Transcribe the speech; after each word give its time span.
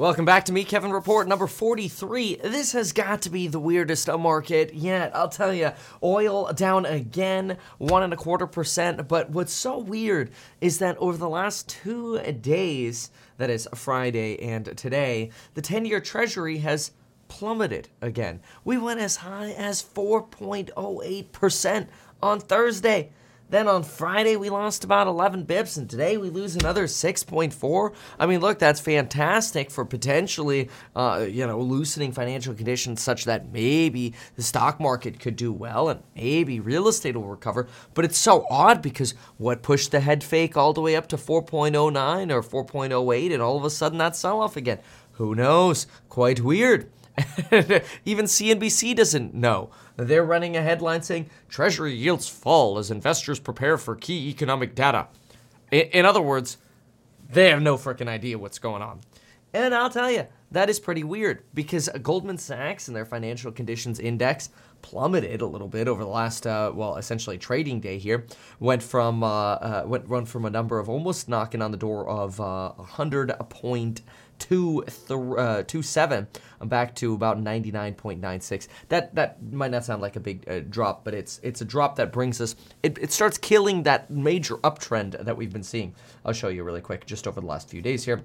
Welcome 0.00 0.24
back 0.24 0.46
to 0.46 0.52
Meet 0.52 0.68
Kevin 0.68 0.92
Report 0.92 1.28
number 1.28 1.46
43. 1.46 2.36
This 2.36 2.72
has 2.72 2.94
got 2.94 3.20
to 3.20 3.28
be 3.28 3.48
the 3.48 3.60
weirdest 3.60 4.08
market 4.08 4.72
yet. 4.72 5.14
I'll 5.14 5.28
tell 5.28 5.52
you, 5.52 5.72
oil 6.02 6.50
down 6.54 6.86
again, 6.86 7.58
one 7.76 8.02
and 8.02 8.14
a 8.14 8.16
quarter 8.16 8.46
percent. 8.46 9.06
But 9.08 9.28
what's 9.28 9.52
so 9.52 9.76
weird 9.76 10.30
is 10.62 10.78
that 10.78 10.96
over 10.96 11.18
the 11.18 11.28
last 11.28 11.68
two 11.68 12.18
days, 12.18 13.10
that 13.36 13.50
is 13.50 13.68
Friday 13.74 14.40
and 14.40 14.74
today, 14.74 15.32
the 15.52 15.60
10 15.60 15.84
year 15.84 16.00
Treasury 16.00 16.56
has 16.60 16.92
plummeted 17.28 17.90
again. 18.00 18.40
We 18.64 18.78
went 18.78 19.00
as 19.00 19.16
high 19.16 19.50
as 19.50 19.82
4.08% 19.82 21.88
on 22.22 22.40
Thursday. 22.40 23.12
Then 23.50 23.66
on 23.66 23.82
Friday, 23.82 24.36
we 24.36 24.48
lost 24.48 24.84
about 24.84 25.08
11 25.08 25.44
bips, 25.44 25.76
and 25.76 25.90
today 25.90 26.16
we 26.16 26.30
lose 26.30 26.54
another 26.54 26.84
6.4. 26.84 27.92
I 28.16 28.26
mean, 28.26 28.38
look, 28.38 28.60
that's 28.60 28.78
fantastic 28.78 29.72
for 29.72 29.84
potentially, 29.84 30.70
uh, 30.94 31.26
you 31.28 31.44
know, 31.44 31.58
loosening 31.58 32.12
financial 32.12 32.54
conditions 32.54 33.02
such 33.02 33.24
that 33.24 33.50
maybe 33.50 34.14
the 34.36 34.44
stock 34.44 34.78
market 34.78 35.18
could 35.18 35.34
do 35.34 35.52
well 35.52 35.88
and 35.88 36.00
maybe 36.14 36.60
real 36.60 36.86
estate 36.86 37.16
will 37.16 37.24
recover. 37.24 37.66
But 37.92 38.04
it's 38.04 38.18
so 38.18 38.46
odd 38.48 38.82
because 38.82 39.14
what 39.36 39.62
pushed 39.62 39.90
the 39.90 39.98
head 39.98 40.22
fake 40.22 40.56
all 40.56 40.72
the 40.72 40.80
way 40.80 40.94
up 40.94 41.08
to 41.08 41.16
4.09 41.16 42.30
or 42.30 42.64
4.08, 42.64 43.32
and 43.32 43.42
all 43.42 43.56
of 43.56 43.64
a 43.64 43.70
sudden 43.70 43.98
that 43.98 44.14
sell 44.14 44.40
off 44.40 44.56
again? 44.56 44.78
Who 45.14 45.34
knows? 45.34 45.88
Quite 46.08 46.40
weird. 46.40 46.88
Even 48.04 48.26
CNBC 48.26 48.94
doesn't 48.96 49.34
know. 49.34 49.70
They're 49.96 50.24
running 50.24 50.56
a 50.56 50.62
headline 50.62 51.02
saying 51.02 51.28
Treasury 51.48 51.94
yields 51.94 52.28
fall 52.28 52.78
as 52.78 52.90
investors 52.90 53.38
prepare 53.38 53.76
for 53.76 53.96
key 53.96 54.28
economic 54.28 54.74
data. 54.74 55.08
In, 55.70 56.04
other 56.04 56.22
words, 56.22 56.58
they 57.30 57.50
have 57.50 57.62
no 57.62 57.76
freaking 57.76 58.08
idea 58.08 58.38
what's 58.38 58.58
going 58.58 58.82
on. 58.82 59.00
And 59.52 59.74
I'll 59.74 59.90
tell 59.90 60.10
you, 60.10 60.26
that 60.52 60.70
is 60.70 60.80
pretty 60.80 61.04
weird 61.04 61.42
because 61.54 61.88
Goldman 62.02 62.38
Sachs 62.38 62.88
and 62.88 62.96
their 62.96 63.04
financial 63.04 63.52
conditions 63.52 64.00
index 64.00 64.50
plummeted 64.82 65.40
a 65.40 65.46
little 65.46 65.68
bit 65.68 65.88
over 65.88 66.02
the 66.02 66.10
last, 66.10 66.46
uh, 66.46 66.72
well, 66.74 66.96
essentially 66.96 67.38
trading 67.38 67.80
day 67.80 67.98
here. 67.98 68.26
Went 68.58 68.82
from 68.82 69.22
uh, 69.22 69.26
uh, 69.26 69.84
went 69.86 70.08
run 70.08 70.24
from 70.24 70.44
a 70.44 70.50
number 70.50 70.78
of 70.78 70.88
almost 70.88 71.28
knocking 71.28 71.62
on 71.62 71.70
the 71.70 71.76
door 71.76 72.08
of 72.08 72.40
uh, 72.40 72.70
100 72.72 73.32
point 73.48 74.02
two 74.40 74.82
th- 75.06 75.20
uh, 75.38 75.62
two 75.62 75.82
seven 75.82 76.26
back 76.64 76.94
to 76.96 77.14
about 77.14 77.38
99.96 77.38 78.68
that 78.88 79.14
that 79.14 79.40
might 79.52 79.70
not 79.70 79.84
sound 79.84 80.02
like 80.02 80.16
a 80.16 80.20
big 80.20 80.48
uh, 80.48 80.60
drop 80.68 81.04
but 81.04 81.14
it's 81.14 81.38
it's 81.42 81.60
a 81.60 81.64
drop 81.64 81.96
that 81.96 82.12
brings 82.12 82.40
us 82.40 82.56
it, 82.82 82.98
it 82.98 83.12
starts 83.12 83.38
killing 83.38 83.84
that 83.84 84.10
major 84.10 84.56
uptrend 84.58 85.22
that 85.24 85.36
we've 85.36 85.52
been 85.52 85.62
seeing. 85.62 85.94
I'll 86.24 86.32
show 86.32 86.48
you 86.48 86.64
really 86.64 86.80
quick 86.80 87.06
just 87.06 87.28
over 87.28 87.40
the 87.40 87.46
last 87.46 87.68
few 87.68 87.82
days 87.82 88.04
here. 88.04 88.22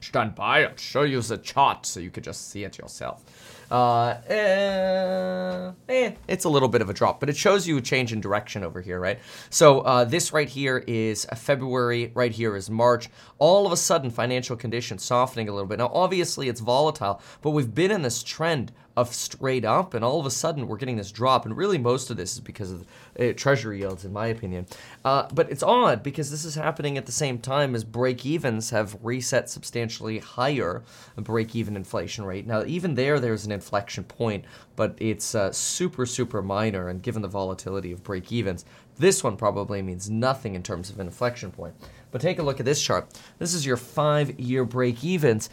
Stand 0.00 0.36
by 0.36 0.64
i'll 0.64 0.76
show 0.76 1.02
you 1.02 1.20
the 1.20 1.38
chart 1.38 1.84
so 1.84 1.98
you 1.98 2.10
could 2.10 2.22
just 2.22 2.50
see 2.50 2.62
it 2.62 2.78
yourself 2.78 3.24
uh, 3.70 4.20
eh, 4.28 5.72
eh, 5.88 6.12
it's 6.26 6.44
a 6.44 6.48
little 6.48 6.68
bit 6.68 6.80
of 6.80 6.88
a 6.88 6.94
drop, 6.94 7.20
but 7.20 7.28
it 7.28 7.36
shows 7.36 7.66
you 7.66 7.76
a 7.76 7.80
change 7.80 8.12
in 8.12 8.20
direction 8.20 8.64
over 8.64 8.80
here, 8.80 8.98
right? 8.98 9.18
So 9.50 9.80
uh, 9.80 10.04
this 10.04 10.32
right 10.32 10.48
here 10.48 10.84
is 10.86 11.26
February, 11.36 12.10
right 12.14 12.32
here 12.32 12.56
is 12.56 12.70
March. 12.70 13.08
All 13.38 13.66
of 13.66 13.72
a 13.72 13.76
sudden, 13.76 14.10
financial 14.10 14.56
conditions 14.56 15.02
softening 15.02 15.48
a 15.48 15.52
little 15.52 15.68
bit. 15.68 15.78
Now, 15.78 15.90
obviously, 15.92 16.48
it's 16.48 16.60
volatile, 16.60 17.20
but 17.42 17.50
we've 17.50 17.74
been 17.74 17.90
in 17.90 18.02
this 18.02 18.22
trend 18.22 18.72
of 18.98 19.14
straight 19.14 19.64
up, 19.64 19.94
and 19.94 20.04
all 20.04 20.18
of 20.18 20.26
a 20.26 20.30
sudden 20.30 20.66
we're 20.66 20.76
getting 20.76 20.96
this 20.96 21.12
drop. 21.12 21.46
And 21.46 21.56
really, 21.56 21.78
most 21.78 22.10
of 22.10 22.16
this 22.16 22.32
is 22.32 22.40
because 22.40 22.72
of 22.72 22.84
uh, 23.18 23.32
treasury 23.32 23.78
yields, 23.78 24.04
in 24.04 24.12
my 24.12 24.26
opinion. 24.26 24.66
Uh, 25.04 25.28
but 25.32 25.48
it's 25.52 25.62
odd 25.62 26.02
because 26.02 26.32
this 26.32 26.44
is 26.44 26.56
happening 26.56 26.98
at 26.98 27.06
the 27.06 27.12
same 27.12 27.38
time 27.38 27.76
as 27.76 27.84
break 27.84 28.26
evens 28.26 28.70
have 28.70 28.98
reset 29.00 29.48
substantially 29.48 30.18
higher 30.18 30.82
break 31.16 31.54
even 31.54 31.76
inflation 31.76 32.24
rate. 32.24 32.44
Now, 32.44 32.64
even 32.64 32.96
there, 32.96 33.20
there's 33.20 33.46
an 33.46 33.52
inflection 33.52 34.02
point, 34.02 34.44
but 34.74 34.96
it's 34.98 35.32
uh, 35.32 35.52
super, 35.52 36.04
super 36.04 36.42
minor. 36.42 36.88
And 36.88 37.00
given 37.00 37.22
the 37.22 37.28
volatility 37.28 37.92
of 37.92 38.02
break 38.02 38.32
evens, 38.32 38.64
this 38.98 39.22
one 39.22 39.36
probably 39.36 39.80
means 39.80 40.10
nothing 40.10 40.56
in 40.56 40.64
terms 40.64 40.90
of 40.90 40.98
an 40.98 41.06
inflection 41.06 41.52
point. 41.52 41.74
But 42.10 42.20
take 42.20 42.40
a 42.40 42.42
look 42.42 42.58
at 42.58 42.66
this 42.66 42.82
chart. 42.82 43.08
This 43.38 43.54
is 43.54 43.64
your 43.64 43.76
five 43.76 44.40
year 44.40 44.64
break 44.64 45.04
evens. 45.04 45.50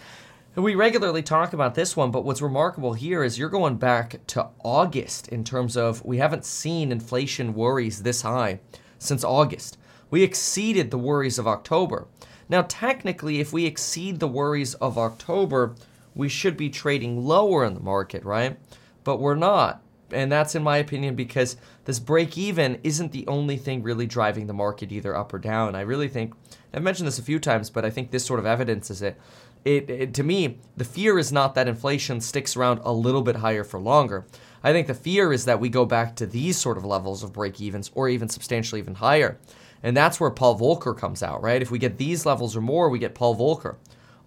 We 0.58 0.76
regularly 0.76 1.22
talk 1.22 1.52
about 1.52 1.76
this 1.76 1.98
one, 1.98 2.12
but 2.12 2.24
what's 2.24 2.42
remarkable 2.42 2.94
here 2.94 3.26
is 3.26 3.38
you're 3.38 3.50
going 3.50 3.76
back 3.76 4.26
to 4.28 4.48
August 4.64 5.28
in 5.28 5.44
terms 5.44 5.76
of 5.76 6.04
we 6.06 6.18
haven't 6.18 6.46
seen 6.46 6.94
inflation 6.94 7.54
worries 7.54 8.04
this 8.04 8.22
high 8.22 8.62
since 8.98 9.26
August. 9.26 9.78
We 10.10 10.24
exceeded 10.24 10.92
the 10.92 10.98
worries 10.98 11.38
of 11.38 11.46
October. 11.46 12.08
Now, 12.48 12.62
technically, 12.70 13.42
if 13.42 13.52
we 13.52 13.66
exceed 13.66 14.22
the 14.22 14.30
worries 14.30 14.76
of 14.76 14.98
October, 14.98 15.76
we 16.14 16.30
should 16.30 16.56
be 16.56 16.70
trading 16.70 17.26
lower 17.26 17.66
in 17.66 17.74
the 17.74 17.82
market, 17.82 18.24
right? 18.24 18.58
But 19.04 19.20
we're 19.20 19.36
not. 19.36 19.82
And 20.12 20.32
that's, 20.32 20.56
in 20.56 20.64
my 20.64 20.78
opinion, 20.78 21.16
because 21.16 21.58
this 21.84 22.00
break 22.00 22.38
even 22.38 22.80
isn't 22.82 23.12
the 23.12 23.28
only 23.28 23.58
thing 23.58 23.84
really 23.84 24.06
driving 24.06 24.48
the 24.48 24.54
market 24.54 24.92
either 24.94 25.16
up 25.16 25.34
or 25.34 25.40
down. 25.40 25.76
I 25.76 25.82
really 25.82 26.08
think, 26.08 26.34
I've 26.74 26.84
mentioned 26.84 27.08
this 27.08 27.20
a 27.20 27.24
few 27.24 27.40
times, 27.40 27.70
but 27.70 27.84
I 27.84 27.90
think 27.90 28.12
this 28.12 28.24
sort 28.24 28.40
of 28.40 28.46
evidences 28.46 29.02
it 29.02 29.20
it, 29.66 29.90
it, 29.90 30.14
to 30.14 30.24
me, 30.24 30.60
the 30.78 30.86
fear 30.86 31.18
is 31.18 31.32
not 31.32 31.56
that 31.56 31.68
inflation 31.68 32.22
sticks 32.22 32.56
around 32.56 32.80
a 32.84 32.94
little 32.94 33.24
bit 33.24 33.38
higher 33.38 33.64
for 33.64 33.80
longer. 33.80 34.26
I 34.64 34.72
think 34.72 34.86
the 34.86 34.94
fear 34.94 35.34
is 35.34 35.46
that 35.46 35.60
we 35.60 35.70
go 35.70 35.86
back 35.86 36.16
to 36.18 36.28
these 36.28 36.58
sort 36.58 36.78
of 36.78 36.86
levels 36.86 37.24
of 37.24 37.34
break 37.34 37.60
evens 37.60 37.90
or 37.96 38.08
even 38.08 38.30
substantially 38.30 38.80
even 38.80 38.96
higher. 38.96 39.40
And 39.82 39.98
that's 39.98 40.20
where 40.20 40.32
Paul 40.32 40.58
Volcker 40.58 40.98
comes 40.98 41.22
out, 41.24 41.42
right? 41.42 41.62
If 41.62 41.72
we 41.72 41.80
get 41.80 41.98
these 41.98 42.26
levels 42.26 42.56
or 42.56 42.62
more, 42.62 42.90
we 42.90 43.00
get 43.00 43.16
Paul 43.16 43.36
Volcker. 43.36 43.76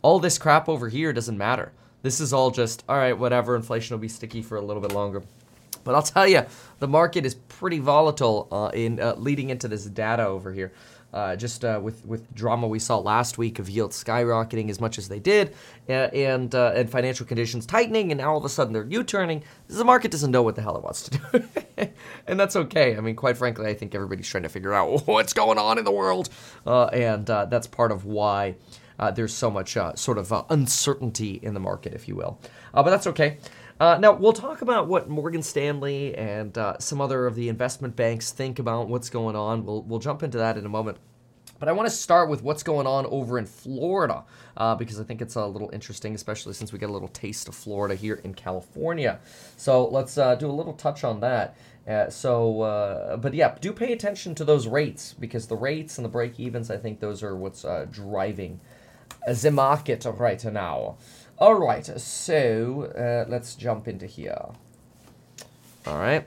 All 0.03 0.19
this 0.19 0.39
crap 0.39 0.69
over 0.69 0.89
here 0.89 1.13
doesn't 1.13 1.39
matter. 1.39 1.73
This 2.03 2.21
is 2.21 2.33
all 2.33 2.51
just, 2.51 2.85
all 2.89 2.97
right, 2.97 3.17
whatever, 3.17 3.57
inflation 3.57 3.95
will 3.95 4.01
be 4.01 4.09
sticky 4.09 4.43
for 4.43 4.57
a 4.57 4.61
little 4.61 4.83
bit 4.83 4.93
longer. 4.93 5.23
But 5.83 5.95
I'll 5.95 6.03
tell 6.03 6.29
you, 6.29 6.45
the 6.81 6.89
market 6.89 7.25
is 7.25 7.35
pretty 7.35 7.79
volatile 7.79 8.47
uh, 8.53 8.71
in 8.75 9.01
uh, 9.01 9.15
leading 9.17 9.51
into 9.51 9.69
this 9.69 9.85
data 9.87 10.27
over 10.27 10.53
here 10.53 10.73
uh, 11.13 11.37
just 11.37 11.65
uh, 11.65 11.81
with 11.83 12.05
with 12.05 12.35
drama 12.35 12.67
we 12.69 12.79
saw 12.79 12.99
last 12.99 13.39
week 13.39 13.59
of 13.59 13.69
yields 13.69 14.03
skyrocketing 14.03 14.69
as 14.69 14.81
much 14.81 14.99
as 14.99 15.09
they 15.09 15.19
did, 15.19 15.55
uh, 15.89 15.93
and 15.93 16.55
uh, 16.55 16.73
and 16.75 16.91
financial 16.91 17.25
conditions 17.25 17.65
tightening, 17.65 18.13
and 18.13 18.19
now 18.19 18.33
all 18.33 18.39
of 18.39 18.45
a 18.45 18.49
sudden 18.49 18.73
they're 18.73 18.85
U-turning. 18.85 19.43
The 19.69 19.85
market 19.85 20.11
doesn't 20.11 20.31
know 20.31 20.43
what 20.43 20.55
the 20.55 20.63
hell 20.63 20.77
it 20.77 20.83
wants 20.83 21.09
to 21.09 21.19
do, 21.19 21.89
and 22.27 22.39
that's 22.39 22.57
okay. 22.57 22.97
I 22.97 23.01
mean, 23.01 23.17
quite 23.17 23.39
frankly, 23.39 23.67
I 23.67 23.75
think 23.75 23.95
everybody's 23.95 24.29
trying 24.29 24.43
to 24.43 24.49
figure 24.49 24.75
out 24.75 25.03
what's 25.07 25.33
going 25.33 25.59
on 25.59 25.79
in 25.79 25.85
the 25.85 25.93
world, 25.93 26.29
uh, 26.67 26.87
and 26.87 27.29
uh, 27.31 27.47
that's 27.47 27.67
part 27.67 27.91
of 27.91 28.05
why. 28.05 28.57
there's 29.15 29.33
so 29.33 29.51
much 29.51 29.79
sort 29.95 30.19
of 30.19 30.33
uncertainty 30.51 31.41
in 31.43 31.55
the 31.55 31.61
market, 31.61 31.95
if 31.95 32.07
you 32.07 32.17
will. 32.17 32.39
but 32.75 32.91
that's 32.91 33.07
okay. 33.07 33.39
Uh, 33.81 33.97
now, 34.01 34.13
we'll 34.13 34.33
talk 34.33 34.61
about 34.61 34.89
what 34.89 35.09
Morgan 35.09 35.43
Stanley 35.43 36.13
and 36.17 36.57
uh, 36.59 36.77
some 36.79 37.01
other 37.01 37.27
of 37.27 37.37
the 37.37 37.49
investment 37.49 37.95
banks 37.95 38.33
think 38.33 38.59
about 38.59 38.89
what's 38.89 39.09
going 39.09 39.37
on. 39.37 39.65
We'll, 39.65 39.83
we'll 39.83 40.01
jump 40.01 40.25
into 40.25 40.39
that 40.39 40.59
in 40.59 40.67
a 40.67 40.69
moment. 40.69 40.99
But 41.61 41.69
I 41.69 41.73
want 41.73 41.89
to 41.89 41.95
start 41.95 42.29
with 42.29 42.43
what's 42.43 42.63
going 42.65 42.87
on 42.87 43.07
over 43.07 43.39
in 43.39 43.47
Florida 43.47 44.25
uh, 44.57 44.75
because 44.75 45.01
I 45.01 45.05
think 45.05 45.23
it's 45.23 45.37
a 45.37 45.47
little 45.47 45.71
interesting, 45.73 46.15
especially 46.15 46.55
since 46.55 46.73
we 46.73 46.79
get 46.79 46.89
a 46.89 46.93
little 46.93 47.09
taste 47.09 47.49
of 47.49 47.55
Florida 47.55 47.95
here 47.95 48.21
in 48.25 48.35
California. 48.35 49.21
So 49.57 49.87
let's 49.89 50.19
uh, 50.19 50.35
do 50.35 50.49
a 50.49 50.53
little 50.53 50.73
touch 50.73 51.05
on 51.05 51.21
that. 51.21 51.57
Uh, 51.87 52.11
so, 52.11 52.63
uh, 52.63 53.17
but 53.17 53.33
yeah, 53.33 53.57
do 53.61 53.73
pay 53.73 53.93
attention 53.93 54.35
to 54.37 54.45
those 54.45 54.67
rates 54.67 55.15
because 55.19 55.47
the 55.47 55.57
rates 55.57 55.99
and 55.99 56.05
the 56.05 56.09
break 56.09 56.39
evens, 56.39 56.71
I 56.71 56.77
think 56.77 57.01
those 57.01 57.23
are 57.23 57.35
what's 57.35 57.65
uh, 57.65 57.87
driving 57.91 58.61
the 59.27 59.51
market 59.51 60.05
right 60.05 60.45
now. 60.45 60.97
All 61.41 61.55
right, 61.55 61.87
so 61.87 62.83
uh, 62.99 63.31
let's 63.31 63.55
jump 63.55 63.87
into 63.87 64.07
here. 64.07 64.47
All 65.87 65.99
right. 65.99 66.27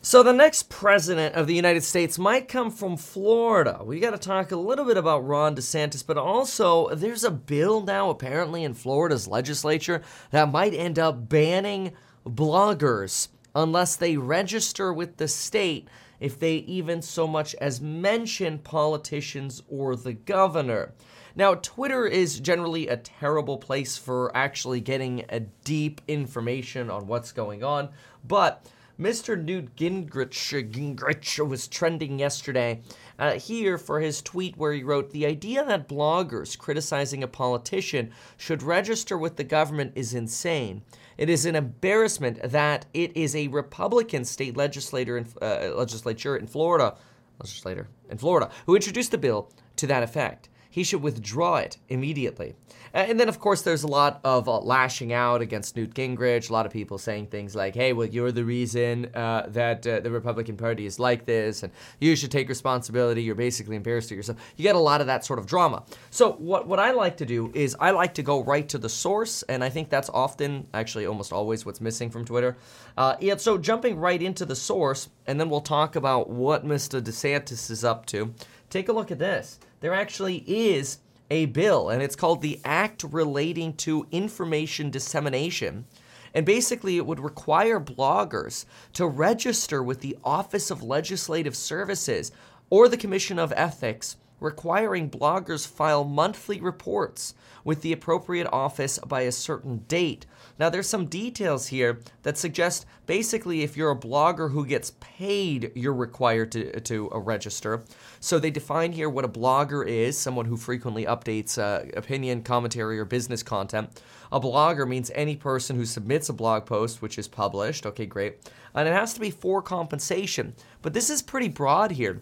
So 0.00 0.22
the 0.22 0.32
next 0.32 0.70
president 0.70 1.34
of 1.34 1.48
the 1.48 1.56
United 1.56 1.82
States 1.82 2.18
might 2.18 2.46
come 2.46 2.70
from 2.70 2.96
Florida. 2.96 3.80
We 3.84 3.98
got 3.98 4.12
to 4.12 4.18
talk 4.18 4.52
a 4.52 4.56
little 4.56 4.84
bit 4.84 4.96
about 4.96 5.26
Ron 5.26 5.56
DeSantis, 5.56 6.06
but 6.06 6.16
also 6.16 6.88
there's 6.94 7.24
a 7.24 7.32
bill 7.32 7.82
now 7.82 8.10
apparently 8.10 8.62
in 8.62 8.74
Florida's 8.74 9.26
legislature 9.26 10.00
that 10.30 10.52
might 10.52 10.72
end 10.72 11.00
up 11.00 11.28
banning 11.28 11.92
bloggers 12.24 13.28
unless 13.56 13.96
they 13.96 14.16
register 14.16 14.92
with 14.92 15.16
the 15.16 15.26
state 15.26 15.88
if 16.20 16.38
they 16.38 16.54
even 16.54 17.02
so 17.02 17.26
much 17.26 17.54
as 17.56 17.80
mention 17.80 18.58
politicians 18.60 19.62
or 19.68 19.96
the 19.96 20.12
governor. 20.12 20.92
Now, 21.38 21.54
Twitter 21.54 22.04
is 22.04 22.40
generally 22.40 22.88
a 22.88 22.96
terrible 22.96 23.58
place 23.58 23.96
for 23.96 24.36
actually 24.36 24.80
getting 24.80 25.24
a 25.28 25.38
deep 25.38 26.00
information 26.08 26.90
on 26.90 27.06
what's 27.06 27.30
going 27.30 27.62
on, 27.62 27.90
but 28.26 28.66
Mr. 28.98 29.40
Newt 29.40 29.76
Gingrich, 29.76 30.72
Gingrich 30.72 31.48
was 31.48 31.68
trending 31.68 32.18
yesterday 32.18 32.82
uh, 33.20 33.34
here 33.34 33.78
for 33.78 34.00
his 34.00 34.20
tweet 34.20 34.56
where 34.56 34.72
he 34.72 34.82
wrote 34.82 35.12
The 35.12 35.26
idea 35.26 35.64
that 35.64 35.88
bloggers 35.88 36.58
criticizing 36.58 37.22
a 37.22 37.28
politician 37.28 38.10
should 38.36 38.60
register 38.60 39.16
with 39.16 39.36
the 39.36 39.44
government 39.44 39.92
is 39.94 40.14
insane. 40.14 40.82
It 41.16 41.30
is 41.30 41.46
an 41.46 41.54
embarrassment 41.54 42.50
that 42.50 42.86
it 42.92 43.16
is 43.16 43.36
a 43.36 43.46
Republican 43.46 44.24
state 44.24 44.56
legislator 44.56 45.16
in, 45.16 45.28
uh, 45.40 45.70
legislature 45.76 46.36
in 46.36 46.48
Florida, 46.48 46.96
legislator 47.38 47.86
in 48.10 48.18
Florida, 48.18 48.50
who 48.66 48.74
introduced 48.74 49.12
the 49.12 49.18
bill 49.18 49.52
to 49.76 49.86
that 49.86 50.02
effect. 50.02 50.48
He 50.78 50.84
should 50.84 51.02
withdraw 51.02 51.56
it 51.56 51.76
immediately. 51.88 52.54
And 52.94 53.18
then, 53.18 53.28
of 53.28 53.40
course, 53.40 53.62
there's 53.62 53.82
a 53.82 53.88
lot 53.88 54.20
of 54.22 54.48
uh, 54.48 54.60
lashing 54.60 55.12
out 55.12 55.42
against 55.42 55.76
Newt 55.76 55.92
Gingrich. 55.92 56.48
A 56.48 56.52
lot 56.52 56.66
of 56.66 56.72
people 56.72 56.98
saying 56.98 57.26
things 57.26 57.56
like, 57.56 57.74
hey, 57.74 57.92
well, 57.92 58.06
you're 58.06 58.30
the 58.30 58.44
reason 58.44 59.10
uh, 59.14 59.46
that 59.48 59.84
uh, 59.86 60.00
the 60.00 60.10
Republican 60.10 60.56
Party 60.56 60.86
is 60.86 61.00
like 61.00 61.26
this, 61.26 61.64
and 61.64 61.72
you 62.00 62.14
should 62.14 62.30
take 62.30 62.48
responsibility. 62.48 63.24
You're 63.24 63.34
basically 63.34 63.74
embarrassed 63.74 64.08
to 64.10 64.14
yourself. 64.14 64.38
You 64.56 64.62
get 64.62 64.76
a 64.76 64.78
lot 64.78 65.00
of 65.00 65.08
that 65.08 65.24
sort 65.24 65.40
of 65.40 65.46
drama. 65.46 65.82
So, 66.10 66.32
what, 66.34 66.68
what 66.68 66.78
I 66.78 66.92
like 66.92 67.16
to 67.16 67.26
do 67.26 67.50
is 67.54 67.76
I 67.80 67.90
like 67.90 68.14
to 68.14 68.22
go 68.22 68.44
right 68.44 68.68
to 68.68 68.78
the 68.78 68.88
source, 68.88 69.42
and 69.48 69.64
I 69.64 69.68
think 69.68 69.90
that's 69.90 70.08
often, 70.10 70.68
actually, 70.72 71.06
almost 71.06 71.32
always 71.32 71.66
what's 71.66 71.80
missing 71.80 72.08
from 72.08 72.24
Twitter. 72.24 72.56
Uh, 72.96 73.16
yeah, 73.20 73.36
so 73.36 73.58
jumping 73.58 73.98
right 73.98 74.22
into 74.22 74.46
the 74.46 74.56
source, 74.56 75.08
and 75.26 75.40
then 75.40 75.50
we'll 75.50 75.60
talk 75.60 75.96
about 75.96 76.30
what 76.30 76.64
Mr. 76.64 77.02
DeSantis 77.02 77.70
is 77.70 77.84
up 77.84 78.06
to. 78.06 78.32
Take 78.70 78.88
a 78.88 78.92
look 78.92 79.10
at 79.10 79.18
this. 79.18 79.58
There 79.80 79.94
actually 79.94 80.44
is 80.46 80.98
a 81.30 81.46
bill, 81.46 81.88
and 81.88 82.02
it's 82.02 82.16
called 82.16 82.42
the 82.42 82.60
Act 82.64 83.02
Relating 83.02 83.72
to 83.74 84.06
Information 84.10 84.90
Dissemination. 84.90 85.86
And 86.34 86.44
basically, 86.44 86.98
it 86.98 87.06
would 87.06 87.20
require 87.20 87.80
bloggers 87.80 88.66
to 88.92 89.06
register 89.06 89.82
with 89.82 90.00
the 90.00 90.18
Office 90.22 90.70
of 90.70 90.82
Legislative 90.82 91.56
Services 91.56 92.30
or 92.68 92.88
the 92.88 92.98
Commission 92.98 93.38
of 93.38 93.52
Ethics, 93.56 94.16
requiring 94.38 95.10
bloggers 95.10 95.66
file 95.66 96.04
monthly 96.04 96.60
reports 96.60 97.34
with 97.64 97.80
the 97.80 97.92
appropriate 97.92 98.46
office 98.52 98.98
by 98.98 99.22
a 99.22 99.32
certain 99.32 99.78
date. 99.88 100.26
Now, 100.58 100.68
there's 100.68 100.88
some 100.88 101.06
details 101.06 101.68
here 101.68 102.00
that 102.22 102.36
suggest 102.36 102.84
basically 103.06 103.62
if 103.62 103.76
you're 103.76 103.92
a 103.92 103.96
blogger 103.96 104.50
who 104.50 104.66
gets 104.66 104.92
paid, 104.98 105.70
you're 105.76 105.94
required 105.94 106.50
to, 106.52 106.80
to 106.80 107.10
uh, 107.12 107.18
register. 107.18 107.84
So 108.18 108.38
they 108.38 108.50
define 108.50 108.92
here 108.92 109.08
what 109.08 109.24
a 109.24 109.28
blogger 109.28 109.86
is 109.86 110.18
someone 110.18 110.46
who 110.46 110.56
frequently 110.56 111.04
updates 111.04 111.58
uh, 111.58 111.88
opinion, 111.96 112.42
commentary, 112.42 112.98
or 112.98 113.04
business 113.04 113.42
content. 113.42 114.02
A 114.32 114.40
blogger 114.40 114.86
means 114.86 115.12
any 115.14 115.36
person 115.36 115.76
who 115.76 115.86
submits 115.86 116.28
a 116.28 116.32
blog 116.32 116.66
post 116.66 117.00
which 117.00 117.18
is 117.18 117.28
published. 117.28 117.86
Okay, 117.86 118.06
great. 118.06 118.50
And 118.74 118.88
it 118.88 118.92
has 118.92 119.14
to 119.14 119.20
be 119.20 119.30
for 119.30 119.62
compensation. 119.62 120.54
But 120.82 120.92
this 120.92 121.08
is 121.08 121.22
pretty 121.22 121.48
broad 121.48 121.92
here. 121.92 122.20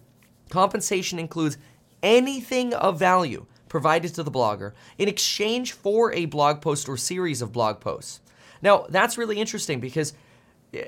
Compensation 0.51 1.19
includes 1.19 1.57
anything 2.03 2.75
of 2.75 2.99
value 2.99 3.47
provided 3.69 4.15
to 4.15 4.23
the 4.23 4.31
blogger 4.31 4.73
in 4.99 5.09
exchange 5.09 5.73
for 5.73 6.13
a 6.13 6.27
blog 6.27 6.61
post 6.61 6.89
or 6.89 6.97
series 6.97 7.43
of 7.43 7.53
blog 7.53 7.81
posts. 7.81 8.21
Now, 8.63 8.87
that's 8.89 9.19
really 9.19 9.39
interesting 9.39 9.81
because 9.81 10.13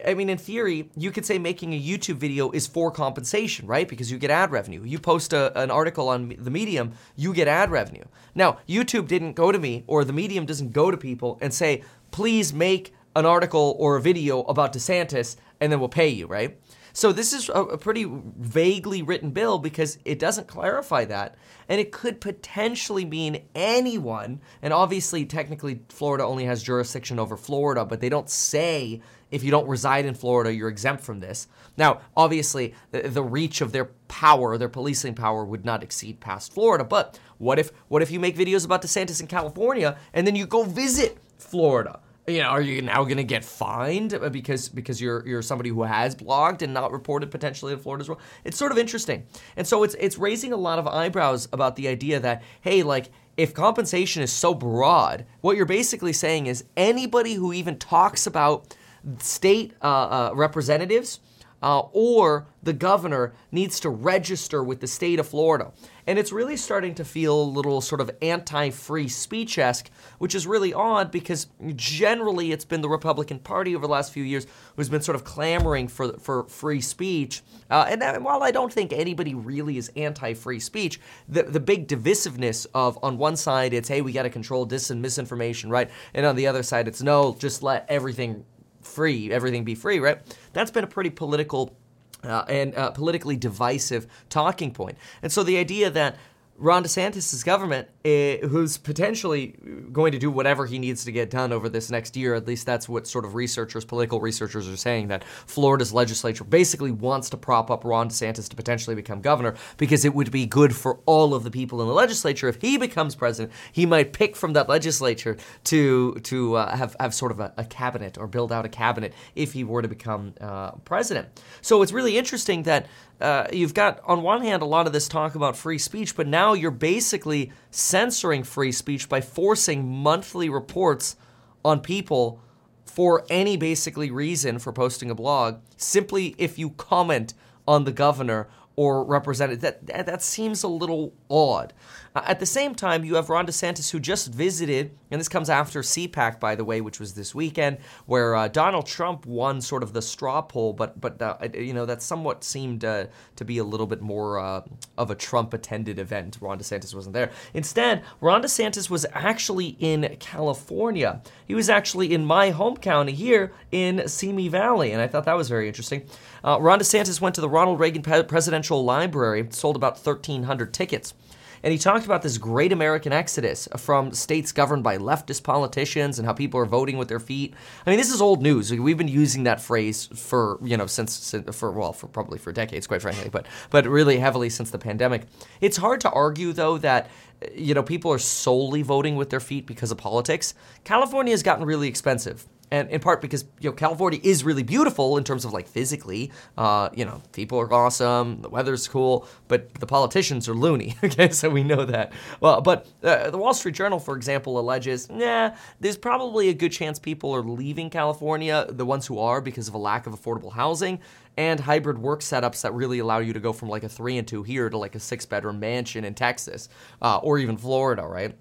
I 0.06 0.14
mean, 0.14 0.28
in 0.28 0.38
theory, 0.38 0.90
you 0.96 1.10
could 1.10 1.24
say 1.24 1.38
making 1.38 1.72
a 1.72 1.80
YouTube 1.80 2.16
video 2.16 2.50
is 2.50 2.66
for 2.66 2.90
compensation, 2.90 3.66
right? 3.66 3.88
Because 3.88 4.10
you 4.10 4.18
get 4.18 4.30
ad 4.30 4.50
revenue. 4.50 4.82
You 4.84 4.98
post 4.98 5.32
a, 5.32 5.56
an 5.58 5.70
article 5.70 6.08
on 6.08 6.34
the 6.36 6.50
Medium, 6.50 6.92
you 7.16 7.32
get 7.32 7.48
ad 7.48 7.70
revenue. 7.70 8.04
Now, 8.34 8.58
YouTube 8.68 9.06
didn't 9.06 9.34
go 9.34 9.52
to 9.52 9.58
me, 9.58 9.84
or 9.86 10.04
the 10.04 10.12
Medium 10.12 10.46
doesn't 10.46 10.72
go 10.72 10.90
to 10.90 10.96
people 10.96 11.38
and 11.40 11.54
say, 11.54 11.82
please 12.10 12.52
make 12.52 12.92
an 13.14 13.24
article 13.24 13.76
or 13.78 13.96
a 13.96 14.00
video 14.00 14.42
about 14.42 14.72
DeSantis, 14.72 15.36
and 15.60 15.72
then 15.72 15.80
we'll 15.80 15.88
pay 15.88 16.08
you, 16.08 16.26
right? 16.26 16.58
So 16.92 17.12
this 17.12 17.32
is 17.32 17.48
a, 17.48 17.52
a 17.52 17.78
pretty 17.78 18.06
vaguely 18.08 19.02
written 19.02 19.30
bill 19.30 19.58
because 19.58 19.98
it 20.04 20.18
doesn't 20.18 20.48
clarify 20.48 21.04
that. 21.06 21.36
And 21.68 21.80
it 21.80 21.92
could 21.92 22.20
potentially 22.20 23.04
mean 23.04 23.42
anyone. 23.54 24.40
And 24.62 24.72
obviously, 24.72 25.24
technically, 25.24 25.80
Florida 25.88 26.24
only 26.24 26.44
has 26.44 26.62
jurisdiction 26.62 27.18
over 27.18 27.36
Florida, 27.36 27.84
but 27.84 28.00
they 28.00 28.08
don't 28.08 28.30
say 28.30 29.00
if 29.30 29.44
you 29.44 29.50
don't 29.50 29.68
reside 29.68 30.06
in 30.06 30.14
Florida, 30.14 30.54
you're 30.54 30.68
exempt 30.68 31.04
from 31.04 31.20
this. 31.20 31.48
Now, 31.76 32.00
obviously, 32.16 32.74
the, 32.90 33.02
the, 33.02 33.22
reach 33.22 33.60
of 33.60 33.72
their 33.72 33.86
power, 34.08 34.56
their 34.56 34.68
policing 34.68 35.14
power, 35.14 35.44
would 35.44 35.64
not 35.64 35.82
exceed 35.82 36.20
past 36.20 36.52
Florida. 36.52 36.84
But 36.84 37.18
what 37.36 37.58
if 37.58 37.70
what 37.88 38.02
if 38.02 38.10
you 38.10 38.20
make 38.20 38.36
videos 38.36 38.64
about 38.64 38.82
DeSantis 38.82 39.20
in 39.20 39.26
California 39.26 39.96
and 40.12 40.26
then 40.26 40.34
you 40.34 40.46
go 40.46 40.64
visit 40.64 41.18
Florida? 41.36 42.00
You 42.28 42.42
know, 42.42 42.48
are 42.48 42.60
you 42.60 42.82
now 42.82 43.04
going 43.04 43.16
to 43.16 43.24
get 43.24 43.44
fined 43.44 44.18
because 44.30 44.68
because 44.68 45.00
you're 45.00 45.26
you're 45.26 45.42
somebody 45.42 45.70
who 45.70 45.82
has 45.82 46.14
blogged 46.14 46.62
and 46.62 46.74
not 46.74 46.92
reported 46.92 47.30
potentially 47.30 47.72
in 47.72 47.78
Florida 47.78 48.02
as 48.02 48.08
well? 48.08 48.20
It's 48.44 48.56
sort 48.56 48.70
of 48.70 48.78
interesting, 48.78 49.26
and 49.56 49.66
so 49.66 49.82
it's 49.82 49.94
it's 49.98 50.18
raising 50.18 50.52
a 50.52 50.56
lot 50.56 50.78
of 50.78 50.86
eyebrows 50.86 51.48
about 51.52 51.76
the 51.76 51.88
idea 51.88 52.20
that 52.20 52.42
hey, 52.60 52.82
like 52.82 53.10
if 53.36 53.54
compensation 53.54 54.22
is 54.22 54.32
so 54.32 54.52
broad, 54.52 55.24
what 55.40 55.56
you're 55.56 55.66
basically 55.66 56.12
saying 56.12 56.46
is 56.46 56.64
anybody 56.76 57.34
who 57.34 57.52
even 57.52 57.78
talks 57.78 58.26
about 58.26 58.74
state 59.20 59.72
uh, 59.80 59.86
uh, 59.86 60.30
representatives 60.34 61.20
uh, 61.62 61.80
or 61.92 62.46
the 62.62 62.72
governor 62.72 63.32
needs 63.50 63.80
to 63.80 63.88
register 63.88 64.62
with 64.62 64.80
the 64.80 64.86
state 64.86 65.18
of 65.18 65.28
Florida. 65.28 65.72
And 66.06 66.18
it's 66.18 66.32
really 66.32 66.56
starting 66.56 66.94
to 66.94 67.04
feel 67.04 67.42
a 67.42 67.44
little 67.44 67.80
sort 67.80 68.00
of 68.00 68.10
anti 68.22 68.70
free 68.70 69.08
speech 69.08 69.58
esque, 69.58 69.90
which 70.18 70.34
is 70.34 70.46
really 70.46 70.72
odd 70.72 71.10
because 71.10 71.48
generally 71.76 72.50
it's 72.52 72.64
been 72.64 72.80
the 72.80 72.88
Republican 72.88 73.38
Party 73.40 73.76
over 73.76 73.86
the 73.86 73.92
last 73.92 74.12
few 74.12 74.24
years 74.24 74.46
who's 74.76 74.88
been 74.88 75.02
sort 75.02 75.16
of 75.16 75.24
clamoring 75.24 75.88
for, 75.88 76.14
for 76.18 76.44
free 76.44 76.80
speech. 76.80 77.42
Uh, 77.70 77.86
and, 77.88 78.00
that, 78.00 78.22
while 78.22 78.42
I 78.42 78.50
don't 78.50 78.72
think 78.72 78.92
anybody 78.92 79.34
really 79.34 79.76
is 79.76 79.90
anti 79.96 80.32
free 80.34 80.60
speech, 80.60 80.98
the, 81.28 81.42
the 81.42 81.60
big 81.60 81.86
divisiveness 81.86 82.66
of 82.74 82.98
on 83.02 83.18
one 83.18 83.36
side 83.36 83.74
it's, 83.74 83.88
hey, 83.88 84.00
we 84.00 84.12
got 84.12 84.22
to 84.22 84.30
control 84.30 84.64
dis 84.64 84.90
and 84.90 85.02
misinformation, 85.02 85.68
right? 85.68 85.90
And 86.14 86.24
on 86.24 86.36
the 86.36 86.46
other 86.46 86.62
side 86.62 86.88
it's, 86.88 87.02
no, 87.02 87.36
just 87.38 87.62
let 87.62 87.84
everything 87.88 88.44
free, 88.88 89.30
everything 89.32 89.64
be 89.64 89.74
free, 89.74 90.00
right? 90.00 90.18
That's 90.52 90.70
been 90.70 90.84
a 90.84 90.88
pretty 90.88 91.10
political 91.10 91.76
uh, 92.24 92.44
and 92.48 92.74
uh, 92.74 92.90
politically 92.90 93.36
divisive 93.36 94.06
talking 94.28 94.72
point. 94.72 94.98
And 95.22 95.30
so 95.30 95.42
the 95.42 95.56
idea 95.58 95.90
that 95.90 96.16
Ron 96.60 96.82
DeSantis' 96.82 97.44
government, 97.44 97.86
uh, 98.04 98.44
who's 98.48 98.78
potentially 98.78 99.56
going 99.92 100.10
to 100.10 100.18
do 100.18 100.28
whatever 100.28 100.66
he 100.66 100.80
needs 100.80 101.04
to 101.04 101.12
get 101.12 101.30
done 101.30 101.52
over 101.52 101.68
this 101.68 101.88
next 101.88 102.16
year, 102.16 102.34
at 102.34 102.48
least 102.48 102.66
that's 102.66 102.88
what 102.88 103.06
sort 103.06 103.24
of 103.24 103.36
researchers, 103.36 103.84
political 103.84 104.20
researchers 104.20 104.68
are 104.68 104.76
saying, 104.76 105.06
that 105.08 105.22
Florida's 105.22 105.92
legislature 105.92 106.42
basically 106.42 106.90
wants 106.90 107.30
to 107.30 107.36
prop 107.36 107.70
up 107.70 107.84
Ron 107.84 108.08
DeSantis 108.08 108.48
to 108.48 108.56
potentially 108.56 108.96
become 108.96 109.20
governor 109.20 109.54
because 109.76 110.04
it 110.04 110.12
would 110.14 110.32
be 110.32 110.46
good 110.46 110.74
for 110.74 110.98
all 111.06 111.32
of 111.32 111.44
the 111.44 111.50
people 111.50 111.80
in 111.80 111.86
the 111.86 111.94
legislature. 111.94 112.48
If 112.48 112.60
he 112.60 112.76
becomes 112.76 113.14
president, 113.14 113.52
he 113.70 113.86
might 113.86 114.12
pick 114.12 114.34
from 114.34 114.52
that 114.54 114.68
legislature 114.68 115.36
to 115.64 116.14
to 116.24 116.56
uh, 116.56 116.76
have, 116.76 116.96
have 116.98 117.14
sort 117.14 117.30
of 117.30 117.38
a, 117.38 117.52
a, 117.56 117.64
cabinet 117.64 118.18
or 118.18 118.26
build 118.26 118.50
out 118.50 118.64
a 118.64 118.68
cabinet 118.68 119.12
if 119.36 119.52
he 119.52 119.62
were 119.62 119.82
to 119.82 119.88
become 119.88 120.34
uh, 120.40 120.72
president. 120.84 121.28
So 121.60 121.82
it's 121.82 121.92
really 121.92 122.18
interesting 122.18 122.64
that 122.64 122.86
uh, 123.20 123.46
you've 123.52 123.74
got, 123.74 124.00
on 124.04 124.22
one 124.22 124.42
hand, 124.42 124.62
a 124.62 124.66
lot 124.66 124.86
of 124.86 124.92
this 124.92 125.08
talk 125.08 125.34
about 125.34 125.56
free 125.56 125.78
speech, 125.78 126.14
but 126.14 126.26
now 126.26 126.52
you're 126.52 126.70
basically 126.70 127.52
censoring 127.70 128.44
free 128.44 128.72
speech 128.72 129.08
by 129.08 129.20
forcing 129.20 129.88
monthly 129.88 130.48
reports 130.48 131.16
on 131.64 131.80
people 131.80 132.40
for 132.84 133.24
any 133.28 133.56
basically 133.56 134.10
reason 134.10 134.58
for 134.58 134.72
posting 134.72 135.10
a 135.10 135.14
blog, 135.14 135.60
simply 135.76 136.34
if 136.38 136.58
you 136.58 136.70
comment 136.70 137.34
on 137.66 137.84
the 137.84 137.92
governor 137.92 138.48
or 138.76 139.04
represented. 139.04 139.60
That, 139.60 139.86
that, 139.86 140.06
that 140.06 140.22
seems 140.22 140.62
a 140.62 140.68
little 140.68 141.12
odd. 141.28 141.72
Uh, 142.18 142.22
at 142.26 142.40
the 142.40 142.46
same 142.46 142.74
time, 142.74 143.04
you 143.04 143.14
have 143.14 143.28
Ron 143.28 143.46
DeSantis 143.46 143.92
who 143.92 144.00
just 144.00 144.32
visited, 144.32 144.90
and 145.12 145.20
this 145.20 145.28
comes 145.28 145.48
after 145.48 145.82
CPAC, 145.82 146.40
by 146.40 146.56
the 146.56 146.64
way, 146.64 146.80
which 146.80 146.98
was 146.98 147.14
this 147.14 147.32
weekend, 147.32 147.78
where 148.06 148.34
uh, 148.34 148.48
Donald 148.48 148.86
Trump 148.86 149.24
won 149.24 149.60
sort 149.60 149.84
of 149.84 149.92
the 149.92 150.02
straw 150.02 150.42
poll, 150.42 150.72
but 150.72 151.00
but 151.00 151.22
uh, 151.22 151.36
you 151.54 151.72
know 151.72 151.86
that 151.86 152.02
somewhat 152.02 152.42
seemed 152.42 152.84
uh, 152.84 153.06
to 153.36 153.44
be 153.44 153.58
a 153.58 153.62
little 153.62 153.86
bit 153.86 154.00
more 154.00 154.40
uh, 154.40 154.62
of 154.96 155.12
a 155.12 155.14
Trump-attended 155.14 156.00
event. 156.00 156.38
Ron 156.40 156.58
DeSantis 156.58 156.92
wasn't 156.92 157.12
there. 157.12 157.30
Instead, 157.54 158.02
Ron 158.20 158.42
DeSantis 158.42 158.90
was 158.90 159.06
actually 159.12 159.76
in 159.78 160.16
California. 160.18 161.22
He 161.46 161.54
was 161.54 161.70
actually 161.70 162.12
in 162.12 162.24
my 162.24 162.50
home 162.50 162.78
county 162.78 163.12
here 163.12 163.52
in 163.70 164.08
Simi 164.08 164.48
Valley, 164.48 164.90
and 164.90 165.00
I 165.00 165.06
thought 165.06 165.24
that 165.26 165.36
was 165.36 165.48
very 165.48 165.68
interesting. 165.68 166.02
Uh, 166.42 166.58
Ron 166.60 166.80
DeSantis 166.80 167.20
went 167.20 167.36
to 167.36 167.40
the 167.40 167.48
Ronald 167.48 167.78
Reagan 167.78 168.02
Presidential 168.02 168.84
Library, 168.84 169.46
sold 169.50 169.76
about 169.76 170.04
1,300 170.04 170.74
tickets. 170.74 171.14
And 171.62 171.72
he 171.72 171.78
talked 171.78 172.04
about 172.04 172.22
this 172.22 172.38
great 172.38 172.72
American 172.72 173.12
exodus 173.12 173.68
from 173.76 174.12
states 174.12 174.52
governed 174.52 174.82
by 174.82 174.98
leftist 174.98 175.42
politicians 175.42 176.18
and 176.18 176.26
how 176.26 176.32
people 176.32 176.60
are 176.60 176.66
voting 176.66 176.98
with 176.98 177.08
their 177.08 177.20
feet. 177.20 177.54
I 177.86 177.90
mean, 177.90 177.98
this 177.98 178.12
is 178.12 178.20
old 178.20 178.42
news. 178.42 178.72
We've 178.72 178.98
been 178.98 179.08
using 179.08 179.44
that 179.44 179.60
phrase 179.60 180.06
for, 180.14 180.58
you 180.62 180.76
know, 180.76 180.86
since, 180.86 181.34
for, 181.52 181.72
well, 181.72 181.92
for 181.92 182.06
probably 182.06 182.38
for 182.38 182.52
decades, 182.52 182.86
quite 182.86 183.02
frankly, 183.02 183.28
but, 183.28 183.46
but 183.70 183.86
really 183.86 184.18
heavily 184.18 184.50
since 184.50 184.70
the 184.70 184.78
pandemic. 184.78 185.22
It's 185.60 185.76
hard 185.76 186.00
to 186.02 186.10
argue, 186.10 186.52
though, 186.52 186.78
that 186.78 187.10
you 187.54 187.74
know, 187.74 187.82
people 187.82 188.12
are 188.12 188.18
solely 188.18 188.82
voting 188.82 189.16
with 189.16 189.30
their 189.30 189.40
feet 189.40 189.66
because 189.66 189.90
of 189.90 189.98
politics. 189.98 190.54
California 190.84 191.32
has 191.32 191.42
gotten 191.42 191.64
really 191.64 191.88
expensive. 191.88 192.46
And 192.70 192.90
in 192.90 193.00
part 193.00 193.20
because 193.20 193.44
you 193.60 193.70
know 193.70 193.76
California 193.76 194.20
is 194.22 194.44
really 194.44 194.62
beautiful 194.62 195.16
in 195.16 195.24
terms 195.24 195.44
of 195.44 195.52
like 195.52 195.68
physically. 195.68 196.30
Uh, 196.56 196.88
you 196.94 197.04
know, 197.04 197.22
people 197.32 197.58
are 197.58 197.72
awesome, 197.72 198.40
the 198.42 198.48
weather's 198.48 198.86
cool, 198.88 199.26
but 199.48 199.72
the 199.74 199.86
politicians 199.86 200.48
are 200.48 200.54
loony. 200.54 200.96
okay, 201.04 201.30
so 201.30 201.48
we 201.48 201.62
know 201.62 201.84
that. 201.84 202.12
Well, 202.40 202.60
but 202.60 202.86
uh, 203.02 203.30
the 203.30 203.38
Wall 203.38 203.54
Street 203.54 203.74
Journal, 203.74 203.98
for 203.98 204.16
example, 204.16 204.58
alleges, 204.58 205.08
nah, 205.10 205.52
there's 205.80 205.98
probably 205.98 206.48
a 206.48 206.54
good 206.54 206.72
chance 206.72 206.98
people 206.98 207.34
are 207.34 207.42
leaving 207.42 207.90
California, 207.90 208.66
the 208.68 208.84
ones 208.84 209.06
who 209.06 209.18
are 209.18 209.40
because 209.40 209.68
of 209.68 209.74
a 209.74 209.78
lack 209.78 210.06
of 210.06 210.14
affordable 210.18 210.52
housing 210.52 211.00
and 211.38 211.60
hybrid 211.60 211.98
work 211.98 212.20
setups 212.20 212.62
that 212.62 212.74
really 212.74 212.98
allow 212.98 213.18
you 213.18 213.32
to 213.32 213.38
go 213.38 213.52
from 213.52 213.68
like 213.68 213.84
a 213.84 213.88
three 213.88 214.18
and 214.18 214.26
two 214.26 214.42
here 214.42 214.68
to 214.68 214.76
like 214.76 214.96
a 214.96 215.00
six 215.00 215.24
bedroom 215.24 215.60
mansion 215.60 216.04
in 216.04 216.12
Texas 216.12 216.68
uh, 217.00 217.18
or 217.18 217.38
even 217.38 217.56
Florida, 217.56 218.02
right? 218.02 218.34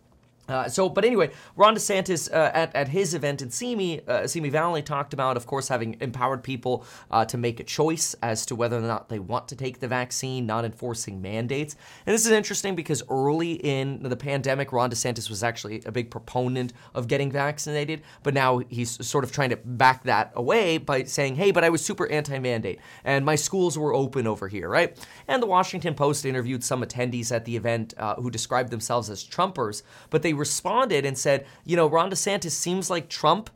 Uh, 0.47 0.67
so, 0.69 0.89
but 0.89 1.03
anyway, 1.05 1.31
Ron 1.55 1.75
DeSantis 1.75 2.31
uh, 2.31 2.51
at, 2.53 2.75
at 2.75 2.87
his 2.87 3.13
event 3.13 3.41
in 3.41 3.51
Simi, 3.51 4.05
uh, 4.07 4.27
Simi 4.27 4.49
Valley 4.49 4.81
talked 4.81 5.13
about, 5.13 5.37
of 5.37 5.45
course, 5.45 5.67
having 5.67 5.97
empowered 5.99 6.43
people 6.43 6.85
uh, 7.11 7.25
to 7.25 7.37
make 7.37 7.59
a 7.59 7.63
choice 7.63 8.15
as 8.21 8.45
to 8.45 8.55
whether 8.55 8.77
or 8.77 8.81
not 8.81 9.09
they 9.09 9.19
want 9.19 9.47
to 9.49 9.55
take 9.55 9.79
the 9.79 9.87
vaccine, 9.87 10.45
not 10.45 10.65
enforcing 10.65 11.21
mandates. 11.21 11.75
And 12.05 12.13
this 12.13 12.25
is 12.25 12.31
interesting 12.31 12.75
because 12.75 13.03
early 13.09 13.53
in 13.53 14.03
the 14.03 14.15
pandemic, 14.15 14.71
Ron 14.71 14.89
DeSantis 14.89 15.29
was 15.29 15.43
actually 15.43 15.81
a 15.85 15.91
big 15.91 16.09
proponent 16.09 16.73
of 16.93 17.07
getting 17.07 17.31
vaccinated, 17.31 18.01
but 18.23 18.33
now 18.33 18.59
he's 18.69 19.05
sort 19.05 19.23
of 19.23 19.31
trying 19.31 19.49
to 19.49 19.57
back 19.57 20.03
that 20.03 20.31
away 20.35 20.77
by 20.77 21.03
saying, 21.03 21.35
hey, 21.35 21.51
but 21.51 21.63
I 21.63 21.69
was 21.69 21.83
super 21.83 22.07
anti 22.07 22.39
mandate 22.39 22.79
and 23.03 23.25
my 23.25 23.35
schools 23.35 23.77
were 23.77 23.93
open 23.93 24.27
over 24.27 24.47
here, 24.47 24.69
right? 24.69 24.97
And 25.27 25.41
the 25.41 25.47
Washington 25.47 25.93
Post 25.93 26.25
interviewed 26.25 26.63
some 26.63 26.83
attendees 26.83 27.31
at 27.31 27.45
the 27.45 27.55
event 27.55 27.93
uh, 27.97 28.15
who 28.15 28.29
described 28.29 28.71
themselves 28.71 29.09
as 29.09 29.23
Trumpers, 29.23 29.83
but 30.09 30.21
they 30.21 30.33
responded 30.37 31.05
and 31.05 31.17
said, 31.17 31.45
you 31.65 31.75
know, 31.75 31.87
Ron 31.87 32.11
DeSantis 32.11 32.51
seems 32.51 32.89
like 32.89 33.09
Trump, 33.09 33.49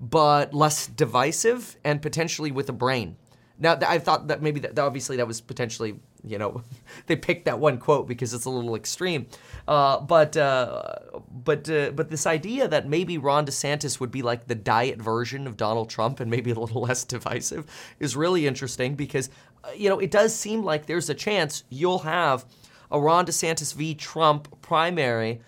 but 0.00 0.54
less 0.54 0.86
divisive 0.86 1.76
and 1.84 2.00
potentially 2.00 2.50
with 2.50 2.68
a 2.68 2.72
brain. 2.72 3.16
Now, 3.60 3.76
I 3.86 3.98
thought 3.98 4.28
that 4.28 4.40
maybe 4.40 4.60
that 4.60 4.78
obviously 4.78 5.16
that 5.16 5.26
was 5.26 5.40
potentially, 5.40 5.98
you 6.24 6.38
know, 6.38 6.62
they 7.06 7.16
picked 7.16 7.46
that 7.46 7.58
one 7.58 7.78
quote 7.78 8.06
because 8.06 8.32
it's 8.32 8.44
a 8.44 8.50
little 8.50 8.76
extreme. 8.76 9.26
Uh, 9.66 10.00
but 10.00 10.36
uh, 10.36 10.82
but 11.30 11.68
uh, 11.68 11.90
but 11.90 12.08
this 12.08 12.26
idea 12.26 12.68
that 12.68 12.88
maybe 12.88 13.18
Ron 13.18 13.46
DeSantis 13.46 13.98
would 13.98 14.12
be 14.12 14.22
like 14.22 14.46
the 14.46 14.54
diet 14.54 15.02
version 15.02 15.46
of 15.46 15.56
Donald 15.56 15.90
Trump 15.90 16.20
and 16.20 16.30
maybe 16.30 16.52
a 16.52 16.54
little 16.58 16.82
less 16.88 17.04
divisive 17.04 17.66
is 17.98 18.16
really 18.16 18.46
interesting 18.46 18.94
because 18.94 19.28
uh, 19.64 19.70
you 19.74 19.88
know 19.88 19.98
it 19.98 20.12
does 20.12 20.34
seem 20.34 20.62
like 20.62 20.86
there's 20.86 21.10
a 21.10 21.14
chance 21.14 21.64
you'll 21.68 22.00
have 22.00 22.44
a 22.90 23.00
Ron 23.00 23.26
DeSantis 23.26 23.74
v. 23.74 23.94
Trump 23.94 24.62
primary 24.62 25.40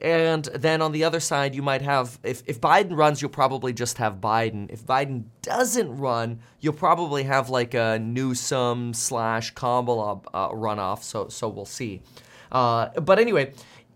and 0.00 0.44
then 0.46 0.82
on 0.82 0.92
the 0.92 1.04
other 1.04 1.20
side, 1.20 1.54
you 1.54 1.62
might 1.62 1.82
have, 1.82 2.18
if, 2.22 2.42
if 2.46 2.60
Biden 2.60 2.96
runs, 2.96 3.22
you'll 3.22 3.30
probably 3.30 3.72
just 3.72 3.98
have 3.98 4.16
Biden. 4.16 4.70
If 4.70 4.84
Biden 4.84 5.24
doesn't 5.42 5.96
run, 5.96 6.40
you'll 6.60 6.72
probably 6.72 7.22
have 7.22 7.48
like 7.48 7.74
a 7.74 7.98
Newsom 7.98 8.92
slash 8.92 9.52
Kamala 9.52 10.20
uh, 10.34 10.50
runoff. 10.50 11.02
So, 11.02 11.28
so 11.28 11.48
we'll 11.48 11.64
see. 11.64 12.02
Uh, 12.50 12.88
but 13.00 13.18
anyway, 13.18 13.52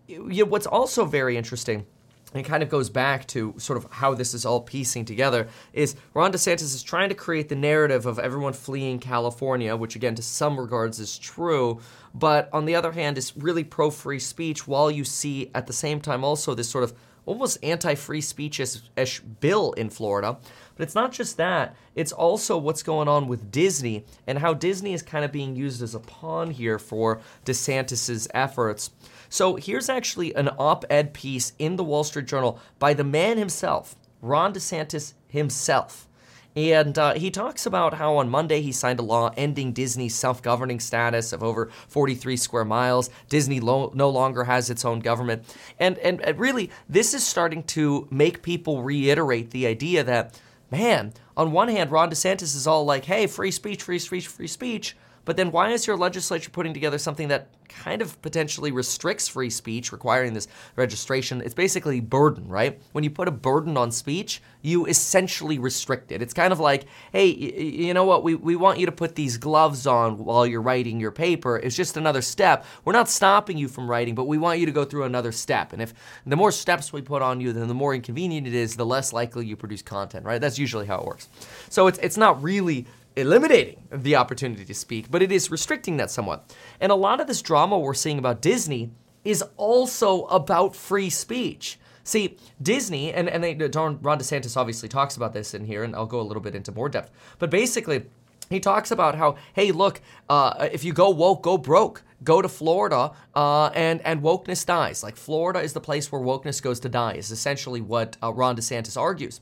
you 0.07 0.45
what's 0.45 0.65
also 0.65 1.05
very 1.05 1.37
interesting 1.37 1.85
and 2.33 2.45
kind 2.45 2.61
of 2.61 2.69
goes 2.69 2.89
back 2.89 3.25
to 3.27 3.53
sort 3.57 3.77
of 3.77 3.91
how 3.91 4.13
this 4.13 4.33
is 4.33 4.45
all 4.45 4.61
piecing 4.61 5.05
together 5.05 5.47
is 5.73 5.95
Ron 6.13 6.31
DeSantis 6.31 6.75
is 6.75 6.83
trying 6.83 7.09
to 7.09 7.15
create 7.15 7.49
the 7.49 7.55
narrative 7.55 8.05
of 8.05 8.19
everyone 8.19 8.53
fleeing 8.53 8.99
California, 8.99 9.75
which 9.75 9.95
again 9.95 10.15
to 10.15 10.21
some 10.21 10.59
regards 10.59 10.99
is 10.99 11.17
true, 11.17 11.79
but 12.13 12.49
on 12.53 12.65
the 12.65 12.75
other 12.75 12.91
hand 12.91 13.17
is 13.17 13.35
really 13.35 13.63
pro 13.63 13.89
free 13.89 14.19
speech 14.19 14.67
while 14.67 14.91
you 14.91 15.03
see 15.03 15.49
at 15.55 15.67
the 15.67 15.73
same 15.73 15.99
time 15.99 16.23
also 16.23 16.53
this 16.53 16.69
sort 16.69 16.83
of 16.83 16.93
almost 17.25 17.63
anti-free 17.63 18.21
speech-ish 18.21 19.19
bill 19.19 19.71
in 19.73 19.89
Florida. 19.89 20.37
But 20.75 20.83
it's 20.83 20.95
not 20.95 21.11
just 21.11 21.37
that, 21.37 21.75
it's 21.93 22.11
also 22.11 22.57
what's 22.57 22.81
going 22.81 23.07
on 23.07 23.27
with 23.27 23.51
Disney 23.51 24.05
and 24.25 24.39
how 24.39 24.53
Disney 24.53 24.93
is 24.93 25.03
kind 25.03 25.23
of 25.23 25.31
being 25.31 25.55
used 25.55 25.83
as 25.83 25.93
a 25.93 25.99
pawn 25.99 26.49
here 26.49 26.79
for 26.79 27.21
DeSantis's 27.45 28.27
efforts. 28.33 28.91
So 29.29 29.55
here's 29.55 29.89
actually 29.89 30.33
an 30.35 30.49
op 30.57 30.85
ed 30.89 31.13
piece 31.13 31.53
in 31.59 31.75
the 31.75 31.83
Wall 31.83 32.03
Street 32.03 32.25
Journal 32.25 32.59
by 32.79 32.93
the 32.93 33.03
man 33.03 33.37
himself, 33.37 33.95
Ron 34.21 34.53
DeSantis 34.53 35.13
himself. 35.27 36.07
And 36.55 36.97
uh, 36.97 37.13
he 37.13 37.29
talks 37.29 37.65
about 37.65 37.93
how 37.93 38.17
on 38.17 38.27
Monday 38.27 38.61
he 38.61 38.71
signed 38.71 38.99
a 38.99 39.03
law 39.03 39.31
ending 39.37 39.71
Disney's 39.71 40.15
self 40.15 40.41
governing 40.41 40.79
status 40.79 41.31
of 41.31 41.43
over 41.43 41.69
43 41.87 42.35
square 42.37 42.65
miles. 42.65 43.09
Disney 43.29 43.59
lo- 43.59 43.91
no 43.93 44.09
longer 44.09 44.43
has 44.45 44.69
its 44.69 44.83
own 44.83 44.99
government. 44.99 45.43
And, 45.79 45.97
and, 45.99 46.21
and 46.21 46.39
really, 46.39 46.71
this 46.89 47.13
is 47.13 47.25
starting 47.25 47.63
to 47.63 48.07
make 48.09 48.41
people 48.41 48.81
reiterate 48.81 49.51
the 49.51 49.67
idea 49.67 50.03
that, 50.03 50.39
man, 50.71 51.13
on 51.37 51.51
one 51.51 51.69
hand, 51.69 51.91
Ron 51.91 52.09
DeSantis 52.09 52.55
is 52.55 52.65
all 52.65 52.83
like, 52.83 53.05
hey, 53.05 53.27
free 53.27 53.51
speech, 53.51 53.83
free 53.83 53.99
speech, 53.99 54.27
free 54.27 54.47
speech. 54.47 54.97
But 55.29 55.37
then 55.37 55.51
why 55.51 55.69
is 55.73 55.85
your 55.85 55.95
legislature 55.95 56.49
putting 56.49 56.73
together 56.73 56.97
something 56.97 57.27
that 57.27 57.49
kind 57.67 58.01
of 58.01 58.19
potentially 58.23 58.71
restricts 58.71 59.27
free 59.27 59.51
speech, 59.51 59.91
requiring 59.91 60.33
this 60.33 60.47
registration? 60.75 61.43
It's 61.45 61.53
basically 61.53 61.99
burden, 61.99 62.47
right? 62.47 62.81
When 62.93 63.03
you 63.03 63.11
put 63.11 63.27
a 63.27 63.31
burden 63.31 63.77
on 63.77 63.91
speech, 63.91 64.41
you 64.63 64.87
essentially 64.87 65.59
restrict 65.59 66.11
it. 66.11 66.23
It's 66.23 66.33
kind 66.33 66.51
of 66.51 66.59
like, 66.59 66.85
hey, 67.11 67.27
you 67.27 67.93
know 67.93 68.05
what? 68.05 68.23
We, 68.23 68.33
we 68.33 68.55
want 68.55 68.79
you 68.79 68.87
to 68.87 68.91
put 68.91 69.13
these 69.13 69.37
gloves 69.37 69.85
on 69.85 70.17
while 70.17 70.47
you're 70.47 70.63
writing 70.63 70.99
your 70.99 71.11
paper. 71.11 71.57
It's 71.57 71.75
just 71.75 71.95
another 71.95 72.23
step. 72.23 72.65
We're 72.83 72.93
not 72.93 73.07
stopping 73.07 73.59
you 73.59 73.67
from 73.67 73.87
writing, 73.87 74.15
but 74.15 74.25
we 74.25 74.39
want 74.39 74.59
you 74.59 74.65
to 74.65 74.71
go 74.71 74.83
through 74.83 75.03
another 75.03 75.31
step. 75.31 75.73
And 75.73 75.81
if 75.83 75.93
the 76.25 76.37
more 76.37 76.51
steps 76.51 76.91
we 76.91 77.03
put 77.03 77.21
on 77.21 77.39
you, 77.39 77.53
then 77.53 77.67
the 77.67 77.75
more 77.75 77.93
inconvenient 77.93 78.47
it 78.47 78.55
is, 78.55 78.75
the 78.75 78.85
less 78.85 79.13
likely 79.13 79.45
you 79.45 79.55
produce 79.55 79.83
content, 79.83 80.25
right? 80.25 80.41
That's 80.41 80.57
usually 80.57 80.87
how 80.87 80.97
it 81.01 81.05
works. 81.05 81.29
So 81.69 81.85
it's, 81.85 81.99
it's 81.99 82.17
not 82.17 82.41
really 82.41 82.87
eliminating 83.19 83.87
the 83.91 84.15
opportunity 84.15 84.65
to 84.65 84.73
speak, 84.73 85.09
but 85.11 85.21
it 85.21 85.31
is 85.31 85.51
restricting 85.51 85.97
that 85.97 86.11
somewhat. 86.11 86.55
And 86.79 86.91
a 86.91 86.95
lot 86.95 87.19
of 87.21 87.27
this 87.27 87.41
drama 87.41 87.77
we're 87.77 87.93
seeing 87.93 88.19
about 88.19 88.41
Disney 88.41 88.91
is 89.23 89.43
also 89.57 90.25
about 90.25 90.75
free 90.75 91.09
speech. 91.09 91.79
See, 92.03 92.37
Disney, 92.61 93.13
and, 93.13 93.29
and 93.29 93.43
they, 93.43 93.53
Ron 93.53 93.99
DeSantis 93.99 94.57
obviously 94.57 94.89
talks 94.89 95.15
about 95.15 95.33
this 95.33 95.53
in 95.53 95.65
here, 95.65 95.83
and 95.83 95.95
I'll 95.95 96.07
go 96.07 96.19
a 96.19 96.23
little 96.23 96.41
bit 96.41 96.55
into 96.55 96.71
more 96.71 96.89
depth, 96.89 97.11
but 97.37 97.49
basically, 97.49 98.05
he 98.49 98.59
talks 98.59 98.89
about 98.89 99.13
how, 99.15 99.35
hey, 99.53 99.71
look, 99.71 100.01
uh, 100.27 100.69
if 100.71 100.83
you 100.83 100.91
go 100.91 101.11
woke, 101.11 101.43
go 101.43 101.57
broke. 101.57 102.03
Go 102.21 102.41
to 102.41 102.49
Florida, 102.49 103.11
uh, 103.33 103.67
and 103.67 104.01
and 104.01 104.21
wokeness 104.21 104.65
dies. 104.65 105.03
Like 105.03 105.15
Florida 105.15 105.61
is 105.61 105.71
the 105.71 105.79
place 105.79 106.11
where 106.11 106.19
wokeness 106.19 106.61
goes 106.61 106.81
to 106.81 106.89
die. 106.89 107.13
Is 107.13 107.31
essentially 107.31 107.79
what 107.79 108.17
uh, 108.21 108.33
Ron 108.33 108.57
DeSantis 108.57 108.97
argues. 108.97 109.39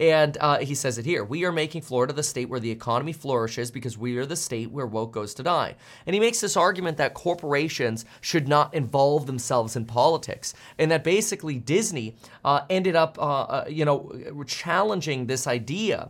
And 0.00 0.38
uh, 0.40 0.58
he 0.60 0.74
says 0.74 0.96
it 0.96 1.04
here 1.04 1.22
We 1.22 1.44
are 1.44 1.52
making 1.52 1.82
Florida 1.82 2.14
the 2.14 2.22
state 2.22 2.48
where 2.48 2.58
the 2.58 2.70
economy 2.70 3.12
flourishes 3.12 3.70
because 3.70 3.98
we 3.98 4.16
are 4.16 4.26
the 4.26 4.34
state 4.34 4.70
where 4.70 4.86
woke 4.86 5.12
goes 5.12 5.34
to 5.34 5.42
die. 5.42 5.76
And 6.06 6.14
he 6.14 6.20
makes 6.20 6.40
this 6.40 6.56
argument 6.56 6.96
that 6.96 7.12
corporations 7.12 8.06
should 8.22 8.48
not 8.48 8.74
involve 8.74 9.26
themselves 9.26 9.76
in 9.76 9.84
politics. 9.84 10.54
And 10.78 10.90
that 10.90 11.04
basically 11.04 11.58
Disney 11.58 12.16
uh, 12.44 12.62
ended 12.70 12.96
up, 12.96 13.18
uh, 13.18 13.42
uh 13.42 13.64
you 13.68 13.84
know, 13.84 14.44
challenging 14.46 15.26
this 15.26 15.46
idea 15.46 16.08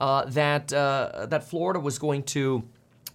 uh, 0.00 0.24
that, 0.26 0.72
uh, 0.72 1.26
that 1.26 1.44
Florida 1.44 1.80
was 1.80 1.98
going 1.98 2.22
to 2.22 2.62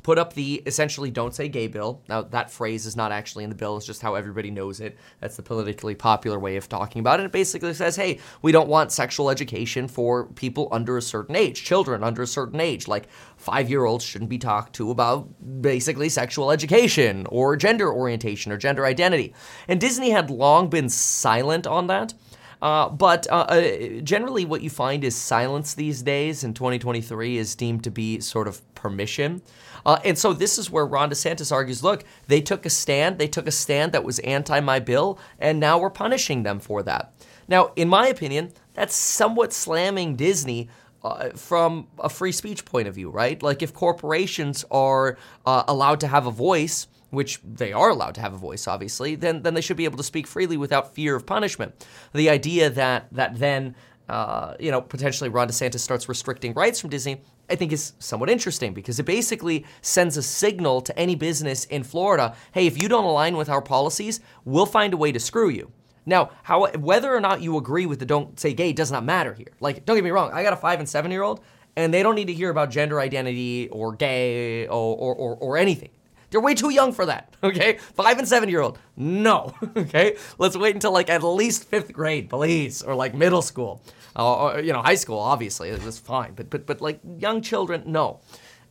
put 0.08 0.18
up 0.18 0.32
the 0.32 0.64
essentially 0.66 1.12
don't 1.12 1.36
say 1.36 1.50
gay 1.50 1.68
bill. 1.68 2.02
Now, 2.08 2.22
that 2.22 2.50
phrase 2.50 2.86
is 2.86 2.96
not 2.96 3.12
actually 3.12 3.44
in 3.44 3.50
the 3.50 3.58
bill, 3.58 3.76
it's 3.76 3.86
just 3.86 4.02
how 4.02 4.16
everybody 4.16 4.50
knows 4.50 4.80
it. 4.80 4.98
That's 5.20 5.36
the 5.36 5.44
politically 5.44 5.96
popular 5.96 6.40
way 6.40 6.56
of 6.56 6.70
talking 6.70 7.02
about 7.02 7.20
it. 7.20 7.26
It 7.26 7.34
basically 7.34 7.74
says, 7.74 7.98
hey, 7.98 8.20
we 8.42 8.54
don't 8.54 8.70
want 8.70 8.94
sexual 8.94 9.30
education 9.30 9.90
for 9.90 10.28
people 10.28 10.70
under 10.72 10.96
a 10.96 11.02
certain 11.02 11.36
age, 11.36 11.62
children 11.62 12.06
under 12.06 12.22
a 12.22 12.28
certain 12.28 12.62
age. 12.62 12.88
Like 12.88 13.10
five 13.36 13.70
year 13.70 13.84
olds 13.84 14.06
shouldn't 14.06 14.30
be 14.30 14.38
talked 14.38 14.72
to 14.76 14.92
about 14.92 15.28
basically 15.62 16.08
sexual 16.08 16.52
education 16.52 17.26
or 17.28 17.58
gender 17.58 17.92
orientation 17.92 18.54
or 18.54 18.58
gender 18.58 18.86
identity. 18.86 19.34
And 19.68 19.82
Disney 19.82 20.12
had 20.12 20.30
long 20.30 20.70
been 20.70 20.88
silent 20.88 21.68
on 21.68 21.88
that. 21.88 22.14
Uh, 22.62 22.90
but 22.90 23.28
uh, 23.30 23.46
uh, 23.50 24.00
generally, 24.02 24.46
what 24.46 24.62
you 24.62 24.70
find 24.70 25.04
is 25.04 25.16
silence 25.16 25.74
these 25.74 26.02
days 26.02 26.44
in 26.44 26.54
2023 26.54 27.38
is 27.38 27.56
deemed 27.56 27.84
to 27.84 27.92
be 27.92 28.20
sort 28.20 28.48
of 28.48 28.62
permission. 28.74 29.42
Uh, 29.88 30.00
and 30.04 30.18
so 30.18 30.34
this 30.34 30.58
is 30.58 30.70
where 30.70 30.86
Ron 30.86 31.10
DeSantis 31.10 31.52
argues 31.52 31.82
look, 31.82 32.04
they 32.28 32.42
took 32.42 32.66
a 32.66 32.70
stand. 32.70 33.18
They 33.18 33.28
took 33.28 33.48
a 33.48 33.52
stand 33.52 33.94
that 33.94 34.04
was 34.04 34.20
anti 34.20 34.60
my 34.60 34.80
bill, 34.80 35.18
and 35.40 35.60
now 35.60 35.80
we're 35.80 35.90
punishing 35.90 36.44
them 36.44 36.60
for 36.60 36.84
that. 36.84 37.14
Now, 37.48 37.72
in 37.78 37.88
my 37.88 38.08
opinion, 38.08 38.52
that's 38.74 38.94
somewhat 38.94 39.54
slamming 39.54 40.18
Disney 40.18 40.70
uh, 41.04 41.30
from 41.30 41.88
a 42.00 42.10
free 42.10 42.34
speech 42.34 42.66
point 42.66 42.90
of 42.90 42.96
view, 42.96 43.10
right? 43.10 43.42
Like 43.42 43.62
if 43.64 43.74
corporations 43.74 44.66
are 44.70 45.18
uh, 45.46 45.64
allowed 45.70 46.02
to 46.02 46.08
have 46.08 46.28
a 46.28 46.32
voice, 46.32 46.88
which 47.12 47.40
they 47.42 47.72
are 47.72 47.90
allowed 47.90 48.16
to 48.16 48.22
have 48.22 48.34
a 48.34 48.38
voice, 48.38 48.68
obviously, 48.68 49.16
then 49.16 49.42
then 49.42 49.54
they 49.54 49.62
should 49.62 49.78
be 49.78 49.86
able 49.86 49.98
to 49.98 50.04
speak 50.04 50.28
freely 50.28 50.58
without 50.58 50.94
fear 50.94 51.16
of 51.16 51.26
punishment. 51.26 51.88
The 52.14 52.30
idea 52.30 52.70
that 52.72 53.08
that 53.14 53.40
then 53.40 53.76
uh, 54.10 54.56
you 54.60 54.70
know 54.70 54.82
potentially 54.82 55.30
Ron 55.30 55.48
DeSantis 55.48 55.80
starts 55.80 56.10
restricting 56.10 56.54
rights 56.54 56.82
from 56.82 56.90
Disney, 56.90 57.22
I 57.50 57.56
think 57.56 57.72
is 57.72 57.94
somewhat 58.00 58.30
interesting 58.30 58.74
because 58.74 59.00
it 59.00 59.06
basically 59.06 59.66
sends 59.82 60.18
a 60.18 60.24
signal 60.24 60.82
to 60.82 60.98
any 61.00 61.16
business 61.16 61.66
in 61.66 61.84
Florida: 61.84 62.36
Hey, 62.52 62.68
if 62.68 62.82
you 62.82 62.88
don't 62.88 63.06
align 63.06 63.38
with 63.38 63.50
our 63.50 63.62
policies, 63.62 64.20
we'll 64.46 64.66
find 64.66 64.94
a 64.94 64.98
way 64.98 65.12
to 65.12 65.20
screw 65.20 65.50
you. 65.50 65.72
Now, 66.06 66.32
how 66.44 66.68
whether 66.72 67.14
or 67.14 67.20
not 67.20 67.42
you 67.42 67.58
agree 67.58 67.86
with 67.86 68.00
the 68.00 68.06
don't 68.06 68.40
say 68.40 68.54
gay 68.54 68.74
does 68.74 68.92
not 68.92 69.04
matter 69.04 69.34
here. 69.34 69.52
Like, 69.60 69.86
don't 69.86 69.98
get 69.98 70.04
me 70.04 70.12
wrong, 70.12 70.32
I 70.34 70.44
got 70.44 70.54
a 70.54 70.58
five 70.58 70.80
and 70.80 70.88
seven 70.88 71.12
year 71.12 71.24
old, 71.24 71.42
and 71.76 71.94
they 71.94 72.02
don't 72.02 72.16
need 72.16 72.28
to 72.28 72.34
hear 72.34 72.50
about 72.50 72.70
gender 72.70 73.00
identity 73.00 73.68
or 73.72 73.94
gay 73.94 74.68
or 74.68 74.96
or, 74.98 75.16
or, 75.16 75.36
or 75.36 75.58
anything. 75.58 75.90
They're 76.30 76.42
way 76.42 76.56
too 76.56 76.70
young 76.70 76.92
for 76.92 77.06
that, 77.06 77.36
okay? 77.44 77.78
Five 77.78 78.20
and 78.20 78.28
seven 78.28 78.50
year 78.50 78.62
old, 78.62 78.80
no, 78.96 79.56
okay? 79.78 80.18
Let's 80.38 80.58
wait 80.58 80.76
until 80.76 80.92
like 80.92 81.10
at 81.10 81.24
least 81.24 81.66
fifth 81.66 81.94
grade, 81.94 82.30
please, 82.30 82.82
or 82.82 82.96
like 82.96 83.14
middle 83.14 83.42
school, 83.42 83.82
uh, 84.16 84.36
or 84.36 84.60
you 84.60 84.74
know, 84.74 84.82
high 84.82 84.96
school. 84.96 85.20
Obviously, 85.20 85.72
that's 85.72 86.00
fine, 86.00 86.34
but 86.34 86.50
but 86.50 86.66
but 86.66 86.82
like 86.82 87.00
young 87.18 87.42
children, 87.42 87.84
no. 87.86 88.20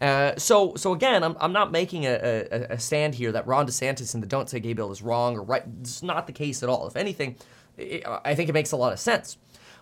Uh, 0.01 0.37
so 0.37 0.75
so 0.77 0.93
again, 0.93 1.23
I'm, 1.23 1.37
I'm 1.41 1.53
not 1.53 1.73
making 1.73 2.05
a, 2.05 2.13
a, 2.13 2.61
a 2.75 2.79
stand 2.79 3.15
here 3.15 3.33
that 3.33 3.47
Ron 3.47 3.67
DeSantis 3.67 4.13
and 4.13 4.23
the 4.23 4.27
Don't 4.27 4.51
Say 4.51 4.61
Gay 4.61 4.75
bill 4.75 4.93
is 4.93 5.01
wrong 5.01 5.37
or 5.37 5.43
right. 5.43 5.63
It's 5.81 6.03
not 6.03 6.27
the 6.27 6.35
case 6.35 6.63
at 6.63 6.69
all. 6.69 6.87
If 6.87 6.97
anything, 6.97 7.37
it, 7.79 8.05
I 8.07 8.35
think 8.35 8.51
it 8.51 8.53
makes 8.53 8.73
a 8.73 8.77
lot 8.77 8.93
of 8.93 8.99
sense. 8.99 9.39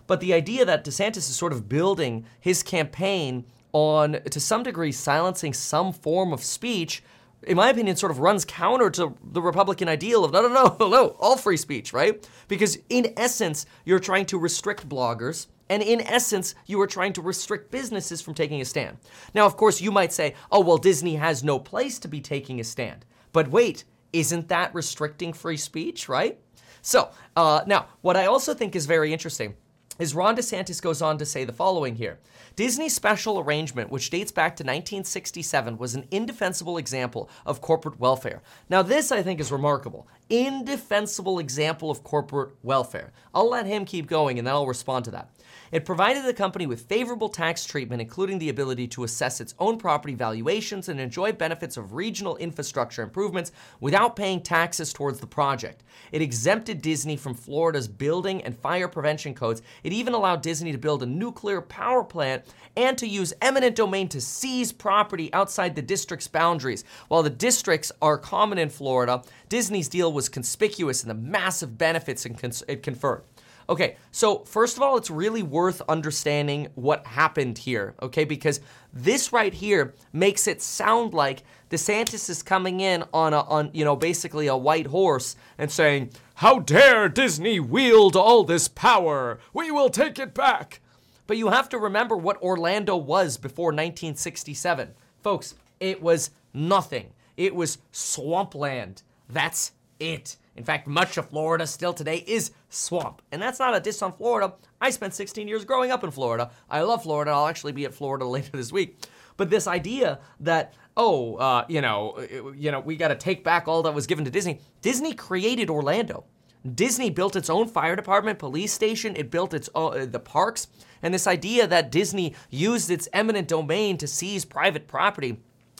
But 0.07 0.19
the 0.19 0.33
idea 0.33 0.65
that 0.65 0.85
DeSantis 0.85 1.17
is 1.17 1.35
sort 1.35 1.51
of 1.51 1.67
building 1.67 2.25
his 2.39 2.63
campaign 2.63 3.45
on, 3.73 4.21
to 4.29 4.39
some 4.39 4.63
degree, 4.63 4.91
silencing 4.91 5.53
some 5.53 5.91
form 5.91 6.31
of 6.31 6.43
speech 6.43 7.03
in 7.45 7.57
my 7.57 7.69
opinion, 7.69 7.95
sort 7.95 8.11
of 8.11 8.19
runs 8.19 8.45
counter 8.45 8.89
to 8.91 9.15
the 9.23 9.41
Republican 9.41 9.87
ideal 9.87 10.23
of 10.23 10.31
no, 10.31 10.41
no, 10.47 10.75
no, 10.79 10.89
no, 10.89 11.07
all 11.19 11.37
free 11.37 11.57
speech, 11.57 11.93
right? 11.93 12.27
Because 12.47 12.77
in 12.89 13.13
essence, 13.17 13.65
you're 13.85 13.99
trying 13.99 14.25
to 14.27 14.37
restrict 14.37 14.87
bloggers. 14.87 15.47
And 15.67 15.81
in 15.81 16.01
essence, 16.01 16.53
you 16.67 16.79
are 16.81 16.87
trying 16.87 17.13
to 17.13 17.21
restrict 17.21 17.71
businesses 17.71 18.21
from 18.21 18.35
taking 18.35 18.61
a 18.61 18.65
stand. 18.65 18.97
Now, 19.33 19.47
of 19.47 19.57
course, 19.57 19.81
you 19.81 19.91
might 19.91 20.13
say, 20.13 20.35
oh, 20.51 20.59
well, 20.59 20.77
Disney 20.77 21.15
has 21.15 21.43
no 21.43 21.57
place 21.57 21.97
to 21.99 22.07
be 22.07 22.21
taking 22.21 22.59
a 22.59 22.63
stand. 22.63 23.03
But 23.31 23.47
wait, 23.47 23.83
isn't 24.13 24.47
that 24.49 24.75
restricting 24.75 25.33
free 25.33 25.57
speech, 25.57 26.07
right? 26.07 26.39
So, 26.83 27.09
uh, 27.35 27.61
now, 27.65 27.87
what 28.01 28.15
I 28.15 28.27
also 28.27 28.53
think 28.53 28.75
is 28.75 28.85
very 28.85 29.11
interesting 29.11 29.55
is 29.99 30.15
Ron 30.15 30.35
DeSantis 30.35 30.81
goes 30.81 31.01
on 31.01 31.17
to 31.17 31.25
say 31.25 31.43
the 31.43 31.53
following 31.53 31.95
here. 31.95 32.19
Disney's 32.55 32.95
special 32.95 33.39
arrangement, 33.39 33.89
which 33.89 34.09
dates 34.09 34.31
back 34.31 34.55
to 34.55 34.63
1967, 34.63 35.77
was 35.77 35.95
an 35.95 36.05
indefensible 36.11 36.77
example 36.77 37.29
of 37.45 37.61
corporate 37.61 37.99
welfare. 37.99 38.41
Now, 38.69 38.81
this 38.81 39.11
I 39.11 39.21
think 39.21 39.39
is 39.39 39.51
remarkable. 39.51 40.07
Indefensible 40.29 41.39
example 41.39 41.91
of 41.91 42.03
corporate 42.03 42.51
welfare. 42.63 43.11
I'll 43.33 43.49
let 43.49 43.65
him 43.65 43.85
keep 43.85 44.07
going 44.07 44.37
and 44.37 44.47
then 44.47 44.53
I'll 44.53 44.67
respond 44.67 45.05
to 45.05 45.11
that. 45.11 45.29
It 45.71 45.85
provided 45.85 46.23
the 46.23 46.33
company 46.33 46.67
with 46.67 46.81
favorable 46.81 47.29
tax 47.29 47.65
treatment, 47.65 48.01
including 48.01 48.39
the 48.39 48.49
ability 48.49 48.87
to 48.89 49.03
assess 49.03 49.41
its 49.41 49.55
own 49.59 49.77
property 49.77 50.13
valuations 50.13 50.89
and 50.89 50.99
enjoy 50.99 51.31
benefits 51.31 51.77
of 51.77 51.93
regional 51.93 52.37
infrastructure 52.37 53.03
improvements 53.03 53.51
without 53.79 54.15
paying 54.15 54.41
taxes 54.41 54.93
towards 54.93 55.19
the 55.19 55.27
project. 55.27 55.83
It 56.11 56.21
exempted 56.21 56.81
Disney 56.81 57.17
from 57.17 57.33
Florida's 57.33 57.87
building 57.87 58.43
and 58.43 58.57
fire 58.57 58.87
prevention 58.87 59.33
codes. 59.33 59.61
It 59.83 59.93
even 59.93 60.13
allowed 60.13 60.41
Disney 60.41 60.71
to 60.71 60.77
build 60.77 61.03
a 61.03 61.07
nuclear 61.07 61.61
power 61.61 62.03
plant 62.03 62.43
and 62.77 62.97
to 62.97 63.07
use 63.07 63.33
eminent 63.41 63.75
domain 63.75 64.07
to 64.09 64.21
seize 64.21 64.71
property 64.71 65.33
outside 65.33 65.75
the 65.75 65.81
district's 65.81 66.27
boundaries. 66.27 66.83
While 67.07 67.23
the 67.23 67.29
districts 67.29 67.91
are 68.01 68.17
common 68.17 68.57
in 68.57 68.69
Florida, 68.69 69.23
Disney's 69.49 69.89
deal 69.89 70.11
was 70.11 70.29
conspicuous 70.29 71.03
in 71.03 71.07
the 71.07 71.13
massive 71.13 71.77
benefits 71.77 72.25
it 72.25 72.83
conferred. 72.83 73.23
Okay, 73.67 73.97
so 74.11 74.39
first 74.39 74.77
of 74.77 74.83
all, 74.83 74.95
it's 74.95 75.09
really 75.09 75.41
worth 75.41 75.81
understanding 75.89 76.67
what 76.75 77.05
happened 77.07 77.57
here, 77.57 77.95
okay? 78.01 78.23
Because 78.23 78.59
this 78.93 79.33
right 79.33 79.53
here 79.53 79.95
makes 80.13 80.47
it 80.47 80.61
sound 80.61 81.13
like 81.13 81.43
DeSantis 81.71 82.29
is 82.29 82.43
coming 82.43 82.79
in 82.79 83.03
on 83.11 83.33
a 83.33 83.41
on 83.41 83.71
you 83.73 83.83
know 83.83 83.95
basically 83.95 84.47
a 84.47 84.55
white 84.55 84.87
horse 84.87 85.35
and 85.57 85.71
saying, 85.71 86.11
"How 86.35 86.59
dare 86.59 87.09
Disney 87.09 87.59
wield 87.59 88.15
all 88.15 88.43
this 88.43 88.67
power? 88.67 89.39
We 89.51 89.71
will 89.71 89.89
take 89.89 90.19
it 90.19 90.33
back." 90.33 90.79
But 91.27 91.37
you 91.37 91.49
have 91.49 91.69
to 91.69 91.79
remember 91.79 92.15
what 92.15 92.41
Orlando 92.43 92.95
was 92.95 93.37
before 93.37 93.71
1967. 93.71 94.93
Folks, 95.23 95.55
it 95.79 96.03
was 96.03 96.29
nothing. 96.53 97.13
It 97.35 97.55
was 97.55 97.79
swampland. 97.91 99.01
That's 99.27 99.71
it. 99.99 100.37
In 100.55 100.63
fact, 100.63 100.87
much 100.87 101.17
of 101.17 101.29
Florida 101.29 101.67
still 101.67 101.93
today 101.93 102.23
is 102.25 102.51
swamp. 102.69 103.21
And 103.31 103.41
that's 103.41 103.59
not 103.59 103.75
a 103.75 103.79
diss 103.79 104.01
on 104.01 104.13
Florida. 104.13 104.53
I 104.79 104.89
spent 104.89 105.13
16 105.13 105.47
years 105.47 105.65
growing 105.65 105.91
up 105.91 106.03
in 106.03 106.11
Florida. 106.11 106.51
I 106.69 106.81
love 106.81 107.03
Florida. 107.03 107.31
I'll 107.31 107.47
actually 107.47 107.73
be 107.73 107.85
at 107.85 107.93
Florida 107.93 108.25
later 108.27 108.51
this 108.55 108.71
week. 108.71 108.97
But 109.37 109.49
this 109.49 109.67
idea 109.67 110.19
that 110.39 110.73
oh, 110.97 111.35
uh, 111.35 111.65
you 111.67 111.81
know, 111.81 112.25
you 112.55 112.71
know, 112.71 112.79
we 112.79 112.95
got 112.95 113.09
to 113.09 113.15
take 113.15 113.43
back 113.43 113.67
all 113.67 113.83
that 113.83 113.93
was 113.93 114.07
given 114.07 114.25
to 114.25 114.31
Disney. 114.31 114.59
Disney 114.81 115.13
created 115.13 115.69
Orlando. 115.69 116.25
Disney 116.73 117.09
built 117.11 117.35
its 117.35 117.49
own 117.49 117.67
fire 117.67 117.95
department, 117.95 118.39
police 118.39 118.73
station. 118.73 119.15
It 119.15 119.29
built 119.29 119.53
its 119.53 119.69
own, 119.75 119.99
uh, 119.99 120.05
the 120.05 120.19
parks, 120.19 120.67
and 121.03 121.13
this 121.13 121.27
idea 121.27 121.67
that 121.67 121.91
Disney 121.91 122.33
used 122.49 122.89
its 122.89 123.07
eminent 123.13 123.47
domain 123.47 123.97
to 123.97 124.07
seize 124.07 124.45
private 124.45 124.87
property. 124.87 125.37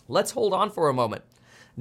Let's 0.07 0.31
hold 0.31 0.53
on 0.53 0.69
for 0.69 0.89
a 0.89 0.93
moment. 0.93 1.23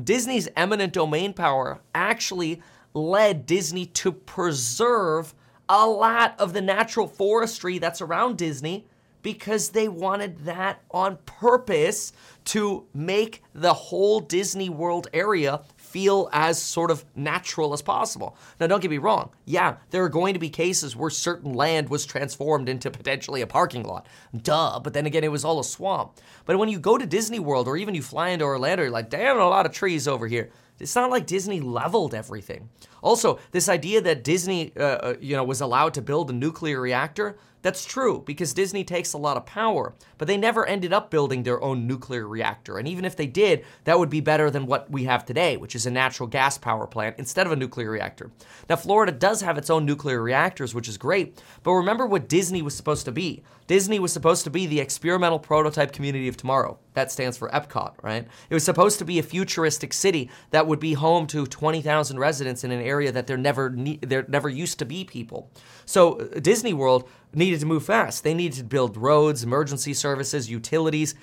Disney's 0.03 0.49
eminent 0.57 0.93
domain 0.93 1.35
power 1.35 1.81
actually 1.95 2.63
led 2.95 3.45
Disney 3.45 3.87
to 3.87 4.13
preserve 4.13 5.35
a 5.69 5.87
lot 5.87 6.35
of 6.39 6.53
the 6.53 6.63
natural 6.63 7.07
forestry 7.07 7.79
that's 7.79 8.01
around 8.01 8.39
Disney 8.39 8.87
because 9.23 9.71
they 9.71 9.89
wanted 9.89 10.45
that 10.45 10.83
on 10.91 11.17
purpose 11.25 12.13
to 12.45 12.85
make 12.93 13.43
the 13.55 13.73
whole 13.73 14.21
Disney 14.21 14.69
World 14.69 15.09
area 15.15 15.63
feel 15.77 16.29
as 16.33 16.61
sort 16.61 16.91
of 16.91 17.05
natural 17.15 17.73
as 17.73 17.81
possible. 17.81 18.37
Now, 18.61 18.67
don't 18.67 18.83
get 18.83 18.91
me 18.91 18.99
wrong. 18.99 19.31
Yeah, 19.47 19.77
there 19.91 20.05
are 20.05 20.11
going 20.11 20.35
to 20.35 20.41
be 20.41 20.51
cases 20.51 20.95
where 20.95 21.09
certain 21.09 21.55
land 21.55 21.89
was 21.89 22.05
transformed 22.05 22.69
into 22.69 22.91
potentially 22.91 23.41
a 23.41 23.47
parking 23.47 23.85
lot. 23.85 24.07
Duh. 24.37 24.81
But 24.81 24.93
then 24.93 25.07
again, 25.07 25.25
it 25.25 25.31
was 25.31 25.45
all 25.45 25.59
a 25.59 25.65
swamp. 25.65 26.19
But 26.45 26.59
when 26.59 26.69
you 26.69 26.79
go 26.79 26.99
to 26.99 27.07
Disney 27.07 27.39
World 27.39 27.67
or 27.67 27.79
even 27.79 27.95
you 27.95 28.03
fly 28.03 28.29
into 28.29 28.45
Orlando, 28.45 28.83
you're 28.83 28.93
like, 28.93 29.09
damn, 29.09 29.39
a 29.39 29.49
lot 29.49 29.67
of 29.67 29.73
trees 29.73 30.07
over 30.07 30.27
here. 30.27 30.51
It's 30.81 30.95
not 30.95 31.11
like 31.11 31.27
Disney 31.27 31.61
leveled 31.61 32.15
everything. 32.15 32.69
Also, 33.05 33.39
this 33.53 33.69
idea 33.69 34.01
that 34.01 34.25
Disney, 34.25 34.73
uh, 34.77 34.83
uh, 34.83 35.15
you 35.21 35.37
know, 35.37 35.45
was 35.45 35.61
allowed 35.61 35.93
to 35.95 36.03
build 36.03 36.31
a 36.31 36.33
nuclear 36.33 36.81
reactor, 36.81 37.37
that's 37.65 37.87
true 37.87 38.23
because 38.27 38.53
Disney 38.53 38.85
takes 38.85 39.15
a 39.15 39.19
lot 39.19 39.39
of 39.39 39.47
power, 39.47 39.95
but 40.19 40.29
they 40.29 40.37
never 40.37 40.67
ended 40.67 40.93
up 40.93 41.11
building 41.11 41.43
their 41.43 41.63
own 41.63 41.87
nuclear 41.87 42.29
reactor. 42.29 42.77
And 42.77 42.87
even 42.87 43.07
if 43.07 43.17
they 43.17 43.27
did, 43.27 43.65
that 43.85 43.99
would 43.99 44.11
be 44.11 44.21
better 44.21 44.51
than 44.51 44.67
what 44.67 44.91
we 44.91 45.05
have 45.05 45.25
today, 45.25 45.57
which 45.57 45.75
is 45.75 45.87
a 45.87 45.91
natural 45.91 46.29
gas 46.29 46.59
power 46.59 46.87
plant 46.87 47.17
instead 47.19 47.47
of 47.47 47.53
a 47.53 47.57
nuclear 47.57 47.91
reactor. 47.91 48.31
Now, 48.69 48.77
Florida 48.77 49.13
does 49.13 49.41
have 49.41 49.57
its 49.57 49.71
own 49.71 49.87
nuclear 49.87 50.21
reactors, 50.21 50.75
which 50.75 50.89
is 50.89 50.99
great, 50.99 51.43
but 51.63 51.73
remember 51.73 52.05
what 52.05 52.29
Disney 52.29 52.61
was 52.61 52.77
supposed 52.77 53.07
to 53.07 53.13
be. 53.13 53.43
Disney 53.67 53.99
was 53.99 54.13
supposed 54.13 54.45
to 54.45 54.51
be 54.51 54.67
the 54.67 54.81
experimental 54.81 55.39
prototype 55.39 55.93
community 55.93 56.29
of 56.29 56.37
tomorrow. 56.37 56.79
That 56.93 57.11
stands 57.11 57.39
for 57.39 57.49
Epcot, 57.49 57.95
right? 58.03 58.29
It 58.51 58.55
was 58.55 58.63
supposed 58.63 58.99
to 58.99 59.07
be 59.07 59.19
a 59.19 59.23
futuristic 59.23 59.95
city 59.95 60.31
that 60.51 60.67
would 60.67 60.81
be 60.81 60.93
home 60.93 61.27
to 61.29 61.47
20,000 61.47 62.19
residents 62.19 62.63
in 62.63 62.71
an 62.71 62.83
area 62.83 62.94
that 63.03 63.27
there 63.27 63.37
never 63.37 63.71
ne- 63.71 63.99
there 64.03 64.25
never 64.29 64.49
used 64.49 64.79
to 64.79 64.85
be 64.85 65.05
people. 65.05 65.51
So 65.87 66.19
uh, 66.19 66.41
Disney 66.41 66.73
World 66.73 67.09
needed 67.33 67.61
to 67.61 67.67
move 67.67 67.85
fast. 67.85 68.25
They 68.25 68.35
needed 68.35 68.59
to 68.59 68.65
build 68.65 68.97
roads, 68.97 69.43
emergency 69.43 69.95
services, 69.95 70.51
utilities. 70.51 71.15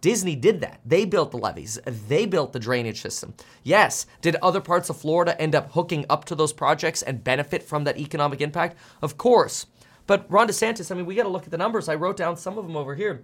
Disney 0.00 0.34
did 0.34 0.60
that. 0.60 0.80
They 0.84 1.04
built 1.04 1.30
the 1.30 1.36
levees. 1.36 1.78
They 1.84 2.24
built 2.26 2.52
the 2.52 2.58
drainage 2.58 3.00
system. 3.00 3.34
Yes, 3.62 4.06
did 4.22 4.36
other 4.36 4.60
parts 4.60 4.88
of 4.88 4.96
Florida 4.96 5.40
end 5.40 5.54
up 5.54 5.72
hooking 5.72 6.06
up 6.08 6.24
to 6.26 6.34
those 6.34 6.52
projects 6.52 7.02
and 7.02 7.22
benefit 7.22 7.62
from 7.62 7.84
that 7.84 7.98
economic 7.98 8.40
impact? 8.40 8.78
Of 9.02 9.18
course. 9.18 9.66
But 10.06 10.26
Ron 10.30 10.48
DeSantis, 10.48 10.90
I 10.90 10.94
mean, 10.94 11.06
we 11.06 11.14
got 11.14 11.24
to 11.24 11.28
look 11.28 11.44
at 11.44 11.50
the 11.50 11.58
numbers. 11.58 11.88
I 11.88 11.94
wrote 11.94 12.16
down 12.16 12.36
some 12.36 12.58
of 12.58 12.66
them 12.66 12.76
over 12.76 12.94
here. 12.94 13.22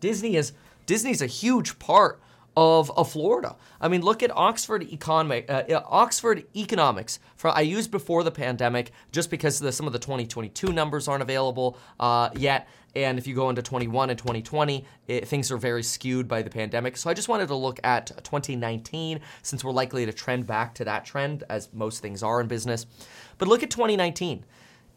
Disney 0.00 0.36
is 0.36 0.52
Disney's 0.86 1.22
a 1.22 1.26
huge 1.26 1.78
part 1.78 2.20
of, 2.56 2.90
of 2.96 3.10
Florida. 3.10 3.56
I 3.80 3.88
mean, 3.88 4.02
look 4.02 4.22
at 4.22 4.30
Oxford 4.36 4.82
economic, 4.82 5.48
uh, 5.48 5.64
uh 5.68 5.82
Oxford 5.86 6.44
economics. 6.56 7.20
For 7.36 7.50
I 7.50 7.60
used 7.60 7.90
before 7.90 8.24
the 8.24 8.30
pandemic, 8.30 8.90
just 9.12 9.30
because 9.30 9.58
the, 9.58 9.70
some 9.70 9.86
of 9.86 9.92
the 9.92 9.98
2022 9.98 10.72
numbers 10.72 11.08
aren't 11.08 11.22
available 11.22 11.78
uh, 12.00 12.30
yet. 12.36 12.68
And 12.96 13.18
if 13.18 13.26
you 13.26 13.34
go 13.34 13.48
into 13.48 13.62
21 13.62 14.10
and 14.10 14.18
2020, 14.18 14.84
it, 15.06 15.28
things 15.28 15.52
are 15.52 15.56
very 15.56 15.82
skewed 15.82 16.26
by 16.26 16.42
the 16.42 16.50
pandemic. 16.50 16.96
So 16.96 17.08
I 17.08 17.14
just 17.14 17.28
wanted 17.28 17.46
to 17.48 17.54
look 17.54 17.78
at 17.84 18.06
2019 18.24 19.20
since 19.42 19.62
we're 19.62 19.70
likely 19.70 20.04
to 20.06 20.12
trend 20.12 20.46
back 20.46 20.74
to 20.76 20.84
that 20.84 21.04
trend, 21.04 21.44
as 21.48 21.68
most 21.72 22.00
things 22.00 22.22
are 22.22 22.40
in 22.40 22.48
business. 22.48 22.86
But 23.36 23.46
look 23.46 23.62
at 23.62 23.70
2019. 23.70 24.44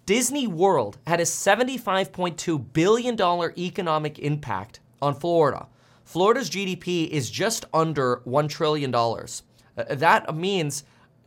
Disney 0.07 0.47
World 0.47 0.97
had 1.05 1.19
a 1.19 1.23
$75.2 1.23 2.73
billion 2.73 3.21
economic 3.57 4.19
impact 4.19 4.79
on 5.01 5.13
Florida. 5.13 5.67
Florida's 6.11 6.49
GDP 6.49 7.07
is 7.07 7.31
just 7.31 7.63
under 7.73 8.17
$1 8.27 8.49
trillion. 8.49 8.93
Uh, 8.93 9.15
that 9.91 10.35
means 10.35 10.83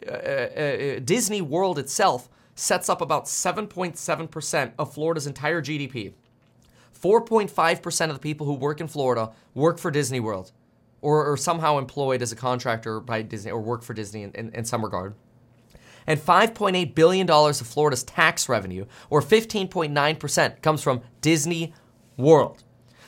uh, 0.07 0.11
uh, 0.11 0.15
uh 0.15 0.99
Disney 1.03 1.41
World 1.41 1.79
itself 1.79 2.29
sets 2.55 2.91
up 2.91 3.01
about 3.01 3.25
7.7% 3.25 4.73
of 4.79 4.93
Florida's 4.93 5.27
entire 5.27 5.63
GDP. 5.63 6.13
4.5% 7.01 8.09
of 8.11 8.15
the 8.15 8.21
people 8.21 8.47
who 8.47 8.53
work 8.53 8.79
in 8.79 8.87
Florida 8.87 9.33
work 9.55 9.79
for 9.79 9.91
Disney 9.91 10.21
World 10.21 10.53
or, 11.01 11.33
or 11.33 11.39
somehow 11.39 11.79
employed 11.79 12.21
as 12.21 12.31
a 12.31 12.37
contractor 12.37 13.01
by 13.01 13.23
Disney 13.23 13.53
or 13.53 13.63
work 13.63 13.83
for 13.83 13.95
Disney 13.95 14.25
in, 14.25 14.33
in, 14.33 14.51
in 14.53 14.65
some 14.67 14.85
regard. 14.85 15.15
And 16.07 16.21
$5.8 16.21 16.95
billion 16.95 17.31
of 17.31 17.57
Florida's 17.57 18.03
tax 18.03 18.51
revenue, 18.51 18.85
or 19.09 19.23
15.9%, 19.23 20.61
comes 20.61 20.83
from 20.83 21.01
Disney 21.23 21.73
World. 22.19 22.63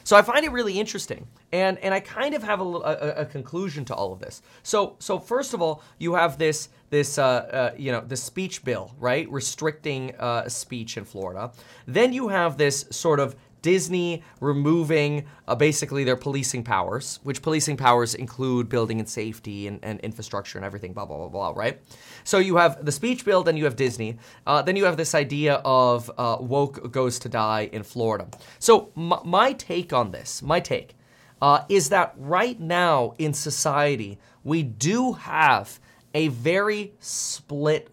So 0.04 0.16
I 0.16 0.22
find 0.22 0.42
it 0.42 0.52
really 0.52 0.80
interesting. 0.80 1.26
And, 1.56 1.78
and 1.78 1.94
I 1.94 2.00
kind 2.00 2.34
of 2.34 2.42
have 2.42 2.60
a, 2.60 2.64
a, 2.64 3.08
a 3.22 3.26
conclusion 3.26 3.84
to 3.86 3.94
all 3.94 4.12
of 4.12 4.20
this. 4.20 4.42
So, 4.62 4.96
so 4.98 5.18
first 5.18 5.54
of 5.54 5.62
all, 5.62 5.82
you 5.98 6.14
have 6.14 6.38
this 6.38 6.68
this 6.90 7.18
uh, 7.18 7.24
uh, 7.24 7.74
you 7.76 7.90
know 7.92 8.00
the 8.00 8.16
speech 8.16 8.62
bill, 8.64 8.94
right, 8.98 9.30
restricting 9.30 10.14
uh, 10.16 10.48
speech 10.48 10.96
in 10.96 11.04
Florida. 11.04 11.52
Then 11.86 12.12
you 12.12 12.28
have 12.28 12.56
this 12.56 12.86
sort 12.90 13.20
of 13.20 13.34
Disney 13.66 14.22
removing 14.40 15.24
uh, 15.48 15.56
basically 15.56 16.04
their 16.04 16.14
policing 16.14 16.62
powers, 16.62 17.18
which 17.24 17.42
policing 17.42 17.76
powers 17.76 18.14
include 18.14 18.68
building 18.68 19.00
and 19.00 19.08
safety 19.08 19.66
and, 19.66 19.80
and, 19.82 19.98
infrastructure 20.00 20.56
and 20.56 20.64
everything, 20.64 20.92
blah, 20.92 21.04
blah, 21.04 21.16
blah, 21.16 21.28
blah, 21.28 21.50
right? 21.50 21.80
So 22.22 22.38
you 22.38 22.58
have 22.58 22.84
the 22.84 22.92
speech 22.92 23.24
bill, 23.24 23.42
then 23.42 23.56
you 23.56 23.64
have 23.64 23.74
Disney, 23.74 24.18
uh, 24.46 24.62
then 24.62 24.76
you 24.76 24.84
have 24.84 24.96
this 24.96 25.16
idea 25.16 25.54
of 25.64 26.08
uh, 26.16 26.36
woke 26.38 26.92
goes 26.92 27.18
to 27.18 27.28
die 27.28 27.68
in 27.72 27.82
Florida. 27.82 28.28
So 28.60 28.92
m- 28.96 29.20
my 29.24 29.52
take 29.54 29.92
on 29.92 30.12
this, 30.12 30.42
my 30.42 30.60
take, 30.60 30.94
uh, 31.42 31.64
is 31.68 31.90
that 31.90 32.14
right 32.16 32.58
now 32.58 33.14
in 33.18 33.32
society, 33.32 34.18
we 34.44 34.62
do 34.62 35.12
have 35.12 35.80
a 36.14 36.28
very 36.28 36.94
split 37.00 37.90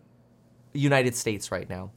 United 0.74 1.16
States 1.16 1.52
right 1.52 1.70
now. 1.70 1.92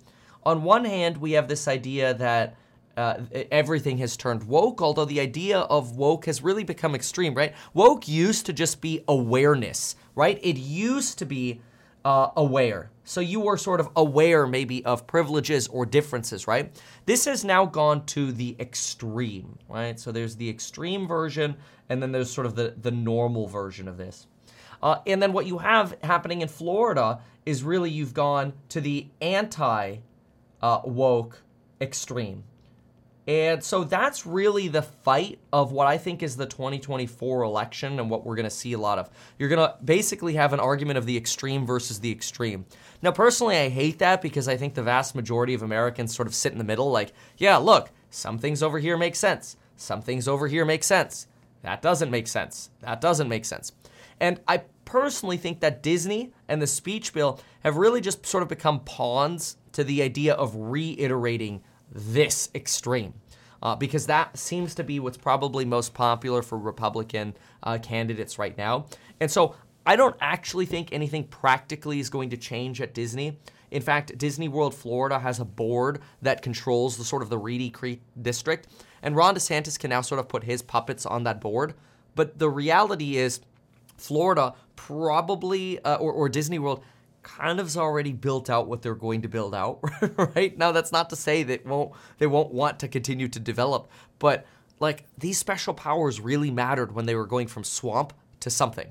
On 0.45 0.63
one 0.63 0.85
hand, 0.85 1.17
we 1.17 1.33
have 1.33 1.49
this 1.49 1.67
idea 1.69 2.15
that 2.15 2.57
uh, 2.97 3.21
everything 3.51 3.99
has 3.99 4.17
turned 4.17 4.45
woke, 4.45 4.81
although 4.81 5.05
the 5.05 5.21
idea 5.21 5.59
of 5.59 5.97
woke 5.97 6.25
has 6.27 6.43
really 6.43 6.65
become 6.65 6.95
extreme, 6.95 7.35
right? 7.35 7.55
Woke 7.75 8.09
used 8.09 8.47
to 8.47 8.53
just 8.53 8.81
be 8.81 9.05
awareness, 9.07 9.97
right? 10.15 10.41
It 10.43 10.57
used 10.57 11.19
to 11.19 11.27
be 11.27 11.61
uh, 12.07 12.31
aware. 12.37 12.89
So 13.03 13.21
you 13.21 13.41
were 13.41 13.57
sort 13.57 13.81
of 13.81 13.89
aware 13.97 14.47
maybe 14.47 14.85
of 14.85 15.09
privileges 15.09 15.67
or 15.67 15.85
differences, 15.85 16.47
right? 16.47 16.81
This 17.05 17.25
has 17.25 17.45
now 17.45 17.67
gone 17.67 18.07
to 18.07 18.31
the 18.31 18.55
extreme, 18.61 19.59
right? 19.69 19.99
So 19.99 20.13
there's 20.13 20.37
the 20.37 20.49
extreme 20.49 21.09
version, 21.09 21.57
and 21.89 22.01
then 22.01 22.13
there's 22.13 22.31
sort 22.31 22.47
of 22.47 22.55
the, 22.55 22.75
the 22.81 22.93
normal 22.93 23.49
version 23.49 23.89
of 23.89 23.97
this. 23.97 24.29
Uh, 24.81 25.01
and 25.05 25.21
then 25.21 25.33
what 25.33 25.47
you 25.47 25.59
have 25.59 25.97
happening 26.05 26.43
in 26.43 26.49
Florida 26.49 27.19
is 27.45 27.65
really 27.65 27.91
you've 27.91 28.15
gone 28.15 28.53
to 28.69 28.81
the 28.81 29.09
anti 29.21 29.97
uh, 30.63 30.81
woke 30.85 31.43
extreme. 31.81 32.45
And 33.27 33.63
so 33.63 33.83
that's 33.83 34.25
really 34.25 34.69
the 34.69 34.83
fight 34.83 35.41
of 35.53 35.73
what 35.73 35.89
I 35.89 35.99
think 35.99 36.23
is 36.23 36.37
the 36.37 36.47
2024 36.47 37.43
election 37.43 37.99
and 37.99 38.09
what 38.09 38.25
we're 38.25 38.37
going 38.37 38.45
to 38.45 38.51
see 38.51 38.73
a 38.73 38.79
lot 38.79 39.01
of. 39.01 39.11
You're 39.39 39.49
going 39.49 39.69
to 39.69 39.75
basically 39.85 40.35
have 40.35 40.53
an 40.53 40.61
argument 40.61 40.99
of 40.99 41.07
the 41.07 41.17
extreme 41.17 41.67
versus 41.67 41.99
the 41.99 42.13
extreme. 42.13 42.67
Now, 43.03 43.11
personally, 43.11 43.57
I 43.57 43.69
hate 43.69 43.99
that 43.99 44.23
because 44.23 44.47
I 44.47 44.57
think 44.57 44.75
the 44.75 44.83
vast 44.83 45.17
majority 45.17 45.55
of 45.55 45.63
Americans 45.63 46.15
sort 46.15 46.29
of 46.29 46.35
sit 46.35 46.53
in 46.53 46.59
the 46.59 46.65
middle 46.65 46.91
like, 46.91 47.13
yeah, 47.37 47.57
look, 47.57 47.91
some 48.11 48.39
things 48.39 48.63
over 48.63 48.79
here 48.79 48.97
make 48.97 49.17
sense. 49.17 49.57
Some 49.77 50.03
things 50.03 50.29
over 50.29 50.47
here 50.47 50.65
make 50.65 50.85
sense. 50.85 51.27
That 51.63 51.83
doesn't 51.83 52.11
make 52.11 52.29
sense. 52.29 52.71
That 52.81 53.01
doesn't 53.01 53.29
make 53.29 53.45
sense. 53.45 53.73
And 54.21 54.41
I 54.47 54.63
personally 54.85 55.37
think 55.37 55.61
that 55.61 55.83
Disney 55.83 56.33
and 56.49 56.63
the 56.63 56.67
speech 56.67 57.13
bill 57.13 57.41
have 57.61 57.77
really 57.77 58.01
just 58.01 58.25
sort 58.25 58.43
of 58.45 58.49
become 58.49 58.81
pawns 58.81 59.57
to 59.73 59.83
the 59.83 60.01
idea 60.01 60.35
of 60.35 60.55
reiterating 60.55 61.63
this 61.91 62.51
extreme. 62.55 63.15
Uh, 63.63 63.75
because 63.75 64.07
that 64.07 64.37
seems 64.37 64.75
to 64.75 64.85
be 64.85 65.01
what's 65.01 65.17
probably 65.17 65.65
most 65.65 65.95
popular 65.95 66.43
for 66.43 66.59
Republican 66.59 67.35
uh, 67.63 67.79
candidates 67.79 68.39
right 68.39 68.57
now. 68.59 68.87
And 69.19 69.31
so 69.31 69.57
I 69.87 69.97
don't 69.97 70.17
actually 70.21 70.67
think 70.67 70.93
anything 70.93 71.25
practically 71.25 71.99
is 71.99 72.11
going 72.11 72.31
to 72.31 72.37
change 72.37 72.81
at 72.81 72.93
Disney. 72.93 73.39
In 73.71 73.83
fact, 73.83 74.17
Disney 74.19 74.49
World 74.49 74.75
Florida 74.75 75.19
has 75.19 75.41
a 75.41 75.45
board 75.45 76.01
that 76.23 76.43
controls 76.43 76.97
the 76.97 77.05
sort 77.05 77.23
of 77.23 77.31
the 77.31 77.39
Reedy 77.39 77.71
Creek 77.71 78.03
district, 78.21 78.69
and 79.03 79.17
Ron 79.17 79.35
DeSantis 79.35 79.79
can 79.79 79.91
now 79.91 80.01
sort 80.01 80.19
of 80.19 80.29
put 80.29 80.45
his 80.45 80.63
puppets 80.63 81.07
on 81.07 81.25
that 81.25 81.41
board. 81.41 81.75
But 82.15 82.39
the 82.39 82.51
reality 82.51 83.17
is, 83.17 83.41
Florida 83.97 84.55
probably, 84.77 85.81
uh, 85.81 85.97
or, 85.97 86.13
or 86.13 86.29
Disney 86.29 86.59
World, 86.59 86.83
kind 87.27 87.59
of 87.59 87.67
of's 87.67 87.77
already 87.77 88.13
built 88.13 88.49
out 88.49 88.69
what 88.69 88.83
they're 88.83 88.95
going 88.95 89.23
to 89.23 89.29
build 89.29 89.55
out, 89.55 89.81
right? 90.37 90.57
Now 90.57 90.73
that's 90.73 90.93
not 90.93 91.11
to 91.11 91.17
say 91.17 91.43
that 91.43 91.67
won't 91.67 91.93
they 92.19 92.27
won't 92.27 92.53
want 92.53 92.79
to 92.81 92.89
continue 92.89 93.29
to 93.29 93.41
develop, 93.41 93.91
but 94.19 94.47
like 94.79 95.05
these 95.19 95.37
special 95.37 95.75
powers 95.75 96.21
really 96.21 96.51
mattered 96.51 96.93
when 96.93 97.07
they 97.07 97.17
were 97.17 97.27
going 97.27 97.49
from 97.49 97.65
swamp 97.65 98.13
to 98.41 98.49
something. 98.49 98.89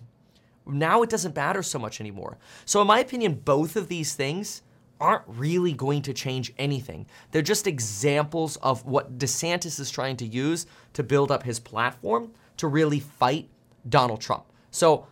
Now 0.67 1.01
it 1.01 1.09
doesn't 1.09 1.35
matter 1.35 1.63
so 1.63 1.79
much 1.79 2.01
anymore. 2.01 2.37
So 2.65 2.81
in 2.81 2.87
my 2.87 2.99
opinion, 2.99 3.35
both 3.45 3.75
of 3.75 3.87
these 3.87 4.15
things 4.15 4.63
aren't 4.99 5.23
really 5.27 5.73
going 5.73 6.01
to 6.01 6.13
change 6.13 6.53
anything. 6.57 7.05
They're 7.31 7.41
just 7.41 7.67
examples 7.67 8.57
of 8.57 8.85
what 8.85 9.17
DeSantis 9.17 9.79
is 9.79 9.91
trying 9.91 10.17
to 10.17 10.25
use 10.25 10.65
to 10.93 11.03
build 11.03 11.31
up 11.31 11.43
his 11.43 11.59
platform 11.59 12.31
to 12.57 12.67
really 12.67 12.99
fight 12.99 13.49
Donald 13.87 14.21
Trump. 14.21 14.45
So 14.71 15.07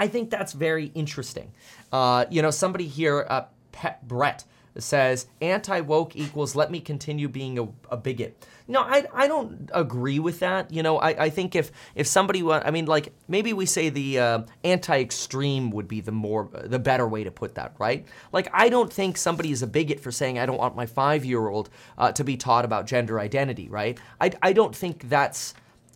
I 0.00 0.08
think 0.08 0.30
that's 0.30 0.54
very 0.54 0.86
interesting. 0.94 1.52
Uh, 1.92 2.24
you 2.30 2.40
know, 2.40 2.50
somebody 2.50 2.86
here, 2.86 3.26
uh, 3.28 3.44
Pet 3.70 4.08
Brett, 4.08 4.44
says 4.78 5.26
anti 5.42 5.80
woke 5.80 6.16
equals 6.16 6.54
let 6.56 6.70
me 6.70 6.80
continue 6.80 7.28
being 7.28 7.58
a, 7.58 7.68
a, 7.90 7.96
bigot. 7.98 8.46
No, 8.66 8.80
I, 8.80 9.04
I 9.12 9.28
don't 9.28 9.68
agree 9.74 10.18
with 10.18 10.38
that. 10.40 10.72
You 10.72 10.82
know, 10.82 10.98
I, 10.98 11.24
I 11.24 11.28
think 11.28 11.54
if 11.54 11.70
if 11.94 12.06
somebody, 12.06 12.42
I 12.48 12.70
mean, 12.70 12.86
like 12.86 13.12
maybe 13.28 13.52
we 13.52 13.66
say 13.66 13.90
the 13.90 14.18
uh, 14.18 14.42
anti 14.64 15.00
extreme 15.00 15.70
would 15.72 15.88
be 15.88 16.00
the 16.00 16.12
more 16.12 16.48
the 16.64 16.78
better 16.78 17.06
way 17.06 17.24
to 17.24 17.30
put 17.30 17.56
that, 17.56 17.74
right? 17.78 18.06
Like 18.32 18.48
I 18.54 18.70
don't 18.70 18.90
think 18.90 19.18
somebody 19.18 19.50
is 19.50 19.60
a 19.60 19.66
bigot 19.66 20.00
for 20.00 20.10
saying 20.10 20.38
I 20.38 20.46
don't 20.46 20.58
want 20.58 20.76
my 20.76 20.86
five 20.86 21.26
year 21.26 21.48
old 21.48 21.68
uh, 21.98 22.12
to 22.12 22.24
be 22.24 22.38
taught 22.38 22.64
about 22.64 22.86
gender 22.86 23.20
identity, 23.20 23.68
right? 23.68 23.98
I 24.18 24.30
I 24.40 24.54
don't 24.54 24.74
think 24.74 25.10
that's 25.10 25.52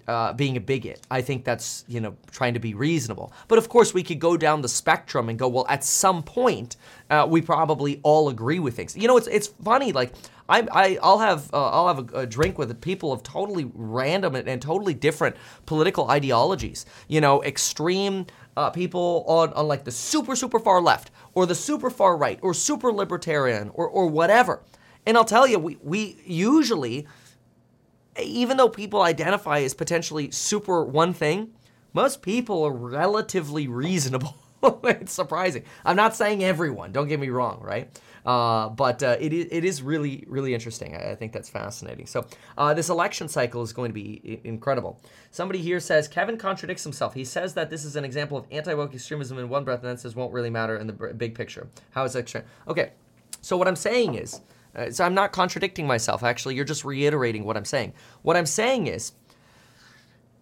uh, 0.07 0.33
being 0.33 0.57
a 0.57 0.61
bigot. 0.61 1.01
I 1.11 1.21
think 1.21 1.45
that's 1.45 1.85
you 1.88 2.01
know 2.01 2.17
trying 2.31 2.55
to 2.55 2.61
be 2.61 2.75
reasonable. 2.75 3.33
But 3.49 3.59
of 3.59 3.69
course, 3.69 3.95
we 3.95 4.03
could 4.03 4.19
go 4.19 4.37
down 4.37 4.62
the 4.62 4.69
spectrum 4.69 5.29
and 5.29 5.38
go, 5.38 5.49
well, 5.49 5.67
at 5.69 5.85
some 5.85 6.23
point, 6.23 6.77
uh, 7.11 7.27
we 7.29 7.40
probably 7.40 8.01
all 8.03 8.29
agree 8.29 8.59
with 8.59 8.77
things. 8.77 8.97
You 8.97 9.09
know, 9.09 9.17
it's 9.17 9.27
it's 9.29 9.49
funny. 9.49 9.93
Like 9.93 10.12
I, 10.49 10.67
I 10.73 10.99
I'll 11.03 11.19
have 11.19 11.53
uh, 11.53 11.71
I'll 11.71 11.88
have 11.88 12.12
a, 12.12 12.21
a, 12.21 12.27
drink 12.27 12.59
with 12.59 12.81
people 12.81 13.12
of 13.12 13.23
totally 13.23 13.71
random 13.75 14.35
and, 14.35 14.49
and, 14.49 14.61
totally 14.61 14.95
different 14.95 15.37
political 15.67 16.11
ideologies. 16.11 16.87
You 17.09 17.21
know, 17.21 17.43
extreme. 17.43 18.27
Uh, 18.57 18.71
people 18.71 19.25
on, 19.27 19.53
on 19.55 19.67
like 19.67 19.83
the 19.83 19.90
super 19.90 20.37
super 20.37 20.61
far 20.61 20.81
left 20.81 21.11
or 21.35 21.45
the 21.45 21.57
super 21.57 21.90
far 21.90 22.17
right 22.17 22.38
or 22.40 22.55
super 22.55 22.93
libertarian 22.93 23.69
or, 23.75 23.88
or 23.88 24.07
whatever 24.07 24.62
and 25.07 25.17
i'll 25.17 25.25
tell 25.25 25.45
you 25.45 25.59
we, 25.59 25.77
we 25.83 26.17
usually 26.25 27.05
even 28.22 28.57
though 28.57 28.68
people 28.68 29.03
identify 29.03 29.61
as 29.61 29.74
potentially 29.74 30.31
super 30.31 30.85
one 30.85 31.12
thing, 31.12 31.53
most 31.92 32.22
people 32.22 32.62
are 32.64 32.72
relatively 32.72 33.68
reasonable. 33.68 34.37
it's 34.85 35.12
surprising. 35.12 35.64
I'm 35.85 35.96
not 35.96 36.14
saying 36.14 36.42
everyone, 36.42 36.92
don't 36.92 37.09
get 37.09 37.20
me 37.20 37.29
wrong, 37.29 37.61
right? 37.62 37.88
Uh, 38.24 38.70
but 38.70 39.03
uh, 39.03 39.16
it, 39.20 39.33
is, 39.35 39.46
it 39.50 39.64
is 39.64 39.83
really, 39.83 40.24
really 40.27 40.55
interesting. 40.55 40.96
I, 40.96 41.11
I 41.11 41.14
think 41.14 41.33
that's 41.33 41.50
fascinating. 41.50 42.07
So, 42.07 42.27
uh, 42.57 42.72
this 42.72 42.88
election 42.88 43.29
cycle 43.29 43.62
is 43.62 43.74
going 43.74 43.90
to 43.90 43.94
be 43.94 44.40
I- 44.42 44.48
incredible. 44.48 44.98
Somebody 45.31 45.61
here 45.61 45.79
says 45.79 46.09
Kevin 46.09 46.38
contradicts 46.38 46.83
himself. 46.83 47.12
He 47.12 47.24
says 47.24 47.53
that 47.55 47.68
this 47.68 47.85
is 47.85 47.96
an 47.96 48.05
example 48.05 48.38
of 48.38 48.46
anti 48.50 48.72
woke 48.72 48.94
extremism 48.94 49.38
in 49.38 49.50
one 49.50 49.64
breath 49.64 49.81
and 49.81 49.90
then 49.90 49.98
says 49.98 50.16
won't 50.16 50.33
really 50.33 50.50
matter 50.50 50.79
in 50.79 50.87
the 50.87 50.92
big 50.92 51.35
picture. 51.35 51.68
How 51.90 52.05
is 52.05 52.14
that? 52.14 52.20
Extreme? 52.20 52.44
Okay, 52.66 52.92
so 53.42 53.59
what 53.59 53.68
I'm 53.68 53.77
saying 53.77 54.14
is 54.14 54.40
uh, 54.77 54.91
so 54.91 55.05
I'm 55.05 55.15
not 55.15 55.33
contradicting 55.33 55.87
myself. 55.87 56.23
Actually, 56.23 56.55
you're 56.55 56.65
just 56.65 56.85
reiterating 56.85 57.45
what 57.45 57.57
I'm 57.57 57.65
saying. 57.65 57.95
What 58.23 58.37
I'm 58.37 58.47
saying 58.47 58.87
is 58.87 59.13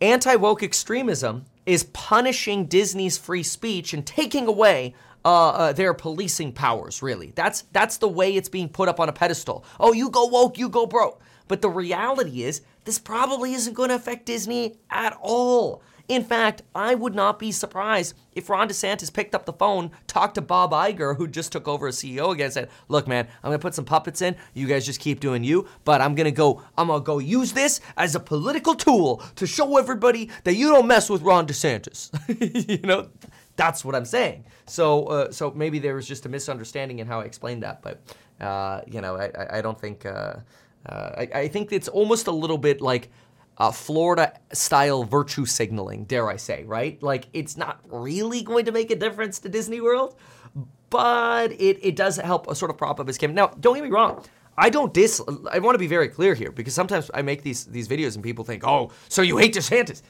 anti 0.00 0.36
woke 0.36 0.62
extremism 0.62 1.44
is 1.66 1.84
punishing 1.84 2.66
Disney's 2.66 3.18
free 3.18 3.42
speech 3.42 3.92
and 3.92 4.06
taking 4.06 4.46
away 4.46 4.94
uh, 5.24 5.50
uh, 5.50 5.72
their 5.72 5.94
policing 5.94 6.52
powers. 6.52 7.02
Really, 7.02 7.32
that's 7.34 7.62
that's 7.72 7.98
the 7.98 8.08
way 8.08 8.34
it's 8.34 8.48
being 8.48 8.68
put 8.68 8.88
up 8.88 9.00
on 9.00 9.08
a 9.08 9.12
pedestal. 9.12 9.64
Oh, 9.78 9.92
you 9.92 10.10
go 10.10 10.26
woke, 10.26 10.58
you 10.58 10.68
go 10.68 10.86
broke. 10.86 11.20
But 11.48 11.60
the 11.60 11.68
reality 11.68 12.44
is, 12.44 12.62
this 12.84 12.98
probably 12.98 13.52
isn't 13.54 13.74
going 13.74 13.90
to 13.90 13.96
affect 13.96 14.26
Disney 14.26 14.76
at 14.90 15.16
all. 15.20 15.82
In 16.08 16.24
fact, 16.24 16.62
I 16.74 16.94
would 16.94 17.14
not 17.14 17.38
be 17.38 17.52
surprised 17.52 18.14
if 18.34 18.48
Ron 18.48 18.68
DeSantis 18.68 19.12
picked 19.12 19.34
up 19.34 19.46
the 19.46 19.52
phone, 19.52 19.90
talked 20.06 20.34
to 20.34 20.40
Bob 20.40 20.72
Iger, 20.72 21.16
who 21.16 21.28
just 21.28 21.52
took 21.52 21.68
over 21.68 21.88
as 21.88 21.96
CEO 21.96 22.32
again, 22.32 22.50
said, 22.50 22.68
"Look, 22.88 23.06
man, 23.06 23.28
I'm 23.42 23.50
gonna 23.50 23.58
put 23.58 23.74
some 23.74 23.84
puppets 23.84 24.22
in. 24.22 24.36
You 24.54 24.66
guys 24.66 24.86
just 24.86 25.00
keep 25.00 25.20
doing 25.20 25.44
you, 25.44 25.66
but 25.84 26.00
I'm 26.00 26.14
gonna 26.14 26.30
go. 26.30 26.62
I'm 26.76 26.88
gonna 26.88 27.02
go 27.02 27.18
use 27.18 27.52
this 27.52 27.80
as 27.96 28.14
a 28.14 28.20
political 28.20 28.74
tool 28.74 29.22
to 29.36 29.46
show 29.46 29.76
everybody 29.78 30.30
that 30.44 30.54
you 30.54 30.70
don't 30.70 30.86
mess 30.86 31.08
with 31.08 31.22
Ron 31.22 31.46
DeSantis." 31.46 32.10
you 32.68 32.86
know, 32.86 33.08
that's 33.56 33.84
what 33.84 33.94
I'm 33.94 34.04
saying. 34.04 34.44
So, 34.66 35.06
uh, 35.06 35.32
so 35.32 35.52
maybe 35.54 35.78
there 35.78 35.94
was 35.94 36.06
just 36.06 36.26
a 36.26 36.28
misunderstanding 36.28 36.98
in 36.98 37.06
how 37.06 37.20
I 37.20 37.24
explained 37.24 37.62
that, 37.62 37.82
but 37.82 38.02
uh, 38.40 38.80
you 38.86 39.00
know, 39.00 39.16
I, 39.16 39.58
I 39.58 39.60
don't 39.62 39.80
think. 39.80 40.06
Uh, 40.06 40.36
uh, 40.84 41.10
I, 41.16 41.28
I 41.42 41.48
think 41.48 41.72
it's 41.72 41.86
almost 41.86 42.26
a 42.26 42.32
little 42.32 42.58
bit 42.58 42.80
like 42.80 43.08
uh, 43.58 43.70
Florida 43.70 44.38
style 44.52 45.04
virtue 45.04 45.44
signaling, 45.46 46.04
dare 46.04 46.28
I 46.28 46.36
say, 46.36 46.64
right? 46.64 47.02
Like 47.02 47.26
it's 47.32 47.56
not 47.56 47.80
really 47.88 48.42
going 48.42 48.64
to 48.64 48.72
make 48.72 48.90
a 48.90 48.96
difference 48.96 49.38
to 49.40 49.48
Disney 49.48 49.80
World, 49.80 50.16
but 50.90 51.52
it, 51.52 51.78
it 51.82 51.96
does 51.96 52.16
help 52.16 52.48
a 52.48 52.54
sort 52.54 52.70
of 52.70 52.78
prop 52.78 53.00
up 53.00 53.06
his 53.06 53.18
campaign. 53.18 53.36
Now, 53.36 53.48
don't 53.48 53.74
get 53.74 53.84
me 53.84 53.90
wrong. 53.90 54.24
I 54.56 54.68
don't 54.68 54.92
dis. 54.92 55.20
I 55.50 55.58
want 55.60 55.74
to 55.74 55.78
be 55.78 55.86
very 55.86 56.08
clear 56.08 56.34
here 56.34 56.52
because 56.52 56.74
sometimes 56.74 57.10
I 57.14 57.22
make 57.22 57.42
these 57.42 57.64
these 57.64 57.88
videos 57.88 58.16
and 58.16 58.22
people 58.22 58.44
think, 58.44 58.66
"Oh, 58.66 58.90
so 59.08 59.22
you 59.22 59.38
hate 59.38 59.54
DeSantis?" 59.54 60.02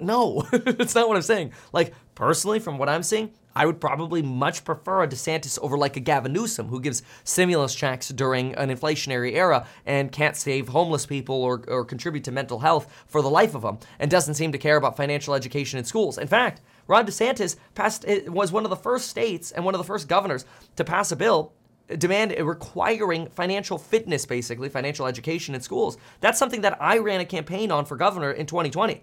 No, 0.00 0.46
that's 0.52 0.94
not 0.94 1.08
what 1.08 1.16
I'm 1.16 1.22
saying. 1.22 1.52
Like 1.72 1.94
personally, 2.14 2.58
from 2.58 2.78
what 2.78 2.88
I'm 2.88 3.02
seeing, 3.02 3.32
I 3.58 3.66
would 3.66 3.80
probably 3.80 4.22
much 4.22 4.64
prefer 4.64 5.02
a 5.02 5.08
DeSantis 5.08 5.58
over 5.60 5.76
like 5.76 5.96
a 5.96 6.00
Gavin 6.00 6.32
Newsom 6.32 6.68
who 6.68 6.80
gives 6.80 7.02
stimulus 7.24 7.74
checks 7.74 8.08
during 8.08 8.54
an 8.54 8.70
inflationary 8.70 9.32
era 9.34 9.66
and 9.84 10.12
can't 10.12 10.36
save 10.36 10.68
homeless 10.68 11.06
people 11.06 11.42
or, 11.42 11.64
or 11.66 11.84
contribute 11.84 12.22
to 12.24 12.30
mental 12.30 12.60
health 12.60 13.04
for 13.08 13.20
the 13.20 13.28
life 13.28 13.56
of 13.56 13.62
them 13.62 13.78
and 13.98 14.10
doesn't 14.10 14.34
seem 14.34 14.52
to 14.52 14.58
care 14.58 14.76
about 14.76 14.96
financial 14.96 15.34
education 15.34 15.76
in 15.76 15.84
schools. 15.84 16.18
In 16.18 16.28
fact, 16.28 16.60
Ron 16.86 17.04
DeSantis 17.04 17.56
passed 17.74 18.04
eh, 18.06 18.28
was 18.28 18.52
one 18.52 18.64
of 18.64 18.70
the 18.70 18.76
first 18.76 19.08
states 19.08 19.50
and 19.50 19.64
one 19.64 19.74
of 19.74 19.78
the 19.78 19.84
first 19.84 20.08
governors 20.08 20.44
to 20.76 20.84
pass 20.84 21.10
a 21.10 21.16
bill 21.16 21.52
eh, 21.88 21.96
demand 21.96 22.32
eh, 22.32 22.42
requiring 22.42 23.28
financial 23.28 23.76
fitness, 23.76 24.24
basically, 24.24 24.68
financial 24.68 25.06
education 25.06 25.56
in 25.56 25.60
schools. 25.60 25.98
That's 26.20 26.38
something 26.38 26.60
that 26.60 26.80
I 26.80 26.98
ran 26.98 27.20
a 27.20 27.24
campaign 27.24 27.72
on 27.72 27.84
for 27.84 27.96
governor 27.96 28.30
in 28.30 28.46
2020. 28.46 29.02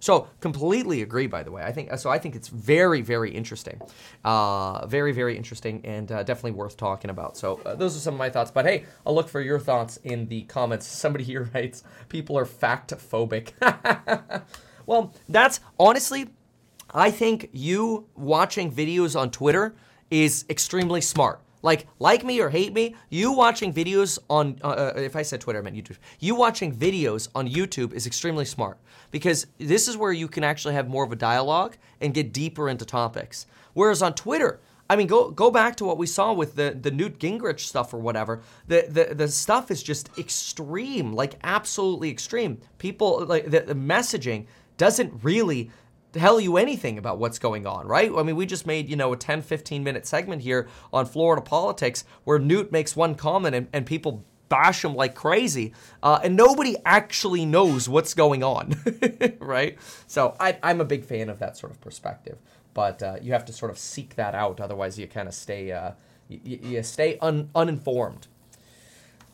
So 0.00 0.28
completely 0.40 1.02
agree. 1.02 1.26
By 1.26 1.42
the 1.42 1.50
way, 1.50 1.62
I 1.62 1.72
think 1.72 1.96
so. 1.98 2.10
I 2.10 2.18
think 2.18 2.36
it's 2.36 2.48
very, 2.48 3.00
very 3.00 3.30
interesting, 3.30 3.80
uh, 4.24 4.86
very, 4.86 5.12
very 5.12 5.36
interesting, 5.36 5.80
and 5.84 6.10
uh, 6.12 6.22
definitely 6.22 6.52
worth 6.52 6.76
talking 6.76 7.10
about. 7.10 7.36
So 7.36 7.60
uh, 7.64 7.74
those 7.74 7.96
are 7.96 8.00
some 8.00 8.14
of 8.14 8.18
my 8.18 8.30
thoughts. 8.30 8.50
But 8.50 8.66
hey, 8.66 8.84
I'll 9.06 9.14
look 9.14 9.28
for 9.28 9.40
your 9.40 9.58
thoughts 9.58 9.98
in 10.04 10.28
the 10.28 10.42
comments. 10.42 10.86
Somebody 11.06 11.24
here 11.24 11.50
writes, 11.54 11.82
"People 12.08 12.38
are 12.38 12.44
fact 12.44 12.92
phobic." 12.92 13.52
well, 14.86 15.14
that's 15.28 15.60
honestly, 15.78 16.28
I 16.92 17.10
think 17.10 17.48
you 17.52 18.06
watching 18.14 18.70
videos 18.70 19.18
on 19.18 19.30
Twitter 19.30 19.74
is 20.10 20.44
extremely 20.48 21.00
smart. 21.00 21.40
Like, 21.66 21.88
like 21.98 22.24
me 22.24 22.40
or 22.40 22.48
hate 22.48 22.72
me, 22.72 22.94
you 23.10 23.32
watching 23.32 23.74
videos 23.74 24.20
on, 24.30 24.56
uh, 24.62 24.68
uh, 24.68 24.92
if 24.94 25.16
I 25.16 25.22
said 25.22 25.40
Twitter, 25.40 25.58
I 25.58 25.62
meant 25.62 25.74
YouTube. 25.74 25.96
You 26.20 26.36
watching 26.36 26.72
videos 26.72 27.26
on 27.34 27.48
YouTube 27.48 27.92
is 27.92 28.06
extremely 28.06 28.44
smart 28.44 28.78
because 29.10 29.48
this 29.58 29.88
is 29.88 29.96
where 29.96 30.12
you 30.12 30.28
can 30.28 30.44
actually 30.44 30.74
have 30.74 30.86
more 30.88 31.02
of 31.04 31.10
a 31.10 31.16
dialogue 31.16 31.76
and 32.00 32.14
get 32.14 32.32
deeper 32.32 32.68
into 32.68 32.84
topics. 32.84 33.46
Whereas 33.74 34.00
on 34.00 34.14
Twitter, 34.14 34.60
I 34.88 34.94
mean, 34.94 35.08
go 35.08 35.32
go 35.32 35.50
back 35.50 35.74
to 35.78 35.84
what 35.84 35.98
we 35.98 36.06
saw 36.06 36.32
with 36.32 36.54
the, 36.54 36.78
the 36.80 36.92
Newt 36.92 37.18
Gingrich 37.18 37.58
stuff 37.58 37.92
or 37.92 37.98
whatever. 37.98 38.42
The, 38.68 38.86
the 38.88 39.14
the 39.16 39.26
stuff 39.26 39.72
is 39.72 39.82
just 39.82 40.16
extreme, 40.16 41.14
like 41.14 41.34
absolutely 41.42 42.10
extreme. 42.10 42.58
People 42.78 43.26
like 43.26 43.50
the, 43.50 43.62
the 43.62 43.74
messaging 43.74 44.46
doesn't 44.76 45.12
really 45.24 45.72
tell 46.16 46.40
you 46.40 46.56
anything 46.56 46.98
about 46.98 47.18
what's 47.18 47.38
going 47.38 47.66
on, 47.66 47.86
right? 47.86 48.10
I 48.14 48.22
mean, 48.22 48.36
we 48.36 48.46
just 48.46 48.66
made, 48.66 48.88
you 48.88 48.96
know, 48.96 49.12
a 49.12 49.16
10, 49.16 49.42
15 49.42 49.84
minute 49.84 50.06
segment 50.06 50.42
here 50.42 50.68
on 50.92 51.06
Florida 51.06 51.42
politics 51.42 52.04
where 52.24 52.38
Newt 52.38 52.72
makes 52.72 52.96
one 52.96 53.14
comment 53.14 53.54
and, 53.54 53.68
and 53.72 53.86
people 53.86 54.24
bash 54.48 54.84
him 54.84 54.94
like 54.94 55.14
crazy, 55.14 55.72
uh, 56.02 56.20
and 56.22 56.36
nobody 56.36 56.76
actually 56.84 57.44
knows 57.44 57.88
what's 57.88 58.14
going 58.14 58.42
on, 58.42 58.76
right? 59.40 59.76
So 60.06 60.36
I, 60.38 60.58
am 60.62 60.80
a 60.80 60.84
big 60.84 61.04
fan 61.04 61.28
of 61.28 61.38
that 61.40 61.56
sort 61.56 61.72
of 61.72 61.80
perspective, 61.80 62.38
but 62.74 63.02
uh, 63.02 63.16
you 63.20 63.32
have 63.32 63.44
to 63.46 63.52
sort 63.52 63.70
of 63.70 63.78
seek 63.78 64.14
that 64.16 64.34
out, 64.34 64.60
otherwise 64.60 64.98
you 64.98 65.06
kind 65.08 65.28
of 65.28 65.34
stay 65.34 65.72
uh, 65.72 65.92
you, 66.28 66.58
you, 66.62 66.82
stay 66.82 67.18
un, 67.20 67.50
uninformed. 67.54 68.26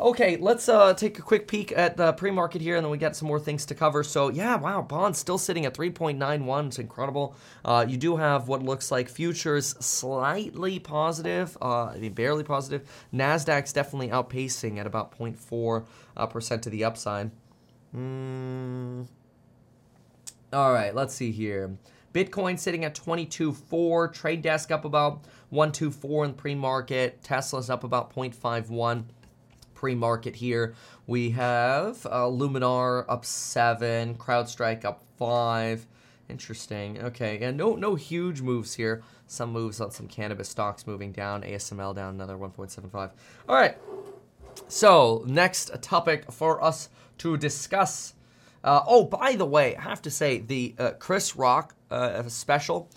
Okay, 0.01 0.37
let's 0.37 0.69
uh, 0.69 0.95
take 0.95 1.19
a 1.19 1.23
quick 1.23 1.47
peek 1.47 1.71
at 1.77 1.97
the 1.97 2.13
pre-market 2.15 2.61
here, 2.61 2.77
and 2.77 2.85
then 2.85 2.91
we 2.91 2.99
got 2.99 3.15
some 3.15 3.29
more 3.29 3.39
things 3.39 3.65
to 3.67 3.75
cover. 3.75 4.03
So 4.03 4.31
yeah, 4.31 4.57
wow, 4.57 4.83
bonds 4.83 5.19
still 5.19 5.39
sitting 5.39 5.65
at 5.65 5.75
3.91. 5.75 6.67
It's 6.69 6.79
incredible. 6.79 7.37
Uh, 7.65 7.85
you 7.87 7.97
do 7.97 8.17
have 8.17 8.49
what 8.49 8.63
looks 8.63 8.91
like 8.91 9.09
futures 9.09 9.77
slightly 9.85 10.79
positive, 10.79 11.57
uh, 11.61 11.85
I 11.85 11.99
mean 11.99 12.15
barely 12.15 12.43
positive. 12.43 12.89
Nasdaq's 13.15 13.73
definitely 13.73 14.09
outpacing 14.09 14.79
at 14.79 14.87
about 14.87 15.17
0.4 15.17 15.87
uh, 16.17 16.27
percent 16.27 16.63
to 16.63 16.71
the 16.71 16.85
upside. 16.85 17.31
Mm. 17.95 19.07
All 20.53 20.73
right, 20.73 20.95
let's 20.95 21.15
see 21.15 21.31
here. 21.31 21.77
Bitcoin 22.13 22.59
sitting 22.59 22.85
at 22.85 22.95
22.4. 22.95 24.13
Trade 24.13 24.43
desk 24.43 24.71
up 24.71 24.85
about 24.85 25.25
124 25.51 26.25
in 26.25 26.35
pre-market. 26.35 27.23
Tesla's 27.23 27.71
up 27.71 27.85
about 27.85 28.15
0.51 28.15 29.05
pre-market 29.83 30.37
here. 30.37 30.75
We 31.09 31.31
have 31.31 32.07
uh, 32.07 32.27
Luminar 32.27 33.05
up 33.09 33.25
seven, 33.25 34.15
CrowdStrike 34.15 34.85
up 34.85 35.03
five. 35.19 35.89
Interesting. 36.29 37.03
Okay, 37.03 37.43
and 37.43 37.57
no 37.57 37.75
no 37.75 37.97
huge 37.97 38.43
moves 38.43 38.75
here. 38.75 39.03
Some 39.27 39.51
moves 39.51 39.81
on 39.81 39.91
some 39.91 40.07
cannabis 40.07 40.49
stocks 40.49 40.87
moving 40.87 41.11
down. 41.11 41.43
ASML 41.43 41.97
down 41.97 42.15
another 42.15 42.37
1.75. 42.37 43.11
All 43.49 43.57
right. 43.57 43.77
So 44.69 45.25
next 45.27 45.73
topic 45.83 46.31
for 46.31 46.63
us 46.63 46.89
to 47.19 47.37
discuss. 47.37 48.15
Uh, 48.63 48.85
oh, 48.87 49.07
by 49.07 49.35
the 49.35 49.47
way, 49.47 49.75
I 49.75 49.81
have 49.81 50.03
to 50.03 50.13
say 50.13 50.39
the 50.39 50.77
uh, 50.79 50.91
Chris 51.01 51.35
Rock 51.35 51.75
uh, 51.91 52.23
special 52.29 52.89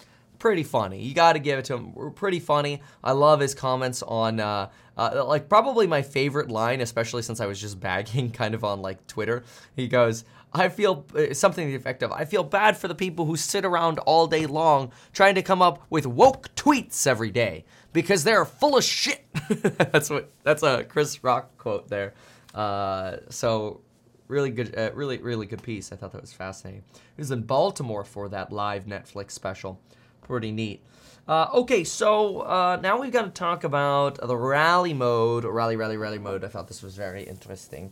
pretty 0.45 0.61
funny. 0.61 1.01
You 1.01 1.15
got 1.15 1.33
to 1.33 1.39
give 1.39 1.57
it 1.57 1.65
to 1.65 1.73
him. 1.73 1.91
We're 1.95 2.11
Pretty 2.11 2.39
funny. 2.39 2.79
I 3.03 3.13
love 3.13 3.39
his 3.39 3.55
comments 3.55 4.03
on, 4.03 4.39
uh, 4.39 4.69
uh, 4.95 5.25
like, 5.25 5.49
probably 5.49 5.87
my 5.87 6.03
favorite 6.03 6.51
line, 6.51 6.81
especially 6.81 7.23
since 7.23 7.39
I 7.39 7.47
was 7.47 7.59
just 7.59 7.79
bagging 7.87 8.29
kind 8.29 8.53
of 8.53 8.63
on 8.63 8.83
like 8.83 9.07
Twitter. 9.07 9.43
He 9.75 9.87
goes, 9.87 10.23
I 10.53 10.69
feel 10.69 11.03
uh, 11.17 11.33
something 11.33 11.65
to 11.65 11.71
the 11.71 11.75
effect 11.75 12.03
of, 12.03 12.11
I 12.11 12.25
feel 12.25 12.43
bad 12.43 12.77
for 12.77 12.87
the 12.87 12.93
people 12.93 13.25
who 13.25 13.35
sit 13.35 13.65
around 13.65 13.97
all 14.05 14.27
day 14.27 14.45
long 14.45 14.91
trying 15.13 15.33
to 15.33 15.41
come 15.41 15.63
up 15.63 15.83
with 15.89 16.05
woke 16.05 16.53
tweets 16.53 17.07
every 17.07 17.31
day 17.31 17.65
because 17.91 18.23
they're 18.23 18.45
full 18.45 18.77
of 18.77 18.83
shit. 18.83 19.25
that's 19.49 20.11
what, 20.11 20.29
that's 20.43 20.61
a 20.61 20.83
Chris 20.83 21.23
Rock 21.23 21.57
quote 21.57 21.87
there. 21.87 22.13
Uh, 22.53 23.17
so 23.29 23.81
really 24.27 24.51
good, 24.51 24.77
uh, 24.77 24.91
really, 24.93 25.17
really 25.17 25.47
good 25.47 25.63
piece. 25.63 25.91
I 25.91 25.95
thought 25.95 26.11
that 26.11 26.21
was 26.21 26.33
fascinating. 26.33 26.83
He 26.93 27.21
was 27.21 27.31
in 27.31 27.41
Baltimore 27.41 28.03
for 28.03 28.29
that 28.29 28.51
live 28.51 28.85
Netflix 28.85 29.31
special 29.31 29.81
pretty 30.25 30.51
neat. 30.51 30.81
Uh, 31.27 31.47
okay, 31.53 31.83
so 31.83 32.41
uh, 32.41 32.77
now 32.81 32.99
we've 32.99 33.11
got 33.11 33.25
to 33.25 33.31
talk 33.31 33.63
about 33.63 34.15
the 34.15 34.35
rally 34.35 34.93
mode, 34.93 35.45
rally, 35.45 35.75
rally, 35.75 35.97
rally 35.97 36.19
mode. 36.19 36.43
I 36.43 36.47
thought 36.47 36.67
this 36.67 36.83
was 36.83 36.95
very 36.95 37.23
interesting. 37.23 37.91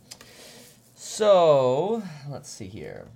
So, 0.94 2.02
let's 2.28 2.48
see 2.50 2.66
here. 2.66 3.06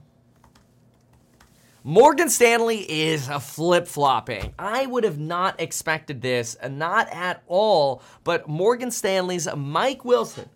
Morgan 1.85 2.29
Stanley 2.29 2.81
is 2.91 3.29
a 3.29 3.41
flip 3.41 3.87
flopping. 3.87 4.53
I 4.59 4.87
would 4.87 5.05
have 5.05 5.19
not 5.19 5.61
expected 5.61 6.21
this, 6.21 6.57
not 6.69 7.09
at 7.11 7.43
all. 7.47 8.03
But 8.25 8.49
Morgan 8.49 8.91
Stanley's 8.91 9.49
Mike 9.57 10.05
Wilson, 10.05 10.49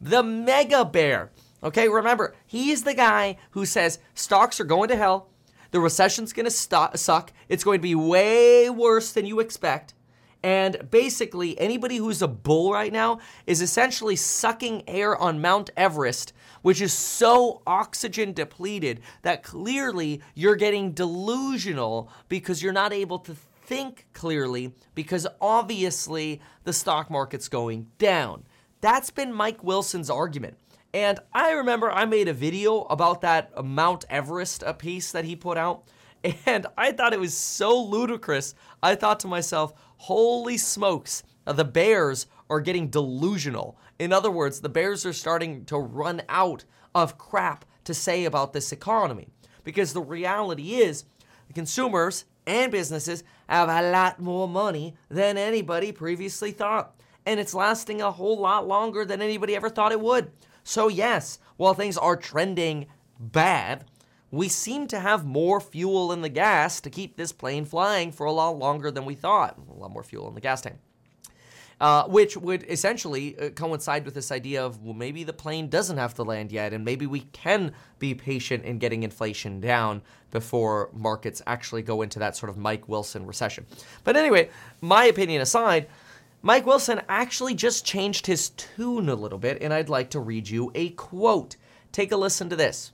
the 0.00 0.22
mega 0.22 0.84
bear. 0.84 1.30
Okay, 1.62 1.88
remember, 1.88 2.34
he's 2.46 2.84
the 2.84 2.94
guy 2.94 3.36
who 3.50 3.66
says 3.66 3.98
stocks 4.14 4.60
are 4.60 4.64
going 4.64 4.88
to 4.88 4.96
hell 4.96 5.28
the 5.70 5.80
recession's 5.80 6.32
going 6.32 6.44
to 6.44 6.50
st- 6.50 6.98
suck. 6.98 7.32
It's 7.48 7.64
going 7.64 7.78
to 7.78 7.82
be 7.82 7.94
way 7.94 8.70
worse 8.70 9.12
than 9.12 9.26
you 9.26 9.40
expect. 9.40 9.94
And 10.42 10.88
basically, 10.90 11.58
anybody 11.58 11.96
who's 11.96 12.22
a 12.22 12.28
bull 12.28 12.72
right 12.72 12.92
now 12.92 13.18
is 13.46 13.60
essentially 13.60 14.14
sucking 14.14 14.88
air 14.88 15.16
on 15.16 15.40
Mount 15.40 15.70
Everest, 15.76 16.32
which 16.62 16.80
is 16.80 16.92
so 16.92 17.60
oxygen 17.66 18.32
depleted 18.32 19.00
that 19.22 19.42
clearly 19.42 20.22
you're 20.34 20.56
getting 20.56 20.92
delusional 20.92 22.10
because 22.28 22.62
you're 22.62 22.72
not 22.72 22.92
able 22.92 23.18
to 23.20 23.34
think 23.64 24.06
clearly 24.14 24.72
because 24.94 25.26
obviously 25.40 26.40
the 26.64 26.72
stock 26.72 27.10
market's 27.10 27.48
going 27.48 27.88
down. 27.98 28.44
That's 28.80 29.10
been 29.10 29.32
Mike 29.32 29.64
Wilson's 29.64 30.08
argument. 30.08 30.56
And 30.94 31.20
I 31.32 31.52
remember 31.52 31.90
I 31.90 32.06
made 32.06 32.28
a 32.28 32.32
video 32.32 32.82
about 32.82 33.20
that 33.20 33.64
Mount 33.64 34.04
Everest 34.08 34.64
piece 34.78 35.12
that 35.12 35.24
he 35.24 35.36
put 35.36 35.58
out. 35.58 35.88
And 36.46 36.66
I 36.76 36.92
thought 36.92 37.12
it 37.12 37.20
was 37.20 37.36
so 37.36 37.80
ludicrous. 37.80 38.54
I 38.82 38.94
thought 38.94 39.20
to 39.20 39.28
myself, 39.28 39.72
holy 39.98 40.56
smokes, 40.56 41.22
the 41.44 41.64
Bears 41.64 42.26
are 42.50 42.60
getting 42.60 42.88
delusional. 42.88 43.78
In 43.98 44.12
other 44.12 44.30
words, 44.30 44.60
the 44.60 44.68
Bears 44.68 45.04
are 45.04 45.12
starting 45.12 45.64
to 45.66 45.76
run 45.76 46.22
out 46.28 46.64
of 46.94 47.18
crap 47.18 47.64
to 47.84 47.94
say 47.94 48.24
about 48.24 48.52
this 48.52 48.72
economy. 48.72 49.28
Because 49.64 49.92
the 49.92 50.00
reality 50.00 50.76
is, 50.76 51.04
the 51.46 51.52
consumers 51.52 52.24
and 52.46 52.72
businesses 52.72 53.22
have 53.48 53.68
a 53.68 53.90
lot 53.90 54.20
more 54.20 54.48
money 54.48 54.94
than 55.10 55.36
anybody 55.36 55.92
previously 55.92 56.50
thought. 56.50 56.94
And 57.26 57.38
it's 57.38 57.54
lasting 57.54 58.00
a 58.00 58.10
whole 58.10 58.38
lot 58.38 58.66
longer 58.66 59.04
than 59.04 59.20
anybody 59.20 59.54
ever 59.54 59.68
thought 59.68 59.92
it 59.92 60.00
would. 60.00 60.32
So, 60.68 60.88
yes, 60.88 61.38
while 61.56 61.72
things 61.72 61.96
are 61.96 62.14
trending 62.14 62.88
bad, 63.18 63.86
we 64.30 64.48
seem 64.50 64.86
to 64.88 65.00
have 65.00 65.24
more 65.24 65.62
fuel 65.62 66.12
in 66.12 66.20
the 66.20 66.28
gas 66.28 66.78
to 66.82 66.90
keep 66.90 67.16
this 67.16 67.32
plane 67.32 67.64
flying 67.64 68.12
for 68.12 68.26
a 68.26 68.32
lot 68.32 68.58
longer 68.58 68.90
than 68.90 69.06
we 69.06 69.14
thought. 69.14 69.56
A 69.70 69.72
lot 69.72 69.90
more 69.90 70.02
fuel 70.02 70.28
in 70.28 70.34
the 70.34 70.42
gas 70.42 70.60
tank. 70.60 70.76
uh, 71.80 72.04
which 72.04 72.36
would 72.36 72.64
essentially 72.68 73.38
uh, 73.38 73.50
coincide 73.50 74.04
with 74.04 74.14
this 74.14 74.32
idea 74.32 74.64
of 74.64 74.82
well, 74.82 74.94
maybe 74.94 75.22
the 75.24 75.32
plane 75.32 75.68
doesn't 75.68 75.96
have 75.96 76.14
to 76.14 76.22
land 76.22 76.50
yet, 76.50 76.72
and 76.72 76.84
maybe 76.84 77.06
we 77.06 77.20
can 77.32 77.72
be 77.98 78.14
patient 78.14 78.64
in 78.64 78.78
getting 78.78 79.02
inflation 79.04 79.60
down 79.60 80.02
before 80.30 80.90
markets 80.92 81.40
actually 81.46 81.82
go 81.82 82.02
into 82.02 82.18
that 82.18 82.36
sort 82.36 82.50
of 82.50 82.56
Mike 82.56 82.88
Wilson 82.88 83.26
recession. 83.26 83.64
But 84.04 84.16
anyway, 84.16 84.50
my 84.80 85.04
opinion 85.04 85.40
aside, 85.40 85.88
Mike 86.40 86.66
Wilson 86.66 87.02
actually 87.08 87.52
just 87.52 87.84
changed 87.84 88.26
his 88.26 88.50
tune 88.50 89.08
a 89.08 89.14
little 89.14 89.38
bit, 89.38 89.60
and 89.60 89.74
I'd 89.74 89.88
like 89.88 90.10
to 90.10 90.20
read 90.20 90.48
you 90.48 90.70
a 90.74 90.90
quote. 90.90 91.56
Take 91.90 92.12
a 92.12 92.16
listen 92.16 92.48
to 92.48 92.56
this. 92.56 92.92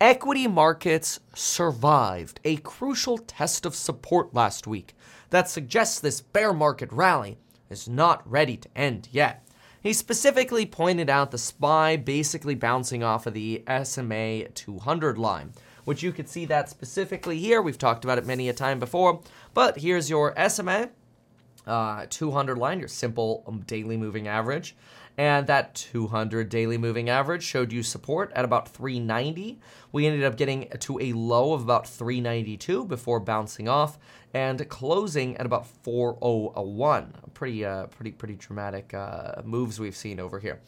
Equity 0.00 0.46
markets 0.46 1.20
survived 1.34 2.40
a 2.44 2.56
crucial 2.56 3.18
test 3.18 3.66
of 3.66 3.74
support 3.74 4.32
last 4.32 4.66
week 4.66 4.96
that 5.28 5.50
suggests 5.50 6.00
this 6.00 6.22
bear 6.22 6.54
market 6.54 6.90
rally 6.90 7.36
is 7.68 7.88
not 7.88 8.28
ready 8.28 8.56
to 8.56 8.68
end 8.74 9.06
yet. 9.12 9.46
He 9.82 9.92
specifically 9.92 10.64
pointed 10.64 11.10
out 11.10 11.30
the 11.30 11.38
SPY 11.38 11.96
basically 11.96 12.54
bouncing 12.54 13.02
off 13.02 13.26
of 13.26 13.34
the 13.34 13.64
SMA 13.84 14.48
200 14.48 15.18
line, 15.18 15.52
which 15.84 16.02
you 16.02 16.10
could 16.10 16.28
see 16.28 16.46
that 16.46 16.70
specifically 16.70 17.38
here. 17.38 17.60
We've 17.60 17.78
talked 17.78 18.04
about 18.04 18.18
it 18.18 18.26
many 18.26 18.48
a 18.48 18.54
time 18.54 18.78
before, 18.78 19.20
but 19.52 19.78
here's 19.78 20.08
your 20.08 20.34
SMA 20.48 20.90
uh, 21.66 22.06
200 22.08 22.58
line, 22.58 22.78
your 22.78 22.88
simple 22.88 23.44
um, 23.46 23.60
daily 23.66 23.96
moving 23.96 24.28
average. 24.28 24.76
And 25.18 25.46
that 25.46 25.74
200 25.74 26.48
daily 26.48 26.78
moving 26.78 27.10
average 27.10 27.42
showed 27.42 27.70
you 27.70 27.82
support 27.82 28.32
at 28.34 28.46
about 28.46 28.68
390. 28.68 29.60
We 29.92 30.06
ended 30.06 30.24
up 30.24 30.36
getting 30.36 30.68
to 30.70 30.98
a 31.00 31.12
low 31.12 31.52
of 31.52 31.62
about 31.62 31.86
392 31.86 32.86
before 32.86 33.20
bouncing 33.20 33.68
off 33.68 33.98
and 34.32 34.66
closing 34.70 35.36
at 35.36 35.44
about 35.44 35.66
401. 35.66 37.14
Pretty, 37.34 37.64
uh, 37.64 37.86
pretty, 37.86 38.12
pretty 38.12 38.36
dramatic 38.36 38.94
uh, 38.94 39.42
moves 39.44 39.78
we've 39.78 39.96
seen 39.96 40.18
over 40.18 40.38
here. 40.38 40.60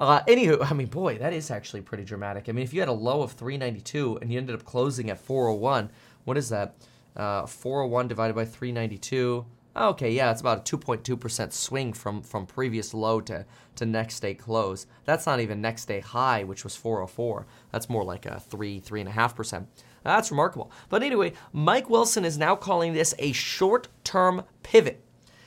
Uh, 0.00 0.22
anywho, 0.24 0.66
I 0.70 0.74
mean, 0.74 0.88
boy, 0.88 1.18
that 1.18 1.32
is 1.32 1.50
actually 1.50 1.82
pretty 1.82 2.04
dramatic. 2.04 2.48
I 2.48 2.52
mean, 2.52 2.64
if 2.64 2.74
you 2.74 2.80
had 2.80 2.88
a 2.88 2.92
low 2.92 3.22
of 3.22 3.32
392 3.32 4.18
and 4.20 4.32
you 4.32 4.38
ended 4.38 4.56
up 4.56 4.64
closing 4.64 5.10
at 5.10 5.20
401, 5.20 5.90
what 6.24 6.36
is 6.36 6.48
that? 6.48 6.74
Uh, 7.16 7.46
401 7.46 8.08
divided 8.08 8.34
by 8.34 8.44
392. 8.44 9.44
Okay, 9.78 10.10
yeah, 10.10 10.32
it's 10.32 10.40
about 10.40 10.68
a 10.68 10.76
2.2% 10.76 11.52
swing 11.52 11.92
from, 11.92 12.20
from 12.20 12.46
previous 12.46 12.92
low 12.92 13.20
to, 13.20 13.46
to 13.76 13.86
next 13.86 14.18
day 14.18 14.34
close. 14.34 14.86
That's 15.04 15.24
not 15.24 15.38
even 15.38 15.60
next 15.60 15.84
day 15.84 16.00
high, 16.00 16.42
which 16.42 16.64
was 16.64 16.74
404. 16.74 17.46
That's 17.70 17.88
more 17.88 18.02
like 18.02 18.26
a 18.26 18.40
3, 18.40 18.80
3.5%. 18.80 19.66
That's 20.02 20.32
remarkable. 20.32 20.72
But 20.88 21.04
anyway, 21.04 21.32
Mike 21.52 21.88
Wilson 21.88 22.24
is 22.24 22.36
now 22.36 22.56
calling 22.56 22.92
this 22.92 23.14
a 23.20 23.30
short 23.30 23.86
term 24.02 24.42
pivot. 24.64 25.04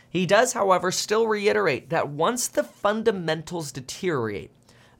He 0.10 0.26
does, 0.26 0.54
however, 0.54 0.92
still 0.92 1.28
reiterate 1.28 1.90
that 1.90 2.08
once 2.08 2.48
the 2.48 2.64
fundamentals 2.64 3.74
deteriorate, 3.74 4.52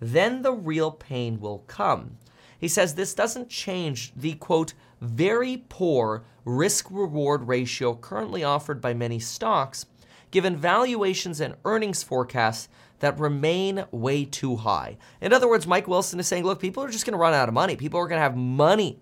then 0.02 0.42
the 0.42 0.54
real 0.54 0.92
pain 0.92 1.40
will 1.40 1.60
come. 1.68 2.18
He 2.60 2.68
says 2.68 2.96
this 2.96 3.14
doesn't 3.14 3.50
change 3.50 4.12
the 4.14 4.34
quote, 4.34 4.74
very 5.02 5.66
poor 5.68 6.24
risk 6.46 6.88
reward 6.90 7.48
ratio 7.48 7.96
currently 7.96 8.44
offered 8.44 8.80
by 8.80 8.94
many 8.94 9.20
stocks, 9.20 9.86
given 10.30 10.56
valuations 10.56 11.42
and 11.42 11.56
earnings 11.66 12.04
forecasts 12.04 12.70
that 13.00 13.20
remain 13.20 13.84
way 13.92 14.24
too 14.24 14.58
high. 14.58 14.98
In 15.20 15.34
other 15.34 15.50
words, 15.50 15.68
Mike 15.68 15.88
Wilson 15.88 16.20
is 16.20 16.28
saying, 16.28 16.44
look, 16.44 16.60
people 16.60 16.84
are 16.84 16.90
just 16.90 17.06
going 17.06 17.14
to 17.14 17.20
run 17.20 17.34
out 17.34 17.48
of 17.48 17.54
money. 17.54 17.76
People 17.76 18.00
are 18.00 18.08
going 18.08 18.20
to 18.20 18.24
have 18.24 18.38
money 18.38 19.00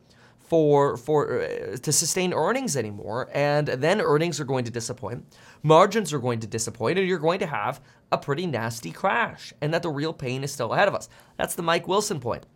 for 0.50 0.98
for 0.98 1.42
uh, 1.44 1.78
to 1.78 1.92
sustain 1.92 2.34
earnings 2.34 2.76
anymore 2.76 3.30
and 3.34 3.68
then 3.68 4.02
earnings 4.02 4.40
are 4.40 4.46
going 4.46 4.66
to 4.66 4.72
disappoint 4.72 5.24
margins 5.62 6.12
are 6.12 6.18
going 6.18 6.40
to 6.40 6.48
disappoint 6.48 6.98
and 6.98 7.08
you're 7.08 7.20
going 7.20 7.40
to 7.40 7.46
have 7.46 7.80
a 8.12 8.18
pretty 8.18 8.48
nasty 8.48 8.90
crash 8.90 9.54
and 9.62 9.72
that 9.72 9.84
the 9.84 9.90
real 9.90 10.12
pain 10.12 10.44
is 10.44 10.52
still 10.52 10.74
ahead 10.74 10.88
of 10.88 10.96
us 10.96 11.08
that's 11.38 11.54
the 11.54 11.62
Mike 11.62 11.88
Wilson 11.88 12.20
point 12.20 12.48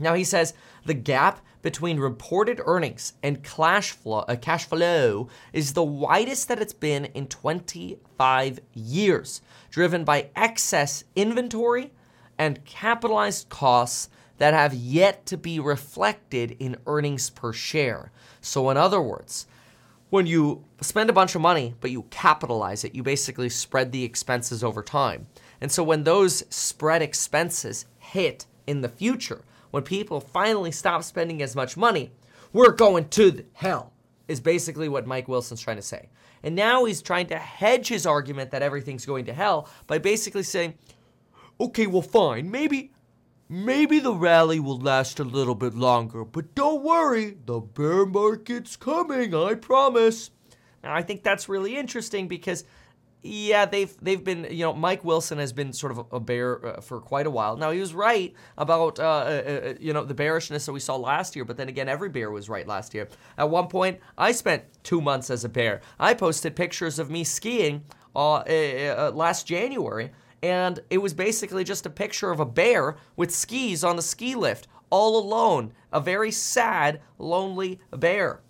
now 0.00 0.14
he 0.14 0.24
says 0.24 0.54
the 0.84 0.94
gap 0.94 1.40
between 1.62 1.98
reported 1.98 2.60
earnings 2.64 3.14
and 3.22 3.42
cash 3.42 3.90
flow, 3.90 4.20
uh, 4.20 4.36
cash 4.36 4.66
flow 4.66 5.28
is 5.52 5.72
the 5.72 5.82
widest 5.82 6.48
that 6.48 6.60
it's 6.60 6.72
been 6.72 7.06
in 7.06 7.26
25 7.26 8.60
years, 8.74 9.42
driven 9.70 10.04
by 10.04 10.28
excess 10.36 11.04
inventory 11.16 11.90
and 12.38 12.64
capitalized 12.64 13.48
costs 13.48 14.08
that 14.38 14.54
have 14.54 14.72
yet 14.72 15.26
to 15.26 15.36
be 15.36 15.58
reflected 15.58 16.56
in 16.60 16.76
earnings 16.86 17.28
per 17.28 17.52
share. 17.52 18.12
So, 18.40 18.70
in 18.70 18.76
other 18.76 19.02
words, 19.02 19.46
when 20.10 20.26
you 20.26 20.64
spend 20.80 21.10
a 21.10 21.12
bunch 21.12 21.34
of 21.34 21.40
money 21.40 21.74
but 21.80 21.90
you 21.90 22.02
capitalize 22.10 22.84
it, 22.84 22.94
you 22.94 23.02
basically 23.02 23.48
spread 23.48 23.92
the 23.92 24.04
expenses 24.04 24.64
over 24.64 24.82
time. 24.82 25.26
And 25.60 25.72
so, 25.72 25.82
when 25.82 26.04
those 26.04 26.44
spread 26.50 27.02
expenses 27.02 27.84
hit 27.98 28.46
in 28.66 28.80
the 28.80 28.88
future, 28.88 29.42
when 29.70 29.82
people 29.82 30.20
finally 30.20 30.72
stop 30.72 31.02
spending 31.04 31.42
as 31.42 31.56
much 31.56 31.76
money, 31.76 32.12
we're 32.52 32.72
going 32.72 33.08
to 33.10 33.44
hell, 33.52 33.92
is 34.26 34.40
basically 34.40 34.88
what 34.88 35.06
Mike 35.06 35.28
Wilson's 35.28 35.60
trying 35.60 35.76
to 35.76 35.82
say. 35.82 36.08
And 36.42 36.54
now 36.54 36.84
he's 36.84 37.02
trying 37.02 37.26
to 37.28 37.38
hedge 37.38 37.88
his 37.88 38.06
argument 38.06 38.50
that 38.52 38.62
everything's 38.62 39.06
going 39.06 39.24
to 39.26 39.32
hell 39.32 39.68
by 39.86 39.98
basically 39.98 40.44
saying, 40.44 40.74
okay, 41.60 41.86
well, 41.86 42.02
fine, 42.02 42.50
maybe. 42.50 42.92
Maybe 43.50 43.98
the 43.98 44.12
rally 44.12 44.60
will 44.60 44.78
last 44.78 45.18
a 45.20 45.24
little 45.24 45.54
bit 45.54 45.72
longer, 45.72 46.22
but 46.22 46.54
don't 46.54 46.82
worry, 46.82 47.38
the 47.46 47.60
bear 47.60 48.04
market's 48.04 48.76
coming, 48.76 49.34
I 49.34 49.54
promise. 49.54 50.30
Now, 50.84 50.94
I 50.94 51.00
think 51.00 51.22
that's 51.22 51.48
really 51.48 51.74
interesting 51.74 52.28
because 52.28 52.64
yeah, 53.22 53.66
they've 53.66 53.94
they've 54.00 54.22
been 54.22 54.46
you 54.50 54.64
know 54.64 54.72
Mike 54.72 55.04
Wilson 55.04 55.38
has 55.38 55.52
been 55.52 55.72
sort 55.72 55.92
of 55.92 56.06
a 56.12 56.20
bear 56.20 56.64
uh, 56.64 56.80
for 56.80 57.00
quite 57.00 57.26
a 57.26 57.30
while. 57.30 57.56
Now 57.56 57.72
he 57.72 57.80
was 57.80 57.92
right 57.92 58.32
about 58.56 59.00
uh, 59.00 59.02
uh, 59.02 59.42
uh, 59.46 59.74
you 59.80 59.92
know 59.92 60.04
the 60.04 60.14
bearishness 60.14 60.66
that 60.66 60.72
we 60.72 60.80
saw 60.80 60.96
last 60.96 61.34
year, 61.34 61.44
but 61.44 61.56
then 61.56 61.68
again 61.68 61.88
every 61.88 62.08
bear 62.08 62.30
was 62.30 62.48
right 62.48 62.66
last 62.66 62.94
year. 62.94 63.08
At 63.36 63.50
one 63.50 63.66
point, 63.66 63.98
I 64.16 64.32
spent 64.32 64.64
two 64.84 65.00
months 65.00 65.30
as 65.30 65.44
a 65.44 65.48
bear. 65.48 65.80
I 65.98 66.14
posted 66.14 66.54
pictures 66.54 66.98
of 66.98 67.10
me 67.10 67.24
skiing 67.24 67.82
uh, 68.14 69.10
last 69.14 69.46
January, 69.46 70.10
and 70.42 70.80
it 70.88 70.98
was 70.98 71.12
basically 71.12 71.64
just 71.64 71.86
a 71.86 71.90
picture 71.90 72.30
of 72.30 72.38
a 72.38 72.46
bear 72.46 72.96
with 73.16 73.34
skis 73.34 73.82
on 73.82 73.96
the 73.96 74.02
ski 74.02 74.36
lift, 74.36 74.68
all 74.90 75.18
alone. 75.18 75.72
A 75.92 76.00
very 76.00 76.30
sad, 76.30 77.00
lonely 77.18 77.80
bear. 77.90 78.42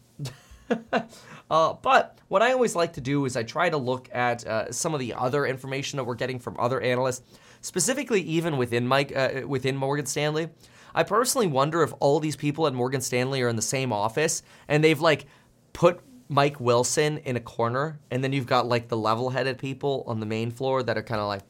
Uh, 1.51 1.73
but 1.75 2.19
what 2.29 2.43
I 2.43 2.53
always 2.53 2.77
like 2.77 2.93
to 2.95 3.01
do 3.01 3.25
is 3.25 3.37
I 3.37 3.43
try 3.43 3.71
to 3.71 3.77
look 3.77 4.09
at 4.13 4.47
uh, 4.47 4.71
some 4.71 4.95
of 4.95 5.01
the 5.01 5.15
other 5.15 5.47
information 5.47 5.97
that 5.97 6.05
we're 6.05 6.15
getting 6.15 6.39
from 6.39 6.57
other 6.59 6.81
analysts, 6.81 7.23
specifically 7.61 8.21
even 8.23 8.57
within 8.57 8.87
Mike 8.87 9.13
uh, 9.17 9.43
within 9.47 9.77
Morgan 9.77 10.07
Stanley. 10.07 10.49
I 10.95 11.03
personally 11.05 11.47
wonder 11.47 11.83
if 11.83 11.93
all 12.01 12.21
these 12.21 12.37
people 12.37 12.67
at 12.67 12.75
Morgan 12.75 13.01
Stanley 13.01 13.43
are 13.43 13.49
in 13.49 13.57
the 13.57 13.63
same 13.63 13.93
office 13.93 14.43
and 14.69 14.83
they've 14.83 15.01
like 15.01 15.27
put 15.73 16.01
Mike 16.29 16.61
Wilson 16.61 17.19
in 17.19 17.37
a 17.37 17.41
corner, 17.41 17.99
and 18.11 18.23
then 18.23 18.33
you've 18.35 18.47
got 18.47 18.67
like 18.67 18.89
the 18.89 18.97
level-headed 18.97 19.57
people 19.57 20.05
on 20.07 20.21
the 20.21 20.27
main 20.27 20.51
floor 20.51 20.83
that 20.83 20.99
are 20.99 21.03
kind 21.03 21.21
of 21.21 21.29
like. 21.29 21.43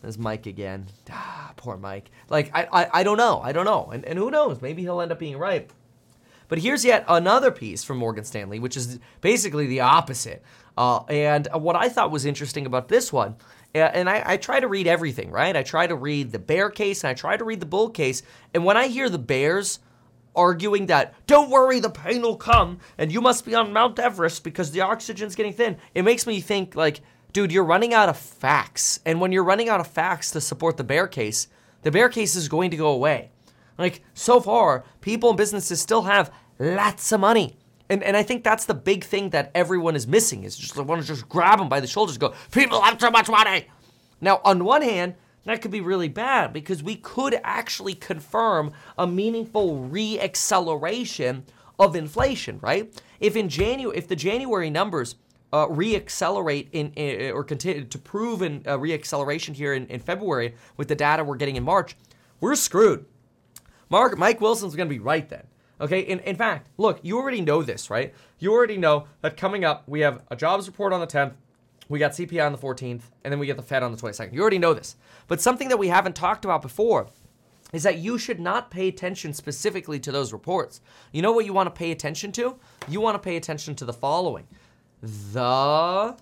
There's 0.00 0.16
Mike 0.16 0.46
again. 0.46 0.86
Ah, 1.10 1.52
poor 1.56 1.76
Mike. 1.76 2.12
Like 2.28 2.52
I, 2.54 2.68
I, 2.72 3.00
I 3.00 3.02
don't 3.02 3.16
know. 3.16 3.40
I 3.42 3.50
don't 3.50 3.64
know. 3.64 3.90
And, 3.92 4.04
and 4.04 4.16
who 4.16 4.30
knows? 4.30 4.62
Maybe 4.62 4.82
he'll 4.82 5.00
end 5.00 5.10
up 5.10 5.18
being 5.18 5.36
right. 5.36 5.68
But 6.48 6.58
here's 6.58 6.84
yet 6.84 7.04
another 7.08 7.50
piece 7.50 7.84
from 7.84 7.98
Morgan 7.98 8.24
Stanley, 8.24 8.58
which 8.58 8.76
is 8.76 8.98
basically 9.20 9.66
the 9.66 9.80
opposite. 9.80 10.42
Uh, 10.76 11.04
and 11.04 11.48
what 11.52 11.76
I 11.76 11.88
thought 11.88 12.10
was 12.10 12.24
interesting 12.24 12.64
about 12.66 12.88
this 12.88 13.12
one, 13.12 13.36
and 13.74 14.08
I, 14.08 14.22
I, 14.24 14.36
try 14.36 14.60
to 14.60 14.68
read 14.68 14.86
everything, 14.86 15.30
right? 15.30 15.54
I 15.54 15.62
try 15.62 15.86
to 15.86 15.94
read 15.94 16.32
the 16.32 16.38
bear 16.38 16.70
case 16.70 17.04
and 17.04 17.10
I 17.10 17.14
try 17.14 17.36
to 17.36 17.44
read 17.44 17.60
the 17.60 17.66
bull 17.66 17.90
case. 17.90 18.22
And 18.54 18.64
when 18.64 18.76
I 18.76 18.86
hear 18.86 19.08
the 19.10 19.18
bears 19.18 19.80
arguing 20.34 20.86
that, 20.86 21.14
don't 21.26 21.50
worry, 21.50 21.80
the 21.80 21.90
pain 21.90 22.22
will 22.22 22.36
come, 22.36 22.78
and 22.96 23.12
you 23.12 23.20
must 23.20 23.44
be 23.44 23.54
on 23.54 23.72
Mount 23.72 23.98
Everest 23.98 24.44
because 24.44 24.70
the 24.70 24.80
oxygen's 24.80 25.34
getting 25.34 25.52
thin, 25.52 25.76
it 25.94 26.02
makes 26.02 26.26
me 26.26 26.40
think, 26.40 26.76
like, 26.76 27.00
dude, 27.32 27.52
you're 27.52 27.64
running 27.64 27.92
out 27.92 28.08
of 28.08 28.16
facts. 28.16 29.00
And 29.04 29.20
when 29.20 29.32
you're 29.32 29.44
running 29.44 29.68
out 29.68 29.80
of 29.80 29.88
facts 29.88 30.30
to 30.30 30.40
support 30.40 30.76
the 30.76 30.84
bear 30.84 31.06
case, 31.06 31.48
the 31.82 31.90
bear 31.90 32.08
case 32.08 32.36
is 32.36 32.48
going 32.48 32.70
to 32.70 32.76
go 32.76 32.88
away. 32.88 33.30
Like, 33.78 34.02
so 34.12 34.40
far, 34.40 34.84
people 35.00 35.30
and 35.30 35.38
businesses 35.38 35.80
still 35.80 36.02
have 36.02 36.32
lots 36.58 37.12
of 37.12 37.20
money. 37.20 37.56
And, 37.88 38.02
and 38.02 38.16
I 38.16 38.22
think 38.22 38.44
that's 38.44 38.66
the 38.66 38.74
big 38.74 39.04
thing 39.04 39.30
that 39.30 39.50
everyone 39.54 39.96
is 39.96 40.06
missing 40.06 40.44
is 40.44 40.56
just 40.56 40.76
want 40.76 41.00
to 41.00 41.06
just 41.06 41.28
grab 41.28 41.58
them 41.58 41.68
by 41.68 41.80
the 41.80 41.86
shoulders 41.86 42.16
and 42.16 42.20
go, 42.20 42.34
people 42.50 42.82
have 42.82 43.00
so 43.00 43.10
much 43.10 43.28
money. 43.28 43.66
Now, 44.20 44.40
on 44.44 44.64
one 44.64 44.82
hand, 44.82 45.14
that 45.44 45.62
could 45.62 45.70
be 45.70 45.80
really 45.80 46.08
bad 46.08 46.52
because 46.52 46.82
we 46.82 46.96
could 46.96 47.40
actually 47.42 47.94
confirm 47.94 48.72
a 48.98 49.06
meaningful 49.06 49.88
reacceleration 49.90 51.44
of 51.78 51.96
inflation, 51.96 52.58
right? 52.60 52.92
If 53.20 53.36
in 53.36 53.48
January, 53.48 53.96
if 53.96 54.08
the 54.08 54.16
January 54.16 54.68
numbers 54.68 55.14
uh, 55.52 55.66
reaccelerate 55.66 56.68
in, 56.72 56.92
in, 56.92 57.32
or 57.32 57.44
continue 57.44 57.84
to 57.84 57.98
prove 57.98 58.42
in 58.42 58.62
uh, 58.66 58.76
reacceleration 58.76 59.54
here 59.54 59.72
in, 59.72 59.86
in 59.86 60.00
February 60.00 60.54
with 60.76 60.88
the 60.88 60.94
data 60.94 61.24
we're 61.24 61.36
getting 61.36 61.56
in 61.56 61.64
March, 61.64 61.96
we're 62.40 62.54
screwed. 62.54 63.06
Mark, 63.90 64.18
Mike 64.18 64.40
Wilson's 64.40 64.74
going 64.74 64.88
to 64.88 64.94
be 64.94 64.98
right 64.98 65.28
then. 65.28 65.46
Okay, 65.80 66.00
in, 66.00 66.18
in 66.20 66.36
fact, 66.36 66.68
look, 66.76 66.98
you 67.02 67.16
already 67.18 67.40
know 67.40 67.62
this, 67.62 67.88
right? 67.88 68.12
You 68.38 68.52
already 68.52 68.76
know 68.76 69.06
that 69.22 69.36
coming 69.36 69.64
up, 69.64 69.84
we 69.86 70.00
have 70.00 70.24
a 70.30 70.36
jobs 70.36 70.66
report 70.66 70.92
on 70.92 71.00
the 71.00 71.06
10th, 71.06 71.34
we 71.88 71.98
got 71.98 72.12
CPI 72.12 72.44
on 72.44 72.52
the 72.52 72.58
14th, 72.58 73.02
and 73.24 73.32
then 73.32 73.38
we 73.38 73.46
get 73.46 73.56
the 73.56 73.62
Fed 73.62 73.82
on 73.82 73.92
the 73.92 73.98
22nd. 73.98 74.32
You 74.32 74.40
already 74.40 74.58
know 74.58 74.74
this. 74.74 74.96
But 75.26 75.40
something 75.40 75.68
that 75.68 75.78
we 75.78 75.88
haven't 75.88 76.16
talked 76.16 76.44
about 76.44 76.62
before 76.62 77.06
is 77.72 77.82
that 77.82 77.98
you 77.98 78.18
should 78.18 78.40
not 78.40 78.70
pay 78.70 78.88
attention 78.88 79.32
specifically 79.32 79.98
to 80.00 80.12
those 80.12 80.32
reports. 80.32 80.80
You 81.12 81.22
know 81.22 81.32
what 81.32 81.44
you 81.44 81.52
want 81.52 81.66
to 81.66 81.78
pay 81.78 81.90
attention 81.90 82.32
to? 82.32 82.56
You 82.88 83.00
want 83.00 83.14
to 83.14 83.18
pay 83.18 83.36
attention 83.36 83.74
to 83.76 83.84
the 83.84 83.92
following 83.92 84.46
the 85.00 86.16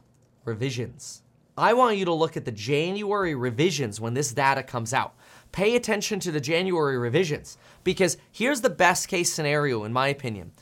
revisions. 0.44 1.22
I 1.56 1.72
want 1.72 1.96
you 1.96 2.04
to 2.04 2.12
look 2.12 2.36
at 2.36 2.44
the 2.44 2.52
January 2.52 3.34
revisions 3.34 3.98
when 4.00 4.12
this 4.12 4.32
data 4.32 4.62
comes 4.62 4.92
out. 4.92 5.14
Pay 5.56 5.74
attention 5.74 6.20
to 6.20 6.30
the 6.30 6.38
January 6.38 6.98
revisions 6.98 7.56
because 7.82 8.18
here's 8.30 8.60
the 8.60 8.68
best 8.68 9.08
case 9.08 9.32
scenario, 9.32 9.84
in 9.84 9.92
my 9.94 10.08
opinion. 10.08 10.52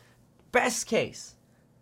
Best 0.52 0.86
case. 0.86 1.34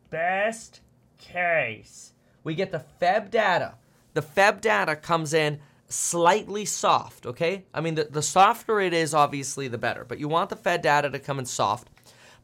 Best 0.09 0.81
case. 1.19 2.15
We 2.43 2.55
get 2.55 2.73
the 2.73 2.83
Feb 3.03 3.31
data. 3.31 3.75
The 4.15 4.23
Feb 4.23 4.63
data 4.63 4.97
comes 4.97 5.35
in 5.35 5.61
slightly 5.89 6.65
soft, 6.65 7.27
okay? 7.27 7.67
I 7.75 7.83
mean, 7.83 7.97
the, 7.97 8.05
the 8.05 8.23
softer 8.23 8.81
it 8.81 8.95
is, 8.95 9.13
obviously, 9.13 9.69
the 9.69 9.77
better. 9.77 10.07
But 10.07 10.19
you 10.19 10.27
want 10.27 10.49
the 10.49 10.57
Fed 10.57 10.81
data 10.81 11.11
to 11.11 11.19
come 11.19 11.39
in 11.39 11.45
soft. 11.45 11.89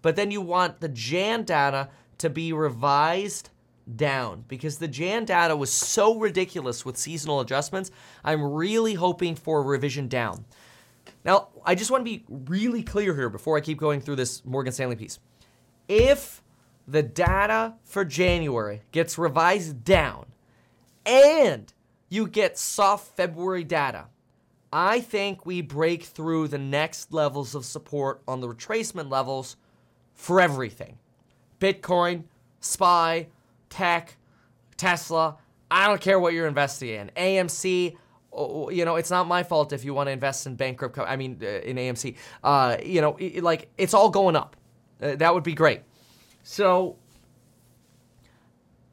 But 0.02 0.16
then 0.16 0.30
you 0.30 0.42
want 0.42 0.80
the 0.80 0.90
Jan 0.90 1.44
data 1.44 1.88
to 2.18 2.28
be 2.28 2.52
revised 2.52 3.48
down 3.96 4.44
because 4.48 4.78
the 4.78 4.88
Jan 4.88 5.24
data 5.24 5.56
was 5.56 5.72
so 5.72 6.18
ridiculous 6.18 6.84
with 6.84 6.98
seasonal 6.98 7.40
adjustments. 7.40 7.90
I'm 8.22 8.42
really 8.42 8.94
hoping 8.94 9.34
for 9.34 9.60
a 9.60 9.62
revision 9.62 10.08
down. 10.08 10.44
Now, 11.24 11.48
I 11.64 11.74
just 11.74 11.90
want 11.90 12.02
to 12.02 12.04
be 12.04 12.24
really 12.28 12.82
clear 12.82 13.14
here 13.14 13.28
before 13.28 13.56
I 13.56 13.60
keep 13.60 13.78
going 13.78 14.00
through 14.00 14.16
this 14.16 14.44
Morgan 14.44 14.72
Stanley 14.72 14.96
piece. 14.96 15.18
If 15.88 16.42
the 16.86 17.02
data 17.02 17.74
for 17.84 18.04
January 18.04 18.82
gets 18.92 19.18
revised 19.18 19.84
down 19.84 20.26
and 21.04 21.72
you 22.08 22.26
get 22.26 22.58
soft 22.58 23.16
February 23.16 23.64
data, 23.64 24.06
I 24.72 25.00
think 25.00 25.46
we 25.46 25.62
break 25.62 26.04
through 26.04 26.48
the 26.48 26.58
next 26.58 27.12
levels 27.12 27.54
of 27.54 27.64
support 27.64 28.22
on 28.28 28.40
the 28.40 28.48
retracement 28.48 29.10
levels 29.10 29.56
for 30.14 30.40
everything 30.40 30.98
Bitcoin, 31.60 32.24
SPY, 32.60 33.28
tech, 33.70 34.16
Tesla. 34.76 35.38
I 35.70 35.86
don't 35.86 36.00
care 36.00 36.18
what 36.20 36.32
you're 36.32 36.46
investing 36.46 36.90
in. 36.90 37.10
AMC, 37.16 37.96
you 38.32 38.84
know, 38.84 38.96
it's 38.96 39.10
not 39.10 39.26
my 39.26 39.42
fault 39.42 39.72
if 39.72 39.84
you 39.84 39.94
want 39.94 40.08
to 40.08 40.12
invest 40.12 40.46
in 40.46 40.54
bankrupt. 40.54 40.94
Co- 40.94 41.04
I 41.04 41.16
mean, 41.16 41.38
uh, 41.42 41.46
in 41.46 41.76
AMC, 41.76 42.16
uh, 42.44 42.76
you 42.84 43.00
know, 43.00 43.16
it, 43.18 43.42
like 43.42 43.70
it's 43.78 43.94
all 43.94 44.10
going 44.10 44.36
up. 44.36 44.56
Uh, 45.00 45.16
that 45.16 45.34
would 45.34 45.44
be 45.44 45.54
great. 45.54 45.82
So, 46.42 46.96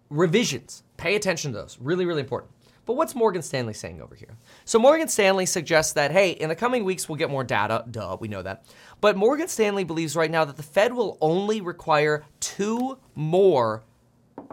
revisions. 0.10 0.84
Pay 0.98 1.16
attention 1.16 1.52
to 1.52 1.58
those. 1.60 1.78
Really, 1.80 2.06
really 2.06 2.22
important. 2.22 2.52
But 2.86 2.96
what's 2.96 3.16
Morgan 3.16 3.42
Stanley 3.42 3.74
saying 3.74 4.02
over 4.02 4.14
here? 4.14 4.38
So 4.64 4.78
Morgan 4.78 5.08
Stanley 5.08 5.48
suggests 5.48 5.94
that, 5.94 6.12
hey, 6.12 6.32
in 6.32 6.50
the 6.50 6.56
coming 6.56 6.86
weeks 6.86 7.10
we'll 7.10 7.18
get 7.18 7.32
more 7.32 7.44
data. 7.44 7.84
Duh, 7.90 8.18
we 8.20 8.28
know 8.28 8.44
that. 8.44 8.66
But 9.02 9.18
Morgan 9.18 9.48
Stanley 9.48 9.84
believes 9.84 10.16
right 10.16 10.30
now 10.30 10.46
that 10.46 10.56
the 10.56 10.64
Fed 10.64 10.94
will 10.94 11.18
only 11.20 11.62
require 11.62 12.24
two 12.40 13.00
more 13.16 13.84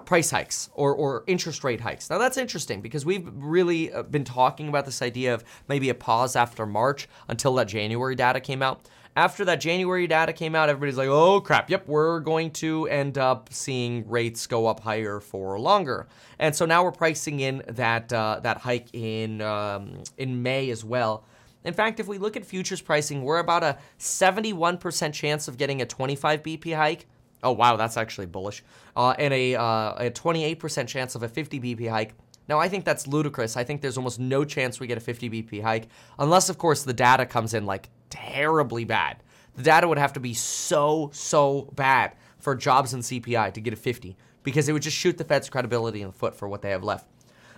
price 0.05 0.31
hikes 0.31 0.71
or, 0.75 0.95
or 0.95 1.25
interest 1.27 1.65
rate 1.65 1.81
hikes. 1.81 2.11
Now, 2.11 2.19
that's 2.19 2.37
interesting 2.37 2.81
because 2.81 3.05
we've 3.05 3.29
really 3.35 3.93
uh, 3.93 4.03
been 4.03 4.25
talking 4.25 4.69
about 4.69 4.85
this 4.85 5.03
idea 5.03 5.35
of 5.35 5.45
maybe 5.69 5.89
a 5.89 5.95
pause 5.95 6.37
after 6.37 6.67
March 6.67 7.09
until 7.29 7.55
that 7.55 7.69
January 7.69 8.15
data 8.15 8.41
came 8.41 8.63
out. 8.63 8.89
After 9.15 9.45
that 9.45 9.61
January 9.61 10.07
data 10.07 10.33
came 10.33 10.55
out, 10.55 10.71
everybody's 10.71 10.97
like, 10.97 11.09
oh 11.09 11.41
crap, 11.41 11.69
yep, 11.69 11.87
we're 11.87 12.21
going 12.21 12.51
to 12.53 12.89
end 12.89 13.19
up 13.19 13.49
seeing 13.53 14.09
rates 14.09 14.47
go 14.47 14.67
up 14.67 14.81
higher 14.81 15.21
for 15.21 15.59
longer. 15.59 16.09
And 16.39 16.57
so 16.57 16.65
now 16.65 16.83
we're 16.83 16.93
pricing 16.93 17.41
in 17.41 17.63
that, 17.69 18.11
uh, 18.13 18.41
that 18.43 18.59
hike 18.59 18.89
in, 18.95 19.43
um, 19.43 20.03
in 20.17 20.43
May 20.43 20.71
as 20.71 20.83
well. 20.83 21.25
In 21.65 21.75
fact, 21.75 22.01
if 22.01 22.09
we 22.09 22.19
look 22.19 22.37
at 22.37 22.45
futures 22.45 22.81
pricing, 22.81 23.23
we're 23.23 23.39
about 23.39 23.63
a 23.63 23.79
71% 23.99 25.13
chance 25.13 25.47
of 25.47 25.59
getting 25.59 25.83
a 25.83 25.87
25 25.87 26.43
BP 26.43 26.75
hike 26.75 27.07
Oh, 27.43 27.53
wow, 27.53 27.77
that's 27.77 27.97
actually 27.97 28.27
bullish. 28.27 28.63
Uh, 28.97 29.15
and 29.19 29.35
a, 29.35 29.57
uh, 29.57 29.95
a 29.95 30.11
28% 30.11 30.87
chance 30.87 31.15
of 31.15 31.23
a 31.23 31.29
50 31.29 31.61
BP 31.61 31.91
hike. 31.91 32.15
Now, 32.49 32.59
I 32.59 32.69
think 32.69 32.85
that's 32.85 33.07
ludicrous. 33.07 33.57
I 33.57 33.65
think 33.65 33.81
there's 33.81 33.97
almost 33.97 34.21
no 34.21 34.45
chance 34.45 34.79
we 34.81 34.87
get 34.87 34.99
a 34.99 35.01
50 35.01 35.31
BP 35.31 35.63
hike, 35.63 35.89
unless, 36.19 36.49
of 36.49 36.59
course, 36.59 36.83
the 36.83 36.93
data 36.93 37.27
comes 37.27 37.55
in 37.55 37.67
like 37.67 37.89
terribly 38.11 38.85
bad. 38.85 39.23
The 39.57 39.63
data 39.63 39.89
would 39.89 39.99
have 39.99 40.13
to 40.15 40.21
be 40.21 40.35
so, 40.35 41.11
so 41.13 41.71
bad 41.75 42.13
for 42.39 42.55
jobs 42.55 42.95
and 42.95 43.03
CPI 43.03 43.53
to 43.55 43.61
get 43.61 43.73
a 43.73 43.77
50 43.77 44.17
because 44.43 44.69
it 44.69 44.73
would 44.73 44.83
just 44.83 44.97
shoot 44.97 45.19
the 45.19 45.25
Fed's 45.25 45.49
credibility 45.49 46.03
in 46.03 46.09
the 46.09 46.13
foot 46.13 46.35
for 46.35 46.49
what 46.49 46.63
they 46.63 46.71
have 46.71 46.83
left. 46.83 47.07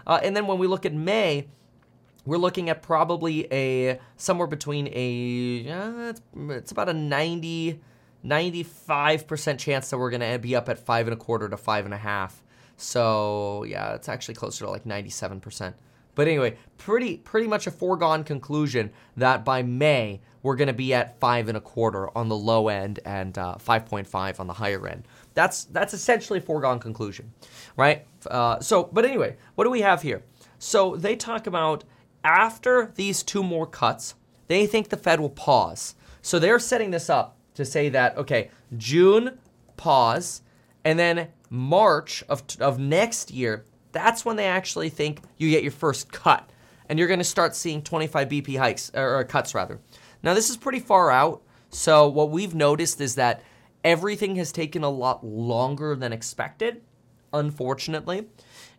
Uh, 0.06 0.20
and 0.22 0.36
then 0.36 0.46
when 0.46 0.58
we 0.58 0.66
look 0.66 0.84
at 0.84 0.92
May, 0.92 1.46
we're 2.26 2.38
looking 2.38 2.68
at 2.68 2.82
probably 2.82 3.52
a 3.52 3.98
somewhere 4.16 4.46
between 4.46 4.88
a 4.88 5.70
uh, 5.70 6.10
it's, 6.10 6.22
it's 6.34 6.72
about 6.72 6.88
a 6.88 6.94
90 6.94 7.80
95% 8.24 9.58
chance 9.58 9.90
that 9.90 9.98
we're 9.98 10.10
going 10.10 10.32
to 10.32 10.38
be 10.38 10.56
up 10.56 10.68
at 10.68 10.78
five 10.78 11.06
and 11.06 11.14
a 11.14 11.16
quarter 11.16 11.48
to 11.48 11.56
five 11.56 11.84
and 11.84 11.94
a 11.94 11.98
half. 11.98 12.42
So 12.76 13.64
yeah, 13.64 13.94
it's 13.94 14.08
actually 14.08 14.34
closer 14.34 14.64
to 14.64 14.70
like 14.70 14.84
97%. 14.84 15.74
But 16.14 16.28
anyway, 16.28 16.56
pretty 16.78 17.16
pretty 17.18 17.48
much 17.48 17.66
a 17.66 17.70
foregone 17.70 18.24
conclusion 18.24 18.92
that 19.16 19.44
by 19.44 19.62
May 19.62 20.20
we're 20.42 20.56
going 20.56 20.68
to 20.68 20.74
be 20.74 20.94
at 20.94 21.18
five 21.18 21.48
and 21.48 21.56
a 21.56 21.60
quarter 21.60 22.16
on 22.16 22.28
the 22.28 22.36
low 22.36 22.68
end 22.68 23.00
and 23.04 23.36
uh, 23.36 23.56
5.5 23.56 24.38
on 24.38 24.46
the 24.46 24.52
higher 24.52 24.86
end. 24.86 25.08
That's 25.34 25.64
that's 25.64 25.94
essentially 25.94 26.38
a 26.38 26.42
foregone 26.42 26.78
conclusion, 26.78 27.32
right? 27.76 28.06
Uh, 28.30 28.60
so, 28.60 28.88
but 28.92 29.04
anyway, 29.04 29.36
what 29.54 29.64
do 29.64 29.70
we 29.70 29.80
have 29.80 30.02
here? 30.02 30.22
So 30.58 30.96
they 30.96 31.16
talk 31.16 31.46
about 31.46 31.82
after 32.22 32.92
these 32.94 33.22
two 33.22 33.42
more 33.42 33.66
cuts, 33.66 34.14
they 34.46 34.66
think 34.66 34.90
the 34.90 34.96
Fed 34.96 35.18
will 35.18 35.30
pause. 35.30 35.94
So 36.22 36.38
they're 36.38 36.58
setting 36.58 36.90
this 36.90 37.10
up 37.10 37.36
to 37.54 37.64
say 37.64 37.88
that, 37.90 38.16
okay, 38.16 38.50
June, 38.76 39.38
pause, 39.76 40.42
and 40.84 40.98
then 40.98 41.28
March 41.50 42.24
of, 42.28 42.42
of 42.60 42.78
next 42.78 43.30
year, 43.30 43.64
that's 43.92 44.24
when 44.24 44.36
they 44.36 44.46
actually 44.46 44.88
think 44.88 45.20
you 45.38 45.50
get 45.50 45.62
your 45.62 45.72
first 45.72 46.12
cut. 46.12 46.50
And 46.88 46.98
you're 46.98 47.08
going 47.08 47.20
to 47.20 47.24
start 47.24 47.56
seeing 47.56 47.80
25 47.80 48.28
BP 48.28 48.58
hikes, 48.58 48.90
or, 48.94 49.24
cuts 49.24 49.54
rather. 49.54 49.80
Now, 50.22 50.34
this 50.34 50.50
is 50.50 50.56
pretty 50.56 50.80
far 50.80 51.10
out. 51.10 51.42
So, 51.70 52.08
what 52.08 52.30
we've 52.30 52.54
noticed 52.54 53.00
is 53.00 53.14
that 53.14 53.42
everything 53.82 54.36
has 54.36 54.52
taken 54.52 54.84
a 54.84 54.90
lot 54.90 55.24
longer 55.24 55.96
than 55.96 56.12
expected, 56.12 56.82
unfortunately. 57.32 58.26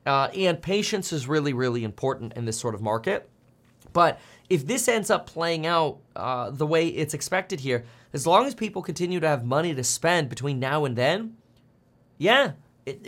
Uh, 0.05 0.29
and 0.35 0.61
patience 0.61 1.11
is 1.11 1.27
really, 1.27 1.51
really 1.51 1.83
important 1.83 2.33
in 2.33 2.45
this 2.45 2.59
sort 2.59 2.75
of 2.75 2.81
market. 2.81 3.27
But 3.91 4.19
if 4.49 4.67
this 4.67 4.87
ends 4.87 5.09
up 5.09 5.25
playing 5.25 5.65
out 5.65 5.99
uh, 6.15 6.51
the 6.51 6.67
way 6.67 6.87
it's 6.87 7.13
expected 7.13 7.59
here, 7.59 7.85
as 8.15 8.25
long 8.25 8.45
as 8.47 8.55
people 8.55 8.81
continue 8.81 9.19
to 9.19 9.27
have 9.27 9.43
money 9.43 9.75
to 9.75 9.83
spend 9.83 10.29
between 10.29 10.57
now 10.57 10.85
and 10.85 10.95
then, 10.95 11.35
yeah, 12.17 12.53
it, 12.85 13.05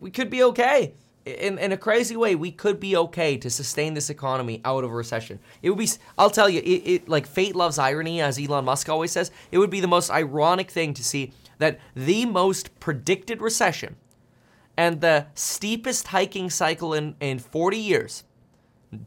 we 0.00 0.10
could 0.10 0.30
be 0.30 0.42
okay. 0.42 0.94
In, 1.26 1.58
in 1.58 1.70
a 1.70 1.76
crazy 1.76 2.16
way, 2.16 2.34
we 2.34 2.50
could 2.50 2.80
be 2.80 2.96
okay 2.96 3.36
to 3.36 3.50
sustain 3.50 3.92
this 3.92 4.08
economy 4.08 4.62
out 4.64 4.84
of 4.84 4.90
a 4.90 4.94
recession. 4.94 5.38
It 5.60 5.68
would 5.68 5.78
be, 5.78 5.88
I'll 6.16 6.30
tell 6.30 6.48
you, 6.48 6.60
it, 6.60 6.64
it 6.64 7.08
like 7.10 7.26
fate 7.26 7.54
loves 7.54 7.78
irony, 7.78 8.22
as 8.22 8.38
Elon 8.38 8.64
Musk 8.64 8.88
always 8.88 9.12
says. 9.12 9.30
It 9.50 9.58
would 9.58 9.68
be 9.68 9.80
the 9.80 9.86
most 9.86 10.10
ironic 10.10 10.70
thing 10.70 10.94
to 10.94 11.04
see 11.04 11.32
that 11.58 11.78
the 11.94 12.24
most 12.24 12.80
predicted 12.80 13.42
recession 13.42 13.96
and 14.78 15.02
the 15.02 15.26
steepest 15.34 16.08
hiking 16.08 16.48
cycle 16.48 16.94
in, 16.94 17.16
in 17.20 17.38
40 17.38 17.76
years 17.76 18.24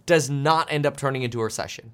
does 0.06 0.30
not 0.30 0.72
end 0.72 0.86
up 0.86 0.98
turning 0.98 1.24
into 1.24 1.42
a 1.42 1.46
recession. 1.46 1.92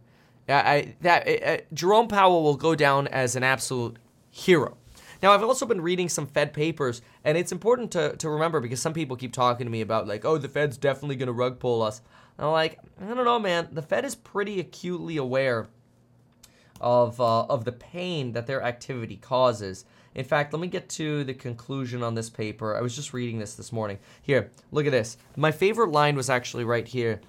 I, 0.50 0.96
that 1.02 1.28
uh, 1.28 1.58
Jerome 1.74 2.08
Powell 2.08 2.44
will 2.44 2.58
go 2.58 2.76
down 2.76 3.08
as 3.08 3.36
an 3.36 3.44
absolute 3.44 3.98
hero. 4.30 4.78
Now, 5.22 5.34
I've 5.34 5.44
also 5.44 5.68
been 5.68 5.82
reading 5.82 6.10
some 6.10 6.26
Fed 6.26 6.52
papers, 6.52 7.02
and 7.24 7.38
it's 7.38 7.52
important 7.52 7.92
to, 7.92 8.16
to 8.18 8.30
remember 8.30 8.60
because 8.60 8.82
some 8.82 8.94
people 8.94 9.16
keep 9.16 9.34
talking 9.34 9.68
to 9.68 9.72
me 9.72 9.82
about, 9.82 10.08
like, 10.08 10.26
oh, 10.26 10.40
the 10.40 10.50
Fed's 10.50 10.78
definitely 10.78 11.16
going 11.16 11.28
to 11.28 11.34
rug 11.34 11.60
pull 11.60 11.84
us. 11.84 12.02
And 12.38 12.48
I'm 12.48 12.54
like, 12.54 12.80
I 13.00 13.14
don't 13.14 13.24
know, 13.24 13.40
man. 13.40 13.68
The 13.72 13.84
Fed 13.84 14.04
is 14.04 14.16
pretty 14.16 14.60
acutely 14.60 15.18
aware 15.18 15.68
of, 16.80 17.22
uh, 17.22 17.44
of 17.44 17.66
the 17.66 17.72
pain 17.72 18.32
that 18.32 18.48
their 18.48 18.64
activity 18.64 19.18
causes. 19.18 19.86
In 20.16 20.26
fact, 20.26 20.54
let 20.54 20.60
me 20.60 20.68
get 20.68 20.90
to 20.90 21.24
the 21.24 21.36
conclusion 21.36 22.02
on 22.02 22.16
this 22.16 22.30
paper. 22.30 22.76
I 22.76 22.82
was 22.82 22.96
just 22.96 23.14
reading 23.14 23.38
this 23.38 23.54
this 23.54 23.72
morning. 23.72 24.00
Here, 24.24 24.50
look 24.72 24.88
at 24.88 24.92
this. 24.92 25.18
My 25.38 25.52
favorite 25.52 25.92
line 25.92 26.16
was 26.16 26.32
actually 26.32 26.64
right 26.64 26.88
here, 26.88 27.22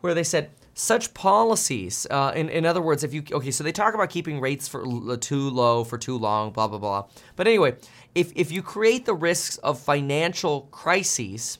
where 0.00 0.14
they 0.14 0.24
said, 0.24 0.50
such 0.80 1.12
policies, 1.12 2.06
uh, 2.10 2.32
in, 2.34 2.48
in 2.48 2.64
other 2.64 2.80
words, 2.80 3.04
if 3.04 3.12
you, 3.12 3.22
okay, 3.30 3.50
so 3.50 3.62
they 3.62 3.70
talk 3.70 3.92
about 3.92 4.08
keeping 4.08 4.40
rates 4.40 4.66
for 4.66 4.82
too 5.18 5.50
low 5.50 5.84
for 5.84 5.98
too 5.98 6.16
long, 6.16 6.50
blah, 6.52 6.66
blah, 6.66 6.78
blah. 6.78 7.06
But 7.36 7.46
anyway, 7.46 7.76
if, 8.14 8.32
if 8.34 8.50
you 8.50 8.62
create 8.62 9.04
the 9.04 9.12
risks 9.12 9.58
of 9.58 9.78
financial 9.78 10.62
crises, 10.70 11.58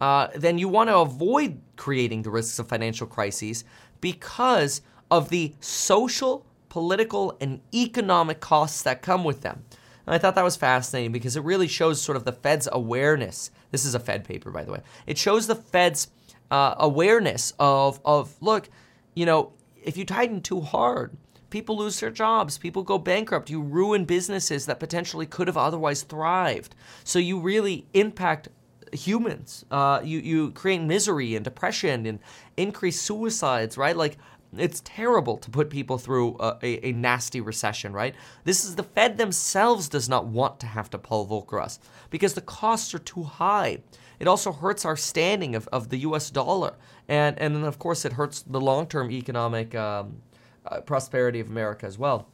uh, 0.00 0.28
then 0.34 0.56
you 0.56 0.68
want 0.68 0.88
to 0.88 0.96
avoid 0.96 1.60
creating 1.76 2.22
the 2.22 2.30
risks 2.30 2.58
of 2.58 2.66
financial 2.66 3.06
crises 3.06 3.64
because 4.00 4.80
of 5.10 5.28
the 5.28 5.54
social, 5.60 6.46
political, 6.70 7.36
and 7.42 7.60
economic 7.74 8.40
costs 8.40 8.82
that 8.84 9.02
come 9.02 9.22
with 9.22 9.42
them. 9.42 9.64
And 10.06 10.14
I 10.14 10.18
thought 10.18 10.34
that 10.34 10.44
was 10.44 10.56
fascinating 10.56 11.12
because 11.12 11.36
it 11.36 11.44
really 11.44 11.68
shows 11.68 12.00
sort 12.00 12.16
of 12.16 12.24
the 12.24 12.32
Fed's 12.32 12.68
awareness 12.72 13.50
This 13.70 13.84
is 13.84 13.94
a 13.94 14.00
Fed 14.00 14.24
paper, 14.24 14.50
by 14.50 14.64
the 14.64 14.72
way. 14.72 14.80
It 15.06 15.18
shows 15.18 15.46
the 15.46 15.56
Fed's 15.56 16.08
uh, 16.50 16.74
awareness 16.78 17.52
of 17.58 18.00
of 18.04 18.34
look, 18.40 18.68
you 19.14 19.26
know, 19.26 19.52
if 19.82 19.96
you 19.96 20.04
tighten 20.04 20.40
too 20.40 20.60
hard, 20.60 21.16
people 21.50 21.76
lose 21.76 22.00
their 22.00 22.10
jobs, 22.10 22.58
people 22.58 22.82
go 22.82 22.98
bankrupt, 22.98 23.50
you 23.50 23.60
ruin 23.62 24.04
businesses 24.04 24.66
that 24.66 24.80
potentially 24.80 25.26
could 25.26 25.46
have 25.46 25.56
otherwise 25.56 26.02
thrived. 26.02 26.74
So 27.04 27.18
you 27.18 27.38
really 27.38 27.86
impact 27.94 28.48
humans. 28.92 29.64
Uh, 29.70 30.00
you 30.02 30.18
you 30.18 30.50
create 30.52 30.82
misery 30.82 31.34
and 31.34 31.44
depression 31.44 32.06
and 32.06 32.18
increase 32.56 33.00
suicides, 33.00 33.76
right? 33.76 33.96
Like 33.96 34.18
it's 34.56 34.80
terrible 34.84 35.36
to 35.38 35.50
put 35.50 35.70
people 35.70 35.98
through 35.98 36.36
a, 36.40 36.56
a, 36.62 36.88
a, 36.88 36.92
nasty 36.92 37.40
recession, 37.40 37.92
right? 37.92 38.14
This 38.44 38.64
is 38.64 38.76
the 38.76 38.82
Fed 38.82 39.18
themselves 39.18 39.88
does 39.88 40.08
not 40.08 40.26
want 40.26 40.60
to 40.60 40.66
have 40.66 40.88
to 40.90 40.98
pull 40.98 41.26
Volcker 41.26 41.60
us 41.60 41.78
because 42.10 42.34
the 42.34 42.40
costs 42.40 42.94
are 42.94 42.98
too 42.98 43.24
high. 43.24 43.78
It 44.18 44.28
also 44.28 44.52
hurts 44.52 44.84
our 44.84 44.96
standing 44.96 45.54
of, 45.54 45.68
of 45.68 45.88
the 45.88 45.98
US 45.98 46.30
dollar. 46.30 46.74
And, 47.08 47.38
and 47.38 47.54
then, 47.54 47.64
of 47.64 47.78
course, 47.78 48.04
it 48.04 48.14
hurts 48.14 48.42
the 48.42 48.60
long 48.60 48.86
term 48.86 49.10
economic 49.10 49.74
um, 49.74 50.22
uh, 50.66 50.80
prosperity 50.80 51.40
of 51.40 51.48
America 51.48 51.86
as 51.86 51.98
well. 51.98 52.28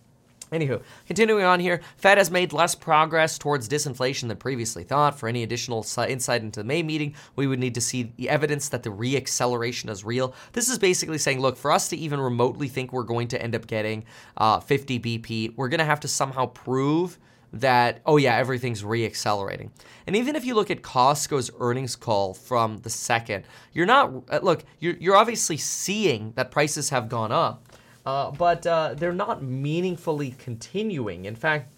Anywho, 0.52 0.82
continuing 1.06 1.44
on 1.44 1.60
here, 1.60 1.80
Fed 1.96 2.18
has 2.18 2.30
made 2.30 2.52
less 2.52 2.74
progress 2.74 3.38
towards 3.38 3.68
disinflation 3.68 4.28
than 4.28 4.36
previously 4.36 4.84
thought. 4.84 5.18
For 5.18 5.26
any 5.26 5.42
additional 5.42 5.84
insight 6.06 6.42
into 6.42 6.60
the 6.60 6.64
May 6.64 6.82
meeting, 6.82 7.14
we 7.36 7.46
would 7.46 7.58
need 7.58 7.74
to 7.74 7.80
see 7.80 8.12
the 8.16 8.28
evidence 8.28 8.68
that 8.68 8.82
the 8.82 8.90
reacceleration 8.90 9.88
is 9.88 10.04
real. 10.04 10.34
This 10.52 10.68
is 10.68 10.78
basically 10.78 11.16
saying, 11.16 11.40
look, 11.40 11.56
for 11.56 11.72
us 11.72 11.88
to 11.88 11.96
even 11.96 12.20
remotely 12.20 12.68
think 12.68 12.92
we're 12.92 13.02
going 13.02 13.28
to 13.28 13.42
end 13.42 13.54
up 13.54 13.66
getting 13.66 14.04
uh, 14.36 14.60
50 14.60 15.00
BP, 15.00 15.56
we're 15.56 15.68
going 15.68 15.78
to 15.78 15.86
have 15.86 16.00
to 16.00 16.08
somehow 16.08 16.46
prove 16.46 17.18
that, 17.52 18.00
oh 18.06 18.16
yeah, 18.16 18.36
everything's 18.36 18.82
reaccelerating. 18.82 19.70
And 20.06 20.16
even 20.16 20.36
if 20.36 20.44
you 20.44 20.54
look 20.54 20.70
at 20.70 20.82
Costco's 20.82 21.50
earnings 21.60 21.96
call 21.96 22.34
from 22.34 22.78
the 22.78 22.90
second, 22.90 23.44
you're 23.72 23.86
not, 23.86 24.12
uh, 24.30 24.40
look, 24.42 24.64
you're, 24.80 24.96
you're 24.98 25.16
obviously 25.16 25.56
seeing 25.56 26.32
that 26.36 26.50
prices 26.50 26.90
have 26.90 27.08
gone 27.08 27.30
up, 27.30 27.68
uh, 28.06 28.30
but 28.30 28.66
uh, 28.66 28.94
they're 28.94 29.12
not 29.12 29.42
meaningfully 29.42 30.34
continuing. 30.38 31.26
In 31.26 31.36
fact, 31.36 31.70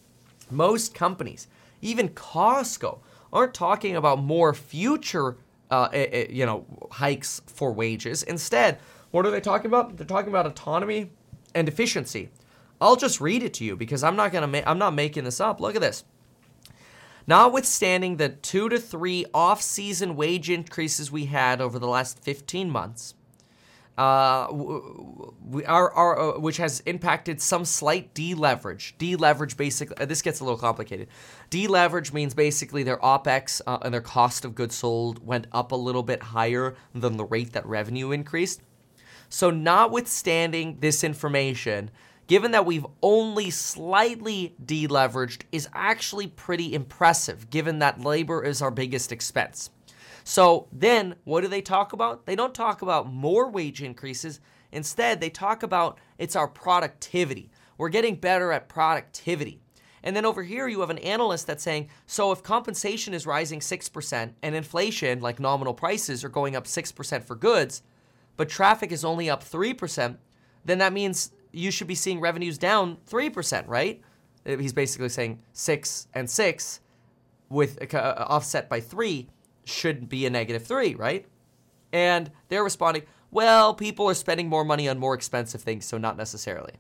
most 0.51 0.95
companies, 0.95 1.49
even 1.83 2.09
Costco, 2.11 3.01
aren't 3.33 3.53
talking 3.53 3.97
about 3.97 4.21
more 4.21 4.55
future, 4.55 5.37
uh, 5.71 5.89
you 6.31 6.47
know, 6.47 6.65
hikes 6.93 7.43
for 7.47 7.73
wages. 7.73 8.23
Instead, 8.23 8.79
what 9.11 9.27
are 9.27 9.31
they 9.31 9.41
talking 9.41 9.67
about? 9.67 9.97
They're 9.97 10.07
talking 10.07 10.29
about 10.29 10.47
autonomy 10.47 11.11
and 11.55 11.69
efficiency. 11.69 12.31
I'll 12.81 12.97
just 12.97 13.21
read 13.21 13.43
it 13.43 13.55
to 13.55 13.65
you 13.65 13.77
because 13.77 14.03
I'm 14.03 14.17
not 14.17 14.33
gonna. 14.33 14.47
Ma- 14.47 14.63
I'm 14.67 14.79
not 14.79 14.95
making 14.95 15.25
this 15.25 15.41
up. 15.41 15.61
Look 15.61 15.75
at 15.75 15.81
this. 15.81 16.05
Notwithstanding 17.27 18.17
the 18.19 18.29
two 18.29 18.69
to 18.69 18.79
three 18.79 19.25
off-season 19.33 20.15
wage 20.15 20.51
increases 20.51 21.11
we 21.11 21.25
had 21.27 21.61
over 21.61 21.79
the 21.79 21.89
last 21.89 22.19
15 22.23 22.71
months, 22.71 23.15
uh, 23.97 24.49
we, 24.53 25.65
uh, 25.65 26.33
which 26.39 26.59
has 26.59 26.81
impacted 26.81 27.41
some 27.41 27.65
slight 27.65 28.13
deleverage. 28.15 28.95
Deleverage, 28.99 29.57
basically, 29.57 29.97
uh, 29.97 30.05
this 30.05 30.21
gets 30.21 30.41
a 30.41 30.45
little 30.45 30.59
complicated. 30.59 31.09
Deleverage 31.49 32.13
means 32.13 32.35
basically 32.35 32.83
their 32.83 32.99
OPEX 32.99 33.63
uh, 33.67 33.79
and 33.81 33.95
their 33.95 34.03
cost 34.03 34.45
of 34.45 34.55
goods 34.55 34.75
sold 34.75 35.25
went 35.25 35.47
up 35.53 35.73
a 35.73 35.77
little 35.77 36.03
bit 36.03 36.23
higher 36.23 36.75
than 36.95 37.17
the 37.17 37.25
rate 37.25 37.53
that 37.53 37.65
revenue 37.65 38.11
increased. 38.11 38.61
So, 39.31 39.49
notwithstanding 39.51 40.79
this 40.81 41.03
information, 41.03 41.91
given 42.27 42.53
that 42.53 42.67
we've 42.67 42.87
only 43.03 43.51
slightly 43.51 44.55
deleveraged, 44.65 45.43
is 45.53 45.69
actually 45.75 46.27
pretty 46.27 46.75
impressive, 46.75 47.51
given 47.51 47.79
that 47.81 48.01
labor 48.01 48.43
is 48.43 48.63
our 48.63 48.71
biggest 48.71 49.13
expense. 49.13 49.71
So 50.25 50.69
then, 50.73 51.17
what 51.25 51.43
do 51.43 51.49
they 51.49 51.61
talk 51.61 51.93
about? 51.93 52.25
They 52.25 52.35
don't 52.35 52.55
talk 52.55 52.81
about 52.81 53.13
more 53.13 53.51
wage 53.51 53.83
increases. 53.83 54.41
Instead, 54.73 55.21
they 55.21 55.31
talk 55.31 55.63
about 55.63 55.99
it's 56.19 56.35
our 56.35 56.49
productivity. 56.49 57.51
We're 57.77 57.91
getting 57.91 58.17
better 58.17 58.51
at 58.53 58.69
productivity. 58.69 59.61
And 60.03 60.15
then 60.15 60.27
over 60.27 60.43
here, 60.43 60.69
you 60.69 60.81
have 60.81 60.91
an 60.91 60.99
analyst 60.99 61.47
that's 61.47 61.63
saying, 61.63 61.89
so 62.07 62.31
if 62.31 62.43
compensation 62.43 63.15
is 63.15 63.27
rising 63.27 63.61
6% 63.61 64.33
and 64.43 64.55
inflation, 64.55 65.21
like 65.21 65.41
nominal 65.41 65.73
prices, 65.73 66.23
are 66.23 66.29
going 66.29 66.55
up 66.55 66.65
6% 66.65 67.25
for 67.25 67.35
goods, 67.35 67.83
but 68.37 68.49
traffic 68.49 68.93
is 68.93 69.05
only 69.05 69.31
up 69.31 69.43
3%, 69.43 70.17
then 70.65 70.79
that 70.79 70.93
means 70.93 71.33
you 71.55 71.71
should 71.71 71.87
be 71.87 71.95
seeing 71.95 72.21
revenues 72.21 72.59
down 72.59 72.99
3%, 73.11 73.69
right? 73.69 74.01
He's 74.45 74.73
basically 74.73 75.09
saying 75.09 75.41
6 75.53 76.09
and 76.15 76.29
6 76.29 76.81
with 77.49 77.95
uh, 77.95 78.15
offset 78.29 78.69
by 78.69 78.81
3 78.81 79.29
should 79.65 80.09
be 80.09 80.27
a 80.27 80.31
negative 80.31 80.67
3, 80.67 80.95
right? 80.97 81.27
And 81.93 82.31
they're 82.49 82.65
responding, 82.65 83.05
well, 83.31 83.75
people 83.75 84.07
are 84.09 84.15
spending 84.15 84.49
more 84.49 84.65
money 84.65 84.89
on 84.89 84.99
more 84.99 85.15
expensive 85.15 85.63
things, 85.63 85.85
so 85.85 85.97
not 85.97 86.17
necessarily. 86.17 86.75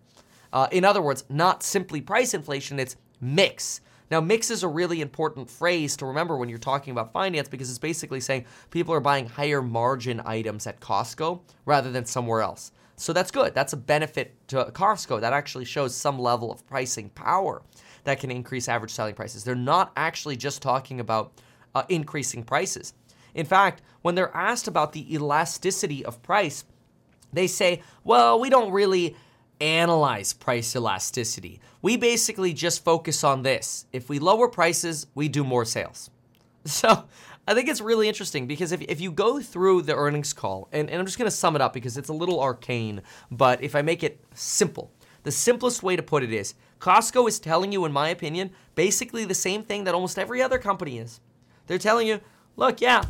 Uh, 0.53 0.68
in 0.70 0.85
other 0.85 1.03
words, 1.03 1.25
not 1.29 1.62
simply 1.62 2.01
price 2.01 2.35
inflation, 2.35 2.79
it's 2.79 2.97
mix. 3.20 3.81
Now, 4.11 4.20
mix 4.20 4.51
is 4.51 4.62
a 4.62 4.68
really 4.68 5.01
important 5.01 5.51
phrase 5.51 5.97
to 5.97 6.07
remember 6.07 6.37
when 6.37 6.49
you're 6.49 6.59
talking 6.59 6.93
about 6.93 7.12
finance 7.12 7.49
because 7.49 7.70
it's 7.70 7.79
basically 7.79 8.20
saying 8.20 8.45
people 8.70 8.95
are 8.95 9.01
buying 9.01 9.27
higher 9.27 9.62
margin 9.62 10.20
items 10.25 10.66
at 10.66 10.81
Costco 10.81 11.41
rather 11.64 11.91
than 11.91 12.05
somewhere 12.05 12.43
else. 12.43 12.70
So 12.97 13.12
that's 13.12 13.30
good. 13.30 13.55
That's 13.55 13.72
a 13.72 13.76
benefit 13.76 14.36
to 14.49 14.66
Costco. 14.66 15.20
That 15.20 15.32
actually 15.32 15.64
shows 15.64 15.95
some 15.95 16.18
level 16.18 16.53
of 16.53 16.66
pricing 16.66 17.09
power 17.11 17.62
that 18.05 18.20
can 18.20 18.30
increase 18.30 18.68
average 18.68 18.92
selling 18.92 19.14
prices. 19.14 19.45
They're 19.45 19.55
not 19.55 19.92
actually 19.97 20.36
just 20.36 20.62
talking 20.62 21.01
about 21.01 21.32
uh, 21.74 21.82
increasing 21.88 22.45
prices. 22.45 22.95
In 23.34 23.47
fact, 23.47 23.82
when 24.03 24.14
they're 24.14 24.34
asked 24.36 24.68
about 24.68 24.92
the 24.92 25.12
elasticity 25.12 26.05
of 26.05 26.22
price, 26.22 26.64
they 27.32 27.47
say, 27.47 27.82
well, 28.05 28.38
we 28.38 28.49
don't 28.49 28.72
really 28.72 29.16
analyze 29.61 30.32
price 30.32 30.76
elasticity. 30.76 31.61
We 31.82 31.97
basically 31.97 32.53
just 32.53 32.84
focus 32.84 33.24
on 33.24 33.42
this. 33.42 33.86
If 33.92 34.09
we 34.09 34.18
lower 34.18 34.49
prices, 34.49 35.07
we 35.14 35.28
do 35.28 35.45
more 35.45 35.64
sales. 35.64 36.11
So 36.66 37.05
I 37.47 37.53
think 37.53 37.68
it's 37.68 37.82
really 37.82 38.09
interesting 38.09 38.47
because 38.47 38.72
if, 38.72 38.80
if 38.82 39.01
you 39.01 39.12
go 39.12 39.40
through 39.40 39.82
the 39.82 39.95
earnings 39.95 40.32
call, 40.32 40.68
and, 40.72 40.88
and 40.88 40.99
I'm 40.99 41.05
just 41.05 41.18
going 41.18 41.30
to 41.30 41.36
sum 41.36 41.55
it 41.55 41.62
up 41.62 41.74
because 41.74 41.99
it's 41.99 42.09
a 42.09 42.14
little 42.14 42.40
arcane, 42.40 43.03
but 43.30 43.62
if 43.62 43.76
I 43.76 43.82
make 43.82 44.03
it 44.03 44.24
simple, 44.34 44.90
the 45.24 45.30
simplest 45.30 45.82
way 45.82 45.95
to 45.95 46.03
put 46.03 46.22
it 46.22 46.32
is 46.32 46.55
Costco 46.80 47.28
is 47.28 47.38
telling 47.38 47.70
you, 47.70 47.84
in 47.84 47.92
my 47.92 48.09
opinion, 48.09 48.51
basically 48.74 49.24
the 49.24 49.34
same 49.34 49.62
thing 49.62 49.84
that 49.84 49.95
almost 49.95 50.18
every 50.18 50.42
other 50.42 50.59
company 50.59 50.99
is. 50.99 51.20
They're 51.66 51.78
telling 51.78 52.07
you, 52.07 52.20
look, 52.57 52.80
yeah, 52.80 53.05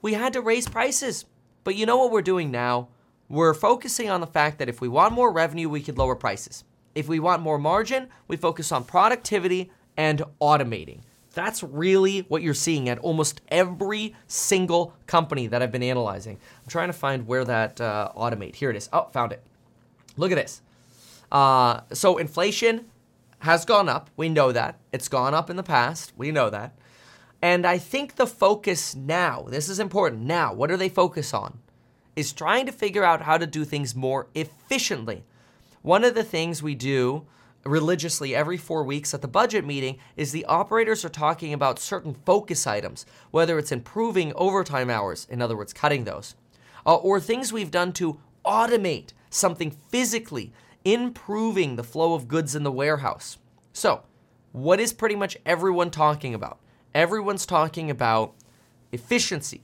we 0.00 0.14
had 0.14 0.32
to 0.34 0.40
raise 0.40 0.68
prices, 0.68 1.26
but 1.62 1.74
you 1.74 1.84
know 1.84 1.96
what 1.98 2.10
we're 2.10 2.22
doing 2.22 2.50
now? 2.50 2.88
We're 3.28 3.54
focusing 3.54 4.10
on 4.10 4.20
the 4.20 4.26
fact 4.26 4.58
that 4.58 4.68
if 4.68 4.80
we 4.80 4.88
want 4.88 5.14
more 5.14 5.32
revenue, 5.32 5.68
we 5.68 5.82
could 5.82 5.98
lower 5.98 6.16
prices. 6.16 6.64
If 6.94 7.08
we 7.08 7.18
want 7.18 7.42
more 7.42 7.58
margin, 7.58 8.08
we 8.28 8.36
focus 8.36 8.70
on 8.70 8.84
productivity 8.84 9.70
and 9.96 10.22
automating. 10.40 11.00
That's 11.34 11.62
really 11.62 12.20
what 12.20 12.42
you're 12.42 12.54
seeing 12.54 12.88
at 12.88 12.98
almost 12.98 13.40
every 13.48 14.14
single 14.26 14.94
company 15.06 15.46
that 15.48 15.62
I've 15.62 15.72
been 15.72 15.82
analyzing. 15.82 16.38
I'm 16.62 16.68
trying 16.68 16.88
to 16.88 16.94
find 16.94 17.26
where 17.26 17.44
that 17.44 17.80
uh, 17.80 18.12
automate. 18.16 18.54
Here 18.54 18.70
it 18.70 18.76
is. 18.76 18.88
Oh, 18.92 19.08
found 19.12 19.32
it. 19.32 19.42
Look 20.16 20.30
at 20.30 20.36
this. 20.36 20.62
Uh, 21.30 21.80
so 21.92 22.18
inflation 22.18 22.86
has 23.40 23.64
gone 23.64 23.88
up. 23.88 24.10
We 24.16 24.28
know 24.28 24.52
that. 24.52 24.78
It's 24.92 25.08
gone 25.08 25.34
up 25.34 25.50
in 25.50 25.56
the 25.56 25.62
past. 25.62 26.12
We 26.16 26.30
know 26.30 26.48
that. 26.50 26.74
And 27.42 27.66
I 27.66 27.76
think 27.76 28.14
the 28.14 28.26
focus 28.26 28.94
now, 28.94 29.42
this 29.48 29.68
is 29.68 29.78
important 29.78 30.22
now, 30.22 30.54
what 30.54 30.70
do 30.70 30.76
they 30.76 30.88
focus 30.88 31.34
on? 31.34 31.58
Is 32.16 32.32
trying 32.32 32.64
to 32.66 32.72
figure 32.72 33.04
out 33.04 33.22
how 33.22 33.36
to 33.36 33.46
do 33.46 33.64
things 33.64 33.94
more 33.94 34.28
efficiently. 34.34 35.24
One 35.82 36.04
of 36.04 36.14
the 36.14 36.24
things 36.24 36.62
we 36.62 36.74
do 36.74 37.26
religiously 37.64 38.34
every 38.34 38.56
four 38.56 38.84
weeks 38.84 39.14
at 39.14 39.22
the 39.22 39.28
budget 39.28 39.64
meeting 39.64 39.98
is 40.16 40.32
the 40.32 40.44
operators 40.44 41.04
are 41.04 41.10
talking 41.10 41.52
about 41.52 41.78
certain 41.78 42.14
focus 42.26 42.66
items, 42.66 43.06
whether 43.30 43.58
it's 43.58 43.72
improving 43.72 44.32
overtime 44.34 44.90
hours, 44.90 45.26
in 45.30 45.40
other 45.40 45.56
words, 45.56 45.72
cutting 45.72 46.04
those, 46.04 46.34
uh, 46.86 46.94
or 46.96 47.20
things 47.20 47.52
we've 47.52 47.70
done 47.70 47.92
to 47.92 48.20
automate 48.44 49.12
something 49.30 49.70
physically, 49.70 50.52
improving 50.84 51.76
the 51.76 51.82
flow 51.82 52.14
of 52.14 52.28
goods 52.28 52.54
in 52.54 52.62
the 52.62 52.72
warehouse. 52.72 53.38
So, 53.72 54.02
what 54.52 54.78
is 54.78 54.92
pretty 54.92 55.16
much 55.16 55.36
everyone 55.44 55.90
talking 55.90 56.34
about? 56.34 56.58
Everyone's 56.94 57.46
talking 57.46 57.90
about 57.90 58.34
efficiency, 58.92 59.62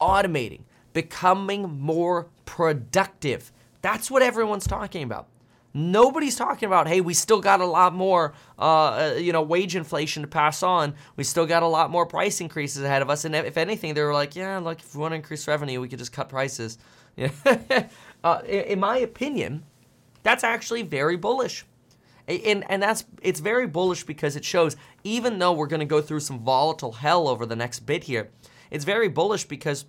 automating, 0.00 0.62
becoming 0.92 1.80
more 1.80 2.28
productive. 2.44 3.52
That's 3.80 4.10
what 4.10 4.22
everyone's 4.22 4.66
talking 4.66 5.02
about. 5.02 5.28
Nobody's 5.76 6.36
talking 6.36 6.66
about, 6.66 6.88
hey, 6.88 7.02
we 7.02 7.12
still 7.12 7.42
got 7.42 7.60
a 7.60 7.66
lot 7.66 7.92
more, 7.94 8.32
uh, 8.58 8.62
uh, 8.62 9.14
you 9.18 9.30
know, 9.30 9.42
wage 9.42 9.76
inflation 9.76 10.22
to 10.22 10.26
pass 10.26 10.62
on. 10.62 10.94
We 11.16 11.24
still 11.24 11.44
got 11.44 11.62
a 11.62 11.66
lot 11.66 11.90
more 11.90 12.06
price 12.06 12.40
increases 12.40 12.82
ahead 12.82 13.02
of 13.02 13.10
us. 13.10 13.26
And 13.26 13.36
if 13.36 13.58
anything, 13.58 13.92
they 13.92 14.02
were 14.02 14.14
like, 14.14 14.34
yeah, 14.34 14.56
look, 14.56 14.80
if 14.80 14.94
we 14.94 15.02
want 15.02 15.12
to 15.12 15.16
increase 15.16 15.46
revenue, 15.46 15.78
we 15.82 15.88
could 15.88 15.98
just 15.98 16.12
cut 16.12 16.30
prices. 16.30 16.78
uh, 18.24 18.38
in 18.46 18.80
my 18.80 18.96
opinion, 18.96 19.64
that's 20.22 20.44
actually 20.44 20.80
very 20.80 21.18
bullish. 21.18 21.66
And, 22.26 22.64
and 22.70 22.82
that's 22.82 23.04
it's 23.20 23.40
very 23.40 23.66
bullish 23.66 24.04
because 24.04 24.34
it 24.34 24.46
shows 24.46 24.76
even 25.04 25.38
though 25.38 25.52
we're 25.52 25.66
going 25.66 25.80
to 25.80 25.84
go 25.86 26.00
through 26.00 26.20
some 26.20 26.38
volatile 26.38 26.92
hell 26.92 27.28
over 27.28 27.44
the 27.44 27.54
next 27.54 27.80
bit 27.80 28.04
here, 28.04 28.30
it's 28.70 28.86
very 28.86 29.08
bullish 29.08 29.44
because 29.44 29.84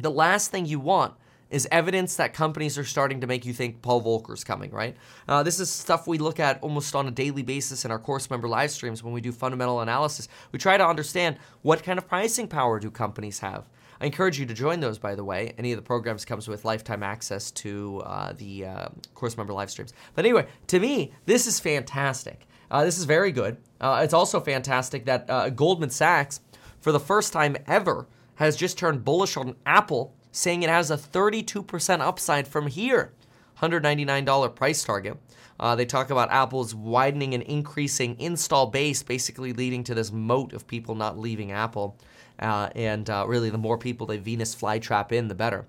the 0.00 0.10
last 0.10 0.50
thing 0.50 0.66
you 0.66 0.80
want 0.80 1.14
is 1.52 1.68
evidence 1.70 2.16
that 2.16 2.32
companies 2.32 2.78
are 2.78 2.84
starting 2.84 3.20
to 3.20 3.26
make 3.26 3.44
you 3.44 3.52
think 3.52 3.82
Paul 3.82 4.02
Volcker's 4.02 4.42
coming, 4.42 4.70
right? 4.70 4.96
Uh, 5.28 5.42
this 5.42 5.60
is 5.60 5.68
stuff 5.68 6.06
we 6.06 6.16
look 6.16 6.40
at 6.40 6.60
almost 6.62 6.96
on 6.96 7.06
a 7.06 7.10
daily 7.10 7.42
basis 7.42 7.84
in 7.84 7.90
our 7.90 7.98
course 7.98 8.30
member 8.30 8.48
live 8.48 8.70
streams 8.70 9.02
when 9.04 9.12
we 9.12 9.20
do 9.20 9.32
fundamental 9.32 9.80
analysis. 9.80 10.28
We 10.50 10.58
try 10.58 10.78
to 10.78 10.86
understand 10.86 11.36
what 11.60 11.84
kind 11.84 11.98
of 11.98 12.08
pricing 12.08 12.48
power 12.48 12.80
do 12.80 12.90
companies 12.90 13.40
have. 13.40 13.68
I 14.00 14.06
encourage 14.06 14.40
you 14.40 14.46
to 14.46 14.54
join 14.54 14.80
those, 14.80 14.98
by 14.98 15.14
the 15.14 15.24
way. 15.24 15.52
Any 15.58 15.72
of 15.72 15.76
the 15.76 15.82
programs 15.82 16.24
comes 16.24 16.48
with 16.48 16.64
lifetime 16.64 17.02
access 17.02 17.50
to 17.52 18.02
uh, 18.06 18.32
the 18.32 18.64
uh, 18.64 18.88
course 19.14 19.36
member 19.36 19.52
live 19.52 19.70
streams. 19.70 19.92
But 20.14 20.24
anyway, 20.24 20.46
to 20.68 20.80
me, 20.80 21.12
this 21.26 21.46
is 21.46 21.60
fantastic. 21.60 22.46
Uh, 22.70 22.82
this 22.82 22.98
is 22.98 23.04
very 23.04 23.30
good. 23.30 23.58
Uh, 23.78 24.00
it's 24.02 24.14
also 24.14 24.40
fantastic 24.40 25.04
that 25.04 25.28
uh, 25.28 25.50
Goldman 25.50 25.90
Sachs, 25.90 26.40
for 26.80 26.92
the 26.92 26.98
first 26.98 27.32
time 27.32 27.58
ever, 27.66 28.08
has 28.36 28.56
just 28.56 28.78
turned 28.78 29.04
bullish 29.04 29.36
on 29.36 29.54
Apple 29.66 30.16
saying 30.32 30.62
it 30.62 30.70
has 30.70 30.90
a 30.90 30.96
32% 30.96 32.00
upside 32.00 32.48
from 32.48 32.66
here. 32.66 33.12
$199 33.60 34.54
price 34.54 34.82
target. 34.82 35.16
Uh, 35.60 35.76
they 35.76 35.84
talk 35.84 36.10
about 36.10 36.32
Apple's 36.32 36.74
widening 36.74 37.34
and 37.34 37.42
increasing 37.44 38.18
install 38.18 38.66
base, 38.66 39.02
basically 39.02 39.52
leading 39.52 39.84
to 39.84 39.94
this 39.94 40.10
moat 40.10 40.52
of 40.52 40.66
people 40.66 40.96
not 40.96 41.18
leaving 41.18 41.52
Apple. 41.52 41.96
Uh, 42.38 42.70
and 42.74 43.08
uh, 43.08 43.24
really, 43.28 43.50
the 43.50 43.58
more 43.58 43.78
people 43.78 44.06
they 44.06 44.16
Venus 44.16 44.56
flytrap 44.56 45.12
in, 45.12 45.28
the 45.28 45.34
better. 45.34 45.66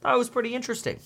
That 0.00 0.16
was 0.16 0.30
pretty 0.30 0.54
interesting. 0.54 1.00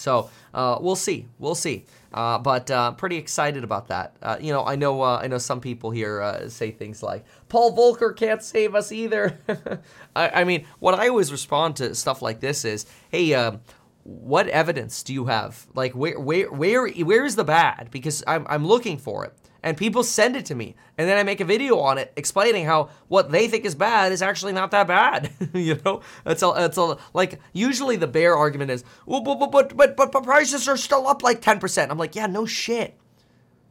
So 0.00 0.30
uh, 0.54 0.78
we'll 0.80 0.96
see, 0.96 1.26
we'll 1.38 1.54
see. 1.54 1.84
Uh, 2.12 2.38
but 2.38 2.70
uh, 2.70 2.92
pretty 2.92 3.16
excited 3.16 3.62
about 3.62 3.88
that. 3.88 4.16
Uh, 4.20 4.36
you 4.40 4.52
know, 4.52 4.64
I 4.64 4.76
know, 4.76 5.02
uh, 5.02 5.20
I 5.22 5.28
know 5.28 5.38
some 5.38 5.60
people 5.60 5.90
here 5.90 6.20
uh, 6.20 6.48
say 6.48 6.70
things 6.70 7.02
like 7.02 7.24
Paul 7.48 7.76
Volcker 7.76 8.16
can't 8.16 8.42
save 8.42 8.74
us 8.74 8.90
either. 8.90 9.38
I, 10.16 10.40
I, 10.40 10.44
mean, 10.44 10.66
what 10.80 10.94
I 10.94 11.08
always 11.08 11.30
respond 11.30 11.76
to 11.76 11.94
stuff 11.94 12.20
like 12.20 12.40
this 12.40 12.64
is, 12.64 12.86
hey, 13.10 13.34
um, 13.34 13.60
what 14.02 14.48
evidence 14.48 15.02
do 15.04 15.12
you 15.12 15.26
have? 15.26 15.66
Like, 15.74 15.92
where, 15.92 16.18
where, 16.18 16.50
where, 16.50 16.88
where 16.88 17.24
is 17.24 17.36
the 17.36 17.44
bad? 17.44 17.88
Because 17.90 18.24
I'm, 18.26 18.44
I'm 18.48 18.66
looking 18.66 18.98
for 18.98 19.24
it 19.24 19.34
and 19.62 19.76
people 19.76 20.02
send 20.02 20.36
it 20.36 20.46
to 20.46 20.54
me. 20.54 20.74
And 20.96 21.08
then 21.08 21.16
i 21.16 21.22
make 21.22 21.40
a 21.40 21.44
video 21.44 21.78
on 21.78 21.98
it 21.98 22.12
explaining 22.16 22.66
how 22.66 22.90
what 23.08 23.30
they 23.30 23.48
think 23.48 23.64
is 23.64 23.74
bad 23.74 24.12
is 24.12 24.22
actually 24.22 24.52
not 24.52 24.70
that 24.72 24.86
bad 24.86 25.30
you 25.54 25.80
know? 25.84 26.02
It's 26.26 26.42
all 26.42 26.54
it's 26.54 26.76
a 26.76 26.98
like 27.14 27.40
usually 27.52 27.96
the 27.96 28.06
bear 28.06 28.36
argument 28.36 28.70
is 28.70 28.84
well 29.06 29.22
but 29.22 29.36
but 29.36 29.76
but 29.76 29.96
but, 29.96 30.12
but 30.12 30.22
prices 30.22 30.68
are 30.68 30.76
still 30.76 31.06
up 31.06 31.22
like 31.22 31.40
10% 31.40 31.90
i'm 31.90 31.98
like 31.98 32.14
yeah 32.14 32.26
no 32.26 32.46
shit. 32.46 32.96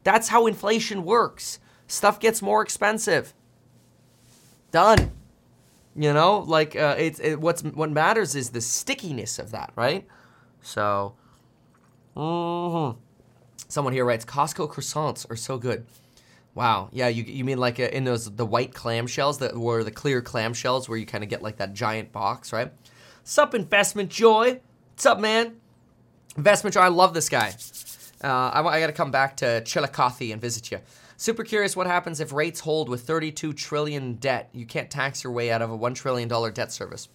That's 0.02 0.28
how 0.28 0.46
inflation 0.46 1.04
works. 1.04 1.58
Stuff 1.86 2.20
gets 2.20 2.40
more 2.40 2.62
expensive. 2.62 3.34
Done. 4.70 5.12
You 5.94 6.12
know? 6.12 6.40
Like 6.40 6.74
uh, 6.76 6.96
it's 6.98 7.20
it, 7.20 7.40
what's 7.40 7.62
what 7.62 7.90
matters 7.90 8.34
is 8.34 8.50
the 8.50 8.60
stickiness 8.60 9.38
of 9.38 9.50
that 9.50 9.72
right? 9.76 10.06
So 10.62 11.14
mm-hmm. 12.16 12.98
Someone 13.70 13.92
here 13.92 14.04
writes 14.04 14.24
Costco 14.24 14.68
croissants 14.68 15.30
are 15.30 15.36
so 15.36 15.56
good. 15.56 15.86
Wow. 16.56 16.88
Yeah, 16.92 17.06
you, 17.06 17.22
you 17.22 17.44
mean 17.44 17.58
like 17.58 17.78
uh, 17.78 17.84
in 17.84 18.02
those 18.02 18.34
the 18.34 18.44
white 18.44 18.72
clamshells 18.72 19.38
that 19.38 19.56
were 19.56 19.84
the 19.84 19.92
clear 19.92 20.20
clamshells 20.20 20.88
where 20.88 20.98
you 20.98 21.06
kind 21.06 21.22
of 21.22 21.30
get 21.30 21.40
like 21.40 21.58
that 21.58 21.72
giant 21.72 22.10
box, 22.10 22.52
right? 22.52 22.72
Sup, 23.22 23.54
investment 23.54 24.10
joy. 24.10 24.60
What's 24.92 25.06
up, 25.06 25.20
man? 25.20 25.60
Investment 26.36 26.74
joy. 26.74 26.80
I 26.80 26.88
love 26.88 27.14
this 27.14 27.28
guy. 27.28 27.54
Uh, 28.22 28.26
I, 28.26 28.60
I 28.60 28.80
got 28.80 28.88
to 28.88 28.92
come 28.92 29.12
back 29.12 29.36
to 29.38 29.62
Chillicothe 29.62 30.32
and 30.32 30.40
visit 30.40 30.72
you. 30.72 30.80
Super 31.16 31.44
curious 31.44 31.76
what 31.76 31.86
happens 31.86 32.18
if 32.18 32.32
rates 32.32 32.60
hold 32.60 32.88
with 32.88 33.02
32 33.02 33.52
trillion 33.52 34.14
debt. 34.14 34.48
You 34.52 34.66
can't 34.66 34.90
tax 34.90 35.22
your 35.22 35.32
way 35.32 35.52
out 35.52 35.62
of 35.62 35.70
a 35.70 35.78
$1 35.78 35.94
trillion 35.94 36.28
debt 36.52 36.72
service. 36.72 37.08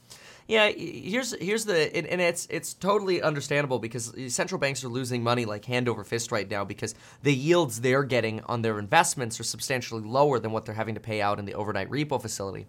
Yeah, 0.48 0.70
here's 0.70 1.34
here's 1.42 1.66
the 1.66 1.96
and, 1.96 2.22
it's 2.22 2.48
it's 2.52 2.76
totally 2.76 3.20
understandable 3.20 3.80
because 3.80 4.14
central 4.28 4.60
banks 4.60 4.84
are 4.84 4.90
losing 4.90 5.24
money 5.24 5.44
like 5.44 5.66
hand 5.66 5.90
over 5.90 6.04
fist 6.04 6.32
right 6.32 6.48
now 6.48 6.64
because 6.64 6.94
the 7.24 7.34
yields 7.34 7.82
they're 7.82 8.04
getting 8.04 8.42
on 8.42 8.62
their 8.62 8.78
investments 8.78 9.40
are 9.40 9.44
substantially 9.44 10.04
lower 10.04 10.38
than 10.38 10.52
what 10.52 10.66
they're 10.66 10.76
having 10.76 10.94
to 10.94 11.02
pay 11.02 11.20
out 11.20 11.40
in 11.40 11.46
the 11.46 11.56
overnight 11.56 11.90
repo 11.90 12.22
facility. 12.22 12.68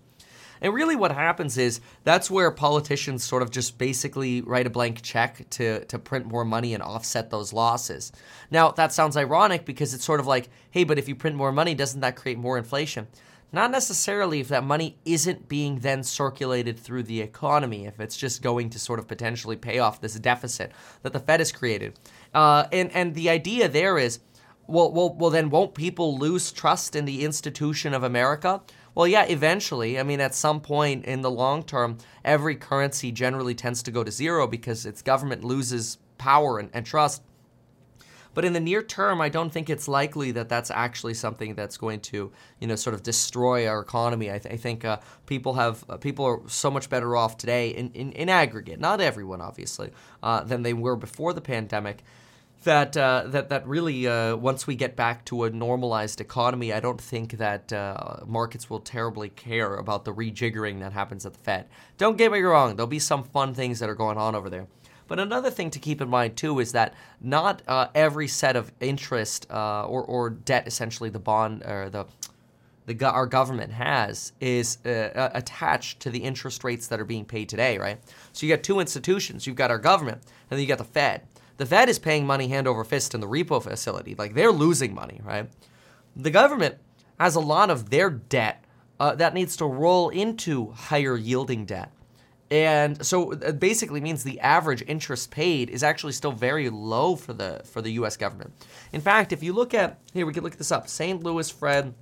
And 0.60 0.72
really, 0.72 0.96
what 0.96 1.12
happens 1.12 1.58
is 1.58 1.80
that's 2.02 2.30
where 2.30 2.50
politicians 2.50 3.22
sort 3.22 3.42
of 3.42 3.50
just 3.50 3.76
basically 3.76 4.40
write 4.40 4.66
a 4.66 4.70
blank 4.70 5.02
check 5.02 5.48
to, 5.50 5.84
to 5.84 5.98
print 5.98 6.24
more 6.24 6.46
money 6.46 6.72
and 6.72 6.82
offset 6.82 7.28
those 7.28 7.52
losses. 7.52 8.10
Now, 8.50 8.70
that 8.70 8.92
sounds 8.92 9.18
ironic 9.18 9.66
because 9.66 9.92
it's 9.92 10.04
sort 10.04 10.18
of 10.18 10.26
like, 10.26 10.48
hey, 10.70 10.84
but 10.84 10.98
if 10.98 11.08
you 11.08 11.14
print 11.14 11.36
more 11.36 11.52
money, 11.52 11.74
doesn't 11.74 12.00
that 12.00 12.16
create 12.16 12.38
more 12.38 12.56
inflation? 12.56 13.06
Not 13.52 13.70
necessarily 13.70 14.40
if 14.40 14.48
that 14.48 14.64
money 14.64 14.98
isn't 15.04 15.48
being 15.48 15.78
then 15.78 16.02
circulated 16.02 16.78
through 16.78 17.04
the 17.04 17.20
economy, 17.20 17.86
if 17.86 18.00
it's 18.00 18.16
just 18.16 18.42
going 18.42 18.70
to 18.70 18.78
sort 18.78 18.98
of 18.98 19.06
potentially 19.06 19.56
pay 19.56 19.78
off 19.78 20.00
this 20.00 20.14
deficit 20.14 20.72
that 21.02 21.12
the 21.12 21.20
Fed 21.20 21.40
has 21.40 21.52
created. 21.52 21.98
Uh, 22.34 22.64
and, 22.72 22.90
and 22.92 23.14
the 23.14 23.30
idea 23.30 23.68
there 23.68 23.98
is, 23.98 24.18
well, 24.66 24.92
well, 24.92 25.14
well, 25.14 25.30
then 25.30 25.48
won't 25.48 25.74
people 25.74 26.18
lose 26.18 26.50
trust 26.50 26.96
in 26.96 27.04
the 27.04 27.24
institution 27.24 27.94
of 27.94 28.02
America? 28.02 28.60
Well, 28.96 29.06
yeah, 29.06 29.24
eventually. 29.24 29.98
I 29.98 30.02
mean, 30.02 30.20
at 30.20 30.34
some 30.34 30.60
point 30.60 31.04
in 31.04 31.20
the 31.20 31.30
long 31.30 31.62
term, 31.62 31.98
every 32.24 32.56
currency 32.56 33.12
generally 33.12 33.54
tends 33.54 33.82
to 33.84 33.90
go 33.90 34.02
to 34.02 34.10
zero 34.10 34.46
because 34.46 34.86
its 34.86 35.02
government 35.02 35.44
loses 35.44 35.98
power 36.18 36.58
and, 36.58 36.70
and 36.72 36.84
trust. 36.84 37.22
But 38.36 38.44
in 38.44 38.52
the 38.52 38.60
near 38.60 38.82
term, 38.82 39.22
I 39.22 39.30
don't 39.30 39.48
think 39.48 39.70
it's 39.70 39.88
likely 39.88 40.30
that 40.32 40.50
that's 40.50 40.70
actually 40.70 41.14
something 41.14 41.54
that's 41.54 41.78
going 41.78 42.00
to, 42.00 42.30
you 42.60 42.66
know, 42.68 42.76
sort 42.76 42.92
of 42.92 43.02
destroy 43.02 43.66
our 43.66 43.80
economy. 43.80 44.30
I, 44.30 44.38
th- 44.38 44.52
I 44.52 44.58
think 44.58 44.84
uh, 44.84 44.98
people 45.24 45.54
have 45.54 45.82
uh, 45.88 45.96
people 45.96 46.26
are 46.26 46.40
so 46.46 46.70
much 46.70 46.90
better 46.90 47.16
off 47.16 47.38
today 47.38 47.70
in, 47.70 47.90
in, 47.94 48.12
in 48.12 48.28
aggregate, 48.28 48.78
not 48.78 49.00
everyone 49.00 49.40
obviously, 49.40 49.90
uh, 50.22 50.44
than 50.44 50.64
they 50.64 50.74
were 50.74 50.96
before 50.96 51.32
the 51.32 51.40
pandemic. 51.40 52.04
That 52.64 52.94
uh, 52.94 53.24
that 53.28 53.48
that 53.48 53.66
really 53.66 54.06
uh, 54.06 54.36
once 54.36 54.66
we 54.66 54.74
get 54.74 54.96
back 54.96 55.24
to 55.26 55.44
a 55.44 55.50
normalized 55.50 56.20
economy, 56.20 56.74
I 56.74 56.80
don't 56.80 57.00
think 57.00 57.38
that 57.38 57.72
uh, 57.72 58.18
markets 58.26 58.68
will 58.68 58.80
terribly 58.80 59.30
care 59.30 59.76
about 59.76 60.04
the 60.04 60.12
rejiggering 60.12 60.80
that 60.80 60.92
happens 60.92 61.24
at 61.24 61.32
the 61.32 61.38
Fed. 61.38 61.68
Don't 61.96 62.18
get 62.18 62.30
me 62.30 62.40
wrong; 62.40 62.76
there'll 62.76 62.86
be 62.86 62.98
some 62.98 63.24
fun 63.24 63.54
things 63.54 63.78
that 63.78 63.88
are 63.88 63.94
going 63.94 64.18
on 64.18 64.34
over 64.34 64.50
there. 64.50 64.66
But 65.08 65.20
another 65.20 65.50
thing 65.50 65.70
to 65.70 65.78
keep 65.78 66.00
in 66.00 66.08
mind 66.08 66.36
too 66.36 66.58
is 66.58 66.72
that 66.72 66.94
not 67.20 67.62
uh, 67.68 67.88
every 67.94 68.28
set 68.28 68.56
of 68.56 68.72
interest 68.80 69.46
uh, 69.50 69.86
or, 69.86 70.02
or 70.02 70.30
debt, 70.30 70.66
essentially 70.66 71.10
the 71.10 71.18
bond 71.18 71.62
or 71.64 71.88
the 71.90 72.06
the 72.86 73.04
our 73.04 73.26
government 73.26 73.72
has 73.72 74.32
is 74.40 74.78
uh, 74.86 75.30
attached 75.34 76.00
to 76.00 76.10
the 76.10 76.20
interest 76.20 76.62
rates 76.64 76.86
that 76.86 77.00
are 77.00 77.04
being 77.04 77.24
paid 77.24 77.48
today, 77.48 77.78
right? 77.78 77.98
So 78.32 78.46
you 78.46 78.54
got 78.54 78.62
two 78.62 78.78
institutions. 78.78 79.46
You've 79.46 79.56
got 79.56 79.72
our 79.72 79.78
government, 79.78 80.22
and 80.22 80.56
then 80.56 80.60
you 80.60 80.66
got 80.66 80.78
the 80.78 80.84
Fed. 80.84 81.22
The 81.56 81.66
Fed 81.66 81.88
is 81.88 81.98
paying 81.98 82.26
money 82.26 82.48
hand 82.48 82.68
over 82.68 82.84
fist 82.84 83.14
in 83.14 83.20
the 83.20 83.26
repo 83.26 83.62
facility, 83.62 84.14
like 84.14 84.34
they're 84.34 84.52
losing 84.52 84.94
money, 84.94 85.20
right? 85.24 85.48
The 86.14 86.30
government 86.30 86.76
has 87.18 87.34
a 87.34 87.40
lot 87.40 87.70
of 87.70 87.90
their 87.90 88.10
debt 88.10 88.64
uh, 89.00 89.14
that 89.16 89.34
needs 89.34 89.56
to 89.56 89.66
roll 89.66 90.10
into 90.10 90.70
higher 90.70 91.16
yielding 91.16 91.64
debt. 91.64 91.90
And 92.50 93.04
so 93.04 93.32
it 93.32 93.58
basically 93.58 94.00
means 94.00 94.22
the 94.22 94.38
average 94.40 94.84
interest 94.86 95.30
paid 95.30 95.68
is 95.68 95.82
actually 95.82 96.12
still 96.12 96.32
very 96.32 96.70
low 96.70 97.16
for 97.16 97.32
the 97.32 97.62
for 97.64 97.82
the 97.82 97.92
U.S. 97.92 98.16
government. 98.16 98.52
In 98.92 99.00
fact, 99.00 99.32
if 99.32 99.42
you 99.42 99.52
look 99.52 99.74
at 99.74 99.98
here, 100.12 100.26
we 100.26 100.32
can 100.32 100.44
look 100.44 100.56
this 100.56 100.70
up. 100.70 100.88
St. 100.88 101.22
Louis 101.22 101.50
Fred 101.50 101.94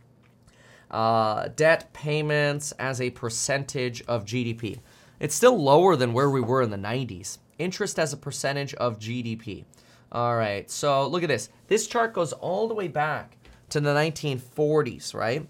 uh, 0.90 1.48
debt 1.56 1.92
payments 1.92 2.72
as 2.72 3.00
a 3.00 3.10
percentage 3.10 4.02
of 4.02 4.26
GDP. 4.26 4.80
It's 5.18 5.34
still 5.34 5.60
lower 5.60 5.96
than 5.96 6.12
where 6.12 6.28
we 6.28 6.40
were 6.40 6.62
in 6.62 6.70
the 6.70 6.76
90s. 6.76 7.38
Interest 7.58 7.98
as 7.98 8.12
a 8.12 8.16
percentage 8.16 8.74
of 8.74 8.98
GDP. 8.98 9.64
All 10.12 10.36
right, 10.36 10.70
so 10.70 11.06
look 11.08 11.22
at 11.22 11.28
this. 11.28 11.48
This 11.66 11.86
chart 11.86 12.12
goes 12.12 12.32
all 12.32 12.68
the 12.68 12.74
way 12.74 12.88
back 12.88 13.36
to 13.70 13.80
the 13.80 13.94
1940s, 13.94 15.14
right? 15.14 15.48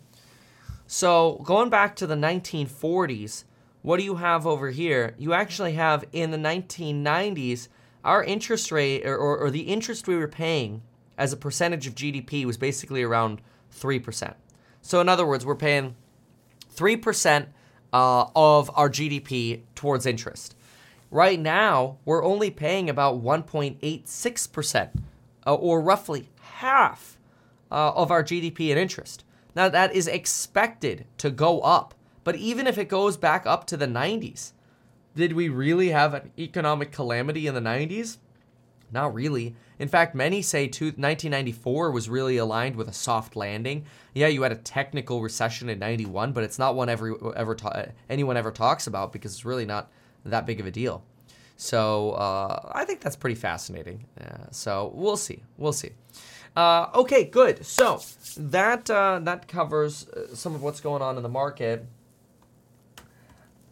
So 0.86 1.40
going 1.44 1.70
back 1.70 1.96
to 1.96 2.06
the 2.06 2.14
1940s 2.14 3.44
what 3.84 3.98
do 3.98 4.02
you 4.02 4.14
have 4.14 4.46
over 4.46 4.70
here? 4.70 5.14
You 5.18 5.34
actually 5.34 5.74
have 5.74 6.06
in 6.10 6.30
the 6.30 6.38
1990s, 6.38 7.68
our 8.02 8.24
interest 8.24 8.72
rate 8.72 9.04
or, 9.04 9.14
or, 9.14 9.36
or 9.36 9.50
the 9.50 9.60
interest 9.60 10.08
we 10.08 10.16
were 10.16 10.26
paying 10.26 10.80
as 11.18 11.34
a 11.34 11.36
percentage 11.36 11.86
of 11.86 11.94
GDP 11.94 12.46
was 12.46 12.56
basically 12.56 13.02
around 13.02 13.42
3%. 13.78 14.32
So, 14.80 15.02
in 15.02 15.08
other 15.10 15.26
words, 15.26 15.44
we're 15.44 15.54
paying 15.54 15.96
3% 16.74 17.48
uh, 17.92 18.26
of 18.34 18.70
our 18.74 18.88
GDP 18.88 19.64
towards 19.74 20.06
interest. 20.06 20.56
Right 21.10 21.38
now, 21.38 21.98
we're 22.06 22.24
only 22.24 22.50
paying 22.50 22.88
about 22.88 23.22
1.86%, 23.22 24.90
uh, 25.46 25.54
or 25.54 25.82
roughly 25.82 26.30
half 26.40 27.18
uh, 27.70 27.92
of 27.92 28.10
our 28.10 28.24
GDP 28.24 28.70
in 28.70 28.78
interest. 28.78 29.24
Now, 29.54 29.68
that 29.68 29.94
is 29.94 30.06
expected 30.06 31.04
to 31.18 31.28
go 31.28 31.60
up 31.60 31.94
but 32.24 32.36
even 32.36 32.66
if 32.66 32.78
it 32.78 32.88
goes 32.88 33.16
back 33.16 33.46
up 33.46 33.66
to 33.68 33.76
the 33.76 33.86
90s, 33.86 34.52
did 35.14 35.34
we 35.34 35.48
really 35.48 35.90
have 35.90 36.14
an 36.14 36.32
economic 36.38 36.90
calamity 36.90 37.46
in 37.46 37.54
the 37.54 37.60
90s? 37.60 38.18
Not 38.90 39.14
really. 39.14 39.54
In 39.78 39.88
fact, 39.88 40.14
many 40.14 40.40
say 40.40 40.64
1994 40.64 41.90
was 41.90 42.08
really 42.08 42.36
aligned 42.36 42.76
with 42.76 42.88
a 42.88 42.92
soft 42.92 43.36
landing. 43.36 43.86
Yeah, 44.14 44.28
you 44.28 44.42
had 44.42 44.52
a 44.52 44.56
technical 44.56 45.20
recession 45.20 45.68
in 45.68 45.78
91, 45.78 46.32
but 46.32 46.44
it's 46.44 46.58
not 46.58 46.74
one 46.74 46.88
every, 46.88 47.14
ever 47.36 47.54
ta- 47.54 47.86
anyone 48.08 48.36
ever 48.36 48.50
talks 48.50 48.86
about 48.86 49.12
because 49.12 49.32
it's 49.32 49.44
really 49.44 49.66
not 49.66 49.90
that 50.24 50.46
big 50.46 50.60
of 50.60 50.66
a 50.66 50.70
deal. 50.70 51.04
So 51.56 52.12
uh, 52.12 52.70
I 52.72 52.84
think 52.84 53.00
that's 53.00 53.16
pretty 53.16 53.36
fascinating. 53.36 54.06
So 54.50 54.92
we'll 54.94 55.16
see. 55.16 55.42
We'll 55.56 55.72
see. 55.72 55.90
Uh, 56.56 56.88
okay, 56.94 57.24
good. 57.24 57.64
So 57.66 58.00
that 58.36 58.88
uh, 58.88 59.20
that 59.24 59.48
covers 59.48 60.08
uh, 60.08 60.34
some 60.34 60.54
of 60.54 60.62
what's 60.62 60.80
going 60.80 61.02
on 61.02 61.16
in 61.16 61.22
the 61.22 61.28
market. 61.28 61.84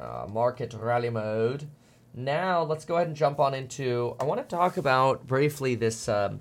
Uh, 0.03 0.27
market 0.29 0.75
rally 0.75 1.11
mode. 1.11 1.69
Now 2.13 2.65
let's 2.65 2.85
go 2.85 2.97
ahead 2.97 3.07
and 3.07 3.17
jump 3.17 3.39
on 3.39 3.55
into. 3.55 4.17
I 4.19 4.25
want 4.25 4.41
to 4.41 4.57
talk 4.57 4.77
about 4.77 5.29
briefly 5.29 5.77
this 5.77 6.09
um, 6.09 6.41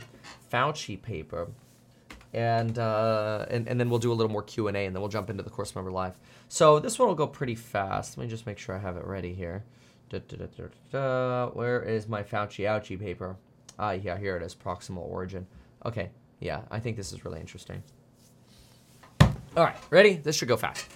Fauci 0.51 0.99
paper, 0.99 1.47
and, 2.33 2.79
uh, 2.79 3.45
and 3.51 3.67
and 3.67 3.79
then 3.79 3.89
we'll 3.89 3.99
do 3.99 4.11
a 4.11 4.15
little 4.15 4.31
more 4.31 4.41
Q 4.41 4.67
and 4.67 4.75
A, 4.75 4.85
and 4.87 4.95
then 4.95 5.01
we'll 5.01 5.11
jump 5.11 5.29
into 5.29 5.43
the 5.43 5.51
course 5.51 5.75
member 5.75 5.91
live. 5.91 6.17
So 6.49 6.79
this 6.79 6.97
one 6.97 7.07
will 7.07 7.15
go 7.15 7.27
pretty 7.27 7.53
fast. 7.53 8.17
Let 8.17 8.23
me 8.23 8.29
just 8.29 8.47
make 8.47 8.57
sure 8.57 8.75
I 8.75 8.79
have 8.79 8.97
it 8.97 9.05
ready 9.05 9.33
here. 9.33 9.63
Da, 10.09 10.19
da, 10.27 10.47
da, 10.91 11.49
Where 11.51 11.83
is 11.83 12.07
my 12.07 12.23
Fauci 12.23 12.65
ouchie 12.65 12.99
paper? 12.99 13.37
Ah, 13.77 13.91
yeah, 13.91 14.17
here 14.17 14.35
it 14.37 14.43
is. 14.43 14.55
Proximal 14.55 15.07
origin. 15.07 15.45
Okay, 15.85 16.09
yeah, 16.39 16.61
I 16.71 16.79
think 16.79 16.97
this 16.97 17.13
is 17.13 17.23
really 17.23 17.39
interesting. 17.39 17.83
All 19.21 19.63
right, 19.63 19.77
ready? 19.91 20.15
This 20.15 20.35
should 20.35 20.47
go 20.47 20.57
fast. 20.57 20.87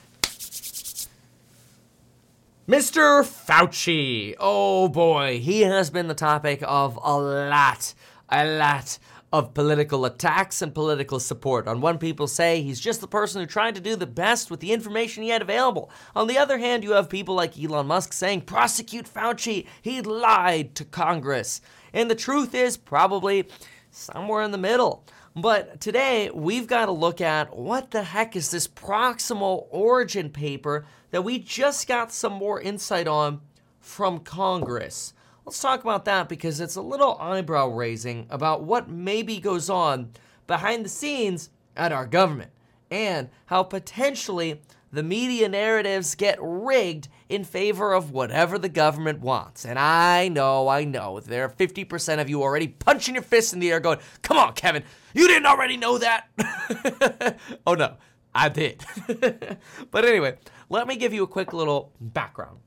Mr. 2.68 3.24
Fauci. 3.24 4.34
Oh 4.39 4.88
boy, 4.88 5.39
he 5.39 5.61
has 5.61 5.91
been 5.91 6.07
the 6.07 6.16
topic 6.16 6.63
of 6.63 6.97
a 7.03 7.16
lot, 7.16 7.93
a 8.30 8.43
lot 8.43 8.97
of 9.32 9.53
political 9.53 10.03
attacks 10.03 10.63
and 10.63 10.74
political 10.74 11.20
support. 11.20 11.68
On 11.68 11.80
one, 11.80 11.99
people 11.99 12.26
say 12.26 12.63
he's 12.63 12.80
just 12.80 13.01
the 13.01 13.07
person 13.07 13.39
who 13.39 13.45
tried 13.45 13.76
to 13.76 13.82
do 13.82 13.95
the 13.95 14.07
best 14.07 14.49
with 14.49 14.61
the 14.61 14.72
information 14.72 15.22
he 15.22 15.30
had 15.30 15.43
available. 15.43 15.91
On 16.16 16.26
the 16.26 16.39
other 16.39 16.57
hand, 16.57 16.84
you 16.84 16.93
have 16.93 17.07
people 17.07 17.36
like 17.36 17.55
Elon 17.55 17.86
Musk 17.86 18.13
saying, 18.13 18.41
prosecute 18.41 19.05
Fauci, 19.05 19.68
he 19.84 20.01
lied 20.01 20.74
to 20.74 20.86
Congress. 20.86 21.61
And 21.93 22.09
the 22.09 22.16
truth 22.16 22.55
is 22.55 22.78
probably 22.78 23.47
somewhere 23.91 24.41
in 24.41 24.49
the 24.49 24.57
middle. 24.57 25.05
But 25.38 25.81
today, 25.81 26.29
we've 26.33 26.65
got 26.65 26.86
to 26.86 26.93
look 26.93 27.19
at 27.19 27.57
what 27.57 27.91
the 27.91 28.03
heck 28.03 28.38
is 28.38 28.51
this 28.51 28.69
proximal 28.69 29.67
origin 29.69 30.29
paper 30.29 30.86
that 31.11 31.25
we 31.25 31.39
just 31.39 31.89
got 31.89 32.13
some 32.13 32.31
more 32.31 32.61
insight 32.61 33.05
on 33.05 33.41
from 33.81 34.19
Congress. 34.19 35.13
Let's 35.45 35.59
talk 35.59 35.83
about 35.83 36.05
that 36.05 36.29
because 36.29 36.61
it's 36.61 36.77
a 36.77 36.81
little 36.81 37.17
eyebrow 37.19 37.67
raising 37.67 38.27
about 38.29 38.63
what 38.63 38.89
maybe 38.89 39.41
goes 39.41 39.69
on 39.69 40.11
behind 40.47 40.86
the 40.86 40.89
scenes 40.89 41.49
at 41.75 41.91
our 41.91 42.05
government 42.05 42.51
and 42.89 43.29
how 43.47 43.63
potentially 43.63 44.61
the 44.95 45.03
media 45.03 45.49
narratives 45.49 46.15
get 46.15 46.39
rigged 46.41 47.09
in 47.27 47.43
favor 47.43 47.93
of 47.93 48.11
whatever 48.11 48.57
the 48.57 48.69
government 48.69 49.19
wants. 49.19 49.65
And 49.65 49.77
I 49.77 50.29
know, 50.29 50.67
I 50.67 50.85
know, 50.85 51.19
there 51.19 51.43
are 51.45 51.49
50% 51.49 52.21
of 52.21 52.29
you 52.29 52.41
already 52.41 52.69
punching 52.69 53.15
your 53.15 53.23
fists 53.23 53.53
in 53.53 53.59
the 53.59 53.71
air 53.71 53.79
going, 53.79 53.99
come 54.21 54.37
on, 54.37 54.53
Kevin, 54.53 54.83
you 55.13 55.27
didn't 55.27 55.45
already 55.45 55.75
know 55.77 55.97
that? 55.97 57.37
oh 57.67 57.73
no, 57.73 57.95
I 58.33 58.49
did. 58.49 58.83
but 59.91 60.05
anyway, 60.05 60.37
let 60.69 60.87
me 60.87 60.95
give 60.95 61.13
you 61.13 61.23
a 61.23 61.27
quick 61.27 61.51
little 61.51 61.91
background. 61.99 62.59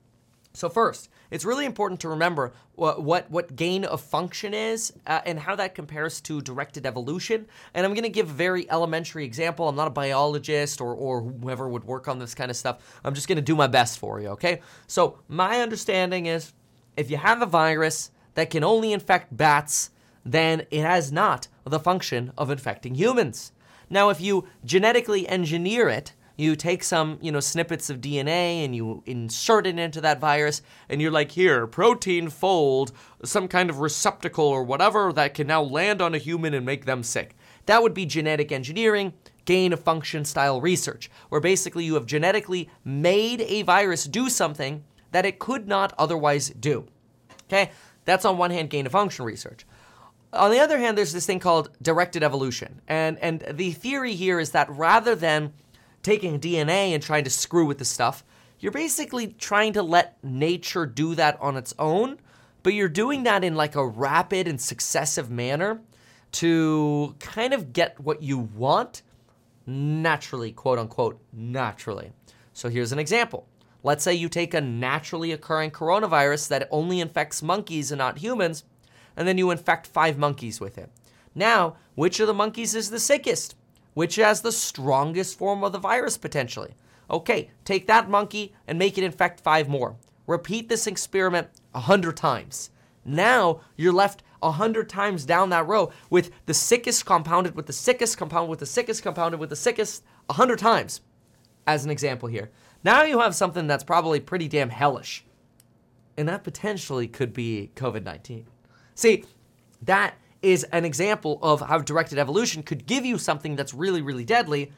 So, 0.53 0.67
first, 0.67 1.09
it's 1.29 1.45
really 1.45 1.65
important 1.65 2.01
to 2.01 2.09
remember 2.09 2.53
what 2.75 3.03
what, 3.03 3.29
what 3.29 3.55
gain 3.55 3.85
of 3.85 4.01
function 4.01 4.53
is 4.53 4.91
uh, 5.05 5.21
and 5.25 5.39
how 5.39 5.55
that 5.55 5.75
compares 5.75 6.21
to 6.21 6.41
directed 6.41 6.85
evolution. 6.85 7.45
And 7.73 7.85
I'm 7.85 7.93
going 7.93 8.03
to 8.03 8.09
give 8.09 8.29
a 8.29 8.33
very 8.33 8.69
elementary 8.71 9.25
example. 9.25 9.69
I'm 9.69 9.75
not 9.75 9.87
a 9.87 9.91
biologist 9.91 10.81
or 10.81 10.93
or 10.93 11.21
whoever 11.21 11.69
would 11.69 11.83
work 11.83 12.07
on 12.07 12.19
this 12.19 12.33
kind 12.33 12.49
of 12.49 12.57
stuff. 12.57 12.99
I'm 13.03 13.13
just 13.13 13.27
going 13.27 13.37
to 13.37 13.41
do 13.43 13.55
my 13.55 13.67
best 13.67 13.99
for 13.99 14.19
you. 14.19 14.29
Okay. 14.29 14.61
So 14.87 15.19
my 15.27 15.61
understanding 15.61 16.25
is, 16.25 16.53
if 16.97 17.11
you 17.11 17.17
have 17.17 17.41
a 17.41 17.45
virus 17.45 18.11
that 18.33 18.49
can 18.49 18.63
only 18.63 18.91
infect 18.91 19.35
bats, 19.35 19.91
then 20.25 20.65
it 20.71 20.81
has 20.81 21.11
not 21.11 21.47
the 21.63 21.79
function 21.79 22.31
of 22.37 22.49
infecting 22.49 22.95
humans. 22.95 23.51
Now, 23.89 24.09
if 24.09 24.21
you 24.21 24.47
genetically 24.63 25.27
engineer 25.27 25.89
it 25.89 26.13
you 26.39 26.55
take 26.55 26.83
some, 26.83 27.17
you 27.21 27.31
know, 27.31 27.39
snippets 27.39 27.89
of 27.89 27.99
DNA 27.99 28.63
and 28.63 28.75
you 28.75 29.03
insert 29.05 29.67
it 29.67 29.77
into 29.77 29.99
that 30.01 30.19
virus, 30.19 30.61
and 30.87 31.01
you're 31.01 31.11
like, 31.11 31.31
here, 31.31 31.67
protein 31.67 32.29
fold, 32.29 32.91
some 33.23 33.47
kind 33.47 33.69
of 33.69 33.79
receptacle 33.79 34.45
or 34.45 34.63
whatever 34.63 35.11
that 35.13 35.33
can 35.33 35.47
now 35.47 35.61
land 35.61 36.01
on 36.01 36.15
a 36.15 36.17
human 36.17 36.53
and 36.53 36.65
make 36.65 36.85
them 36.85 37.03
sick. 37.03 37.35
That 37.65 37.83
would 37.83 37.93
be 37.93 38.05
genetic 38.05 38.51
engineering, 38.51 39.13
gain 39.45 39.73
of 39.73 39.81
function 39.81 40.23
style 40.23 40.61
research, 40.61 41.11
where 41.29 41.41
basically 41.41 41.83
you 41.83 41.95
have 41.95 42.05
genetically 42.05 42.69
made 42.85 43.41
a 43.41 43.63
virus 43.63 44.05
do 44.05 44.29
something 44.29 44.83
that 45.11 45.25
it 45.25 45.39
could 45.39 45.67
not 45.67 45.93
otherwise 45.97 46.49
do. 46.51 46.87
Okay? 47.47 47.71
That's 48.05 48.25
on 48.25 48.37
one 48.37 48.51
hand 48.51 48.69
gain 48.69 48.85
of 48.85 48.93
function 48.93 49.25
research. 49.25 49.65
On 50.31 50.51
the 50.51 50.59
other 50.59 50.77
hand, 50.77 50.97
there's 50.97 51.13
this 51.13 51.25
thing 51.25 51.39
called 51.39 51.71
directed 51.81 52.23
evolution. 52.23 52.81
And 52.87 53.17
and 53.19 53.43
the 53.51 53.71
theory 53.71 54.13
here 54.13 54.39
is 54.39 54.51
that 54.51 54.69
rather 54.69 55.15
than 55.15 55.53
taking 56.03 56.39
DNA 56.39 56.93
and 56.93 57.03
trying 57.03 57.23
to 57.23 57.29
screw 57.29 57.65
with 57.65 57.77
the 57.77 57.85
stuff. 57.85 58.23
You're 58.59 58.71
basically 58.71 59.27
trying 59.27 59.73
to 59.73 59.83
let 59.83 60.21
nature 60.23 60.85
do 60.85 61.15
that 61.15 61.39
on 61.41 61.57
its 61.57 61.73
own, 61.79 62.19
but 62.63 62.73
you're 62.73 62.89
doing 62.89 63.23
that 63.23 63.43
in 63.43 63.55
like 63.55 63.75
a 63.75 63.87
rapid 63.87 64.47
and 64.47 64.59
successive 64.59 65.29
manner 65.29 65.81
to 66.33 67.15
kind 67.19 67.53
of 67.53 67.73
get 67.73 67.99
what 67.99 68.21
you 68.21 68.37
want 68.37 69.01
naturally, 69.65 70.51
quote 70.51 70.79
unquote, 70.79 71.21
naturally. 71.31 72.11
So 72.53 72.69
here's 72.69 72.91
an 72.91 72.99
example. 72.99 73.47
Let's 73.81 74.03
say 74.03 74.13
you 74.13 74.27
take 74.27 74.53
a 74.53 74.61
naturally 74.61 75.31
occurring 75.31 75.71
coronavirus 75.71 76.49
that 76.49 76.67
only 76.69 76.99
infects 76.99 77.41
monkeys 77.41 77.91
and 77.91 77.99
not 77.99 78.17
humans, 78.17 78.65
and 79.15 79.27
then 79.27 79.37
you 79.37 79.51
infect 79.51 79.87
five 79.87 80.17
monkeys 80.17 80.59
with 80.59 80.77
it. 80.77 80.89
Now, 81.33 81.77
which 81.95 82.19
of 82.19 82.27
the 82.27 82.33
monkeys 82.33 82.75
is 82.75 82.89
the 82.89 82.99
sickest? 82.99 83.55
Which 83.99 84.15
has 84.15 84.39
the 84.39 84.51
strongest 84.53 85.37
form 85.37 85.61
of 85.61 85.73
the 85.73 85.77
virus 85.77 86.17
potentially. 86.17 86.73
Okay, 87.11 87.51
take 87.65 87.85
that 87.87 88.09
monkey 88.09 88.53
and 88.65 88.79
make 88.79 88.97
it 88.97 89.03
infect 89.03 89.41
five 89.41 89.67
more. 89.67 89.97
Repeat 90.25 90.69
this 90.69 90.87
experiment 90.87 91.49
a 91.75 91.81
hundred 91.81 92.15
times. 92.15 92.69
Now 93.03 93.59
you're 93.75 93.91
left 93.91 94.23
a 94.41 94.51
hundred 94.51 94.87
times 94.87 95.25
down 95.25 95.49
that 95.49 95.67
row 95.67 95.91
with 96.09 96.31
the 96.45 96.53
sickest 96.53 97.05
compounded 97.05 97.57
with 97.57 97.65
the 97.65 97.73
sickest 97.73 98.17
compounded 98.17 98.49
with 98.49 98.59
the 98.59 98.65
sickest 98.65 99.03
compounded 99.03 99.37
with 99.37 99.49
the 99.49 99.57
sickest 99.57 100.05
a 100.29 100.33
hundred 100.33 100.59
times, 100.59 101.01
as 101.67 101.83
an 101.83 101.91
example 101.91 102.29
here. 102.29 102.51
Now 102.85 103.03
you 103.03 103.19
have 103.19 103.35
something 103.35 103.67
that's 103.67 103.83
probably 103.83 104.21
pretty 104.21 104.47
damn 104.47 104.69
hellish. 104.69 105.25
And 106.15 106.29
that 106.29 106.45
potentially 106.45 107.09
could 107.09 107.33
be 107.33 107.71
COVID 107.75 108.03
19. 108.05 108.47
See, 108.95 109.25
that 109.81 110.13
is 110.41 110.63
an 110.65 110.85
example 110.85 111.39
of 111.41 111.61
how 111.61 111.79
directed 111.79 112.17
evolution 112.17 112.63
could 112.63 112.85
give 112.85 113.05
you 113.05 113.17
something 113.17 113.55
that's 113.55 113.73
really, 113.73 114.01
really 114.01 114.25
deadly 114.25 114.71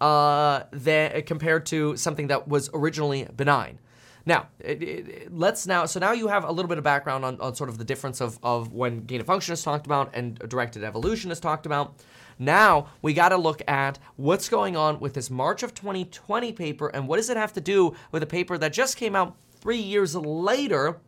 uh, 0.00 0.64
that, 0.72 1.26
compared 1.26 1.66
to 1.66 1.96
something 1.96 2.26
that 2.28 2.48
was 2.48 2.68
originally 2.74 3.28
benign. 3.36 3.78
Now, 4.26 4.48
it, 4.58 4.82
it, 4.82 5.34
let's 5.34 5.66
now, 5.66 5.84
so 5.84 6.00
now 6.00 6.12
you 6.12 6.28
have 6.28 6.44
a 6.44 6.50
little 6.50 6.68
bit 6.68 6.78
of 6.78 6.84
background 6.84 7.24
on, 7.24 7.38
on 7.40 7.54
sort 7.54 7.68
of 7.68 7.76
the 7.76 7.84
difference 7.84 8.20
of, 8.20 8.38
of 8.42 8.72
when 8.72 9.04
gain 9.04 9.20
of 9.20 9.26
function 9.26 9.52
is 9.52 9.62
talked 9.62 9.86
about 9.86 10.10
and 10.14 10.38
directed 10.38 10.82
evolution 10.82 11.30
is 11.30 11.40
talked 11.40 11.66
about. 11.66 11.94
Now 12.38 12.88
we 13.02 13.12
got 13.12 13.28
to 13.28 13.36
look 13.36 13.62
at 13.68 13.98
what's 14.16 14.48
going 14.48 14.76
on 14.76 14.98
with 14.98 15.14
this 15.14 15.30
March 15.30 15.62
of 15.62 15.74
2020 15.74 16.52
paper 16.52 16.88
and 16.88 17.06
what 17.06 17.18
does 17.18 17.28
it 17.28 17.36
have 17.36 17.52
to 17.52 17.60
do 17.60 17.94
with 18.12 18.22
a 18.22 18.26
paper 18.26 18.56
that 18.58 18.72
just 18.72 18.96
came 18.96 19.14
out 19.14 19.36
three 19.60 19.78
years 19.78 20.16
later 20.16 20.98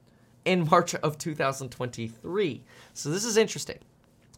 in 0.45 0.69
March 0.71 0.95
of 0.95 1.19
2023. 1.19 2.63
So 2.93 3.11
this 3.11 3.25
is 3.25 3.37
interesting. 3.37 3.79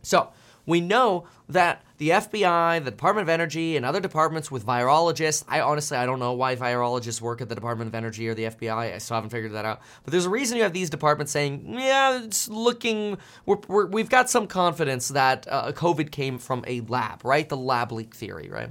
So, 0.02 0.30
we 0.68 0.82
know 0.82 1.24
that 1.48 1.82
the 1.96 2.10
FBI, 2.10 2.84
the 2.84 2.90
Department 2.90 3.24
of 3.24 3.30
Energy, 3.30 3.78
and 3.78 3.86
other 3.86 4.00
departments 4.00 4.50
with 4.50 4.66
virologists. 4.66 5.42
I 5.48 5.62
honestly, 5.62 5.96
I 5.96 6.04
don't 6.04 6.18
know 6.18 6.34
why 6.34 6.56
virologists 6.56 7.22
work 7.22 7.40
at 7.40 7.48
the 7.48 7.54
Department 7.54 7.88
of 7.88 7.94
Energy 7.94 8.28
or 8.28 8.34
the 8.34 8.44
FBI. 8.44 8.94
I 8.94 8.98
still 8.98 9.14
haven't 9.14 9.30
figured 9.30 9.52
that 9.52 9.64
out. 9.64 9.80
But 10.04 10.12
there's 10.12 10.26
a 10.26 10.30
reason 10.30 10.58
you 10.58 10.64
have 10.64 10.74
these 10.74 10.90
departments 10.90 11.32
saying, 11.32 11.64
yeah, 11.72 12.22
it's 12.22 12.48
looking, 12.48 13.16
we 13.46 14.02
have 14.02 14.10
got 14.10 14.28
some 14.28 14.46
confidence 14.46 15.08
that 15.08 15.48
uh, 15.50 15.72
COVID 15.72 16.10
came 16.10 16.38
from 16.38 16.62
a 16.66 16.82
lab, 16.82 17.24
right? 17.24 17.48
The 17.48 17.56
lab 17.56 17.90
leak 17.90 18.14
theory, 18.14 18.50
right? 18.50 18.68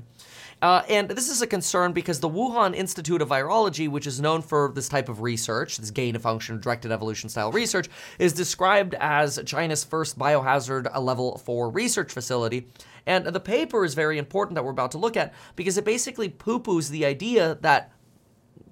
Uh, 0.59 0.81
and 0.89 1.09
this 1.09 1.29
is 1.29 1.41
a 1.43 1.47
concern 1.47 1.93
because 1.93 2.19
the 2.19 2.29
Wuhan 2.29 2.75
Institute 2.75 3.21
of 3.21 3.29
Virology, 3.29 3.87
which 3.87 4.07
is 4.07 4.19
known 4.19 4.41
for 4.41 4.71
this 4.73 4.89
type 4.89 5.07
of 5.07 5.21
research, 5.21 5.77
this 5.77 5.91
gain 5.91 6.15
of 6.15 6.23
function 6.23 6.59
directed 6.59 6.91
evolution 6.91 7.29
style 7.29 7.51
research, 7.51 7.87
is 8.17 8.33
described 8.33 8.95
as 8.99 9.39
China's 9.45 9.83
first 9.83 10.17
biohazard 10.17 10.91
level 10.99 11.37
4 11.37 11.69
research 11.69 12.11
facility. 12.11 12.67
And 13.05 13.27
the 13.27 13.39
paper 13.39 13.85
is 13.85 13.93
very 13.93 14.17
important 14.17 14.55
that 14.55 14.63
we're 14.63 14.71
about 14.71 14.91
to 14.91 14.97
look 14.97 15.15
at 15.15 15.33
because 15.55 15.77
it 15.77 15.85
basically 15.85 16.27
poo 16.27 16.59
poos 16.59 16.89
the 16.89 17.05
idea 17.05 17.59
that 17.61 17.91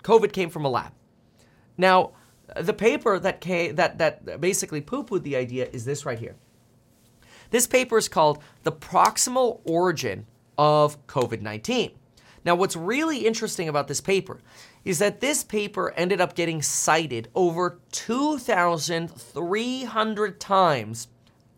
COVID 0.02 0.34
came 0.34 0.50
from 0.50 0.66
a 0.66 0.70
lab. 0.70 0.92
Now, 1.78 2.14
the 2.60 2.74
paper 2.74 3.20
that, 3.20 3.42
came, 3.42 3.76
that, 3.76 4.00
that 4.00 4.42
basically 4.42 4.82
poo 4.82 5.04
pooed 5.04 5.22
the 5.22 5.36
idea 5.36 5.68
is 5.72 5.86
this 5.86 6.04
right 6.04 6.20
here. 6.20 6.36
This 7.52 7.68
paper 7.68 7.98
is 8.00 8.10
called 8.10 8.42
The 8.64 8.72
Proximal 8.72 9.62
Origin 9.66 10.26
of 10.58 11.06
COVID 11.08 11.42
19. 11.42 11.92
Now, 12.46 12.56
what's 12.56 12.76
really 12.76 13.26
interesting 13.26 13.68
about 13.68 13.88
this 13.88 14.02
paper 14.02 14.40
is 14.84 15.00
that 15.00 15.20
this 15.20 15.44
paper 15.44 15.92
ended 15.98 16.22
up 16.22 16.36
getting 16.36 16.62
cited 16.62 17.28
over 17.34 17.80
2,300 17.92 20.40
times 20.40 21.08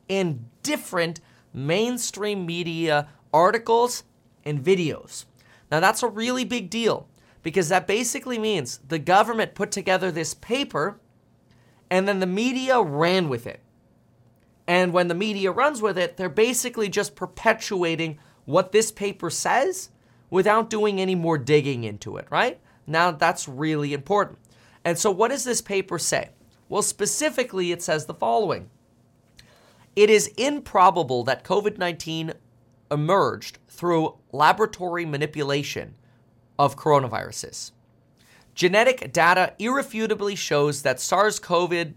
in 0.07 0.45
different 0.63 1.19
mainstream 1.53 2.45
media 2.45 3.09
articles 3.33 4.05
and 4.45 4.63
videos. 4.63 5.25
Now, 5.69 5.81
that's 5.81 6.03
a 6.03 6.07
really 6.07 6.45
big 6.45 6.69
deal 6.69 7.09
because 7.43 7.67
that 7.69 7.85
basically 7.85 8.39
means 8.39 8.79
the 8.87 8.99
government 8.99 9.55
put 9.55 9.71
together 9.71 10.09
this 10.09 10.33
paper 10.33 11.01
and 11.89 12.07
then 12.07 12.19
the 12.19 12.25
media 12.25 12.81
ran 12.81 13.27
with 13.27 13.45
it. 13.45 13.59
And 14.67 14.91
when 14.91 15.07
the 15.07 15.15
media 15.15 15.51
runs 15.51 15.81
with 15.81 15.97
it, 15.97 16.17
they're 16.17 16.29
basically 16.29 16.89
just 16.89 17.15
perpetuating 17.15 18.19
what 18.47 18.71
this 18.71 18.91
paper 18.91 19.29
says 19.29 19.89
without 20.29 20.69
doing 20.69 20.99
any 20.99 21.15
more 21.15 21.37
digging 21.37 21.83
into 21.83 22.15
it, 22.15 22.25
right? 22.31 22.59
Now, 22.87 23.11
that's 23.11 23.47
really 23.47 23.93
important. 23.93 24.39
And 24.83 24.97
so, 24.97 25.11
what 25.11 25.31
does 25.31 25.43
this 25.43 25.61
paper 25.61 25.99
say? 25.99 26.29
Well, 26.69 26.81
specifically, 26.81 27.71
it 27.71 27.83
says 27.83 28.05
the 28.05 28.13
following 28.13 28.69
It 29.95 30.09
is 30.09 30.27
improbable 30.37 31.25
that 31.25 31.43
COVID 31.43 31.77
19 31.77 32.33
emerged 32.89 33.59
through 33.67 34.15
laboratory 34.31 35.05
manipulation 35.05 35.95
of 36.57 36.77
coronaviruses. 36.77 37.71
Genetic 38.55 39.11
data 39.11 39.53
irrefutably 39.59 40.35
shows 40.35 40.83
that 40.83 41.01
SARS 41.01 41.37
CoV 41.37 41.93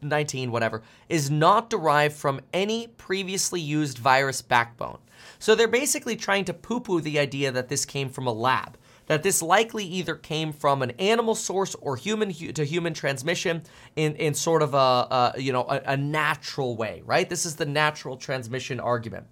19, 0.00 0.52
whatever, 0.52 0.82
is 1.08 1.30
not 1.32 1.68
derived 1.68 2.14
from 2.14 2.40
any 2.52 2.86
previously 2.86 3.60
used 3.60 3.98
virus 3.98 4.40
backbone. 4.40 4.98
So 5.38 5.54
they're 5.54 5.68
basically 5.68 6.16
trying 6.16 6.44
to 6.46 6.54
poo 6.54 6.80
poo 6.80 7.00
the 7.00 7.18
idea 7.18 7.52
that 7.52 7.68
this 7.68 7.84
came 7.84 8.08
from 8.08 8.26
a 8.26 8.32
lab, 8.32 8.76
that 9.06 9.22
this 9.22 9.42
likely 9.42 9.84
either 9.84 10.14
came 10.14 10.52
from 10.52 10.82
an 10.82 10.90
animal 10.92 11.34
source 11.34 11.74
or 11.76 11.96
human 11.96 12.32
to 12.32 12.64
human 12.64 12.94
transmission 12.94 13.62
in, 13.96 14.14
in 14.16 14.34
sort 14.34 14.62
of 14.62 14.74
a, 14.74 14.76
a 14.76 15.34
you 15.38 15.52
know 15.52 15.62
a, 15.62 15.80
a, 15.86 15.96
natural 15.96 16.76
way, 16.76 17.02
right? 17.04 17.28
This 17.28 17.46
is 17.46 17.56
the 17.56 17.66
natural 17.66 18.16
transmission 18.16 18.80
argument. 18.80 19.26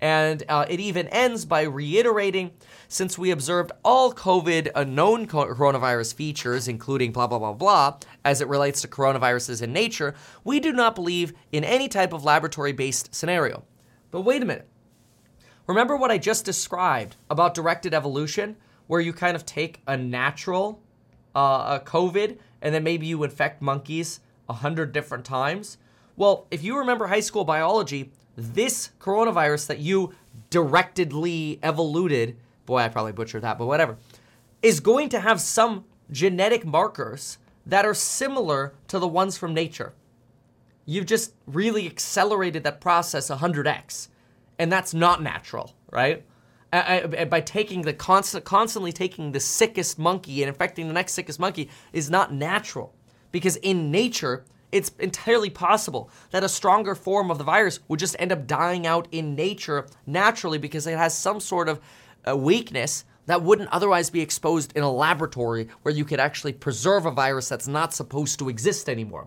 And 0.00 0.42
uh, 0.48 0.64
it 0.68 0.80
even 0.80 1.08
ends 1.08 1.44
by 1.44 1.62
reiterating 1.62 2.52
since 2.88 3.18
we 3.18 3.30
observed 3.30 3.70
all 3.84 4.14
COVID 4.14 4.70
uh, 4.74 4.84
known 4.84 5.26
coronavirus 5.26 6.14
features, 6.14 6.68
including 6.68 7.12
blah, 7.12 7.26
blah, 7.26 7.38
blah, 7.38 7.52
blah, 7.52 7.98
as 8.24 8.40
it 8.40 8.48
relates 8.48 8.80
to 8.80 8.88
coronaviruses 8.88 9.60
in 9.60 9.74
nature, 9.74 10.14
we 10.42 10.58
do 10.58 10.72
not 10.72 10.94
believe 10.94 11.34
in 11.52 11.64
any 11.64 11.86
type 11.86 12.14
of 12.14 12.24
laboratory 12.24 12.72
based 12.72 13.14
scenario. 13.14 13.62
But 14.10 14.22
wait 14.22 14.42
a 14.42 14.46
minute. 14.46 14.69
Remember 15.70 15.94
what 15.94 16.10
I 16.10 16.18
just 16.18 16.44
described 16.44 17.14
about 17.30 17.54
directed 17.54 17.94
evolution, 17.94 18.56
where 18.88 19.00
you 19.00 19.12
kind 19.12 19.36
of 19.36 19.46
take 19.46 19.80
a 19.86 19.96
natural 19.96 20.82
uh, 21.36 21.78
a 21.80 21.84
COVID 21.86 22.38
and 22.60 22.74
then 22.74 22.82
maybe 22.82 23.06
you 23.06 23.22
infect 23.22 23.62
monkeys 23.62 24.18
a 24.48 24.52
hundred 24.52 24.90
different 24.90 25.24
times? 25.24 25.78
Well, 26.16 26.48
if 26.50 26.64
you 26.64 26.76
remember 26.76 27.06
high 27.06 27.20
school 27.20 27.44
biology, 27.44 28.10
this 28.36 28.90
coronavirus 28.98 29.68
that 29.68 29.78
you 29.78 30.12
directedly 30.50 31.60
evoluted, 31.62 32.36
boy, 32.66 32.78
I 32.78 32.88
probably 32.88 33.12
butchered 33.12 33.42
that, 33.42 33.56
but 33.56 33.66
whatever, 33.66 33.96
is 34.62 34.80
going 34.80 35.08
to 35.10 35.20
have 35.20 35.40
some 35.40 35.84
genetic 36.10 36.66
markers 36.66 37.38
that 37.64 37.86
are 37.86 37.94
similar 37.94 38.74
to 38.88 38.98
the 38.98 39.06
ones 39.06 39.38
from 39.38 39.54
nature. 39.54 39.92
You've 40.84 41.06
just 41.06 41.32
really 41.46 41.86
accelerated 41.86 42.64
that 42.64 42.80
process 42.80 43.30
100x 43.30 44.08
and 44.60 44.70
that's 44.70 44.92
not 44.92 45.22
natural, 45.22 45.74
right? 45.90 46.22
I, 46.70 47.02
I, 47.18 47.24
by 47.24 47.40
taking 47.40 47.80
the 47.80 47.94
constant, 47.94 48.44
constantly 48.44 48.92
taking 48.92 49.32
the 49.32 49.40
sickest 49.40 49.98
monkey 49.98 50.42
and 50.42 50.48
infecting 50.48 50.86
the 50.86 50.92
next 50.92 51.14
sickest 51.14 51.40
monkey 51.40 51.70
is 51.94 52.10
not 52.10 52.32
natural, 52.32 52.94
because 53.32 53.56
in 53.56 53.90
nature 53.90 54.44
it's 54.70 54.90
entirely 54.98 55.48
possible 55.48 56.10
that 56.30 56.44
a 56.44 56.48
stronger 56.48 56.94
form 56.94 57.30
of 57.30 57.38
the 57.38 57.44
virus 57.44 57.80
would 57.88 57.98
just 57.98 58.14
end 58.18 58.32
up 58.32 58.46
dying 58.46 58.86
out 58.86 59.08
in 59.10 59.34
nature 59.34 59.86
naturally 60.06 60.58
because 60.58 60.86
it 60.86 60.96
has 60.96 61.16
some 61.16 61.40
sort 61.40 61.68
of 61.68 61.80
uh, 62.28 62.36
weakness 62.36 63.04
that 63.26 63.42
wouldn't 63.42 63.70
otherwise 63.70 64.10
be 64.10 64.20
exposed 64.20 64.76
in 64.76 64.82
a 64.82 64.92
laboratory 64.92 65.68
where 65.82 65.94
you 65.94 66.04
could 66.04 66.20
actually 66.20 66.52
preserve 66.52 67.06
a 67.06 67.10
virus 67.10 67.48
that's 67.48 67.66
not 67.66 67.94
supposed 67.94 68.38
to 68.38 68.50
exist 68.50 68.90
anymore. 68.90 69.26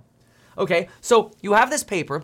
Okay, 0.59 0.87
so 1.01 1.31
you 1.41 1.53
have 1.53 1.71
this 1.71 1.83
paper 1.83 2.23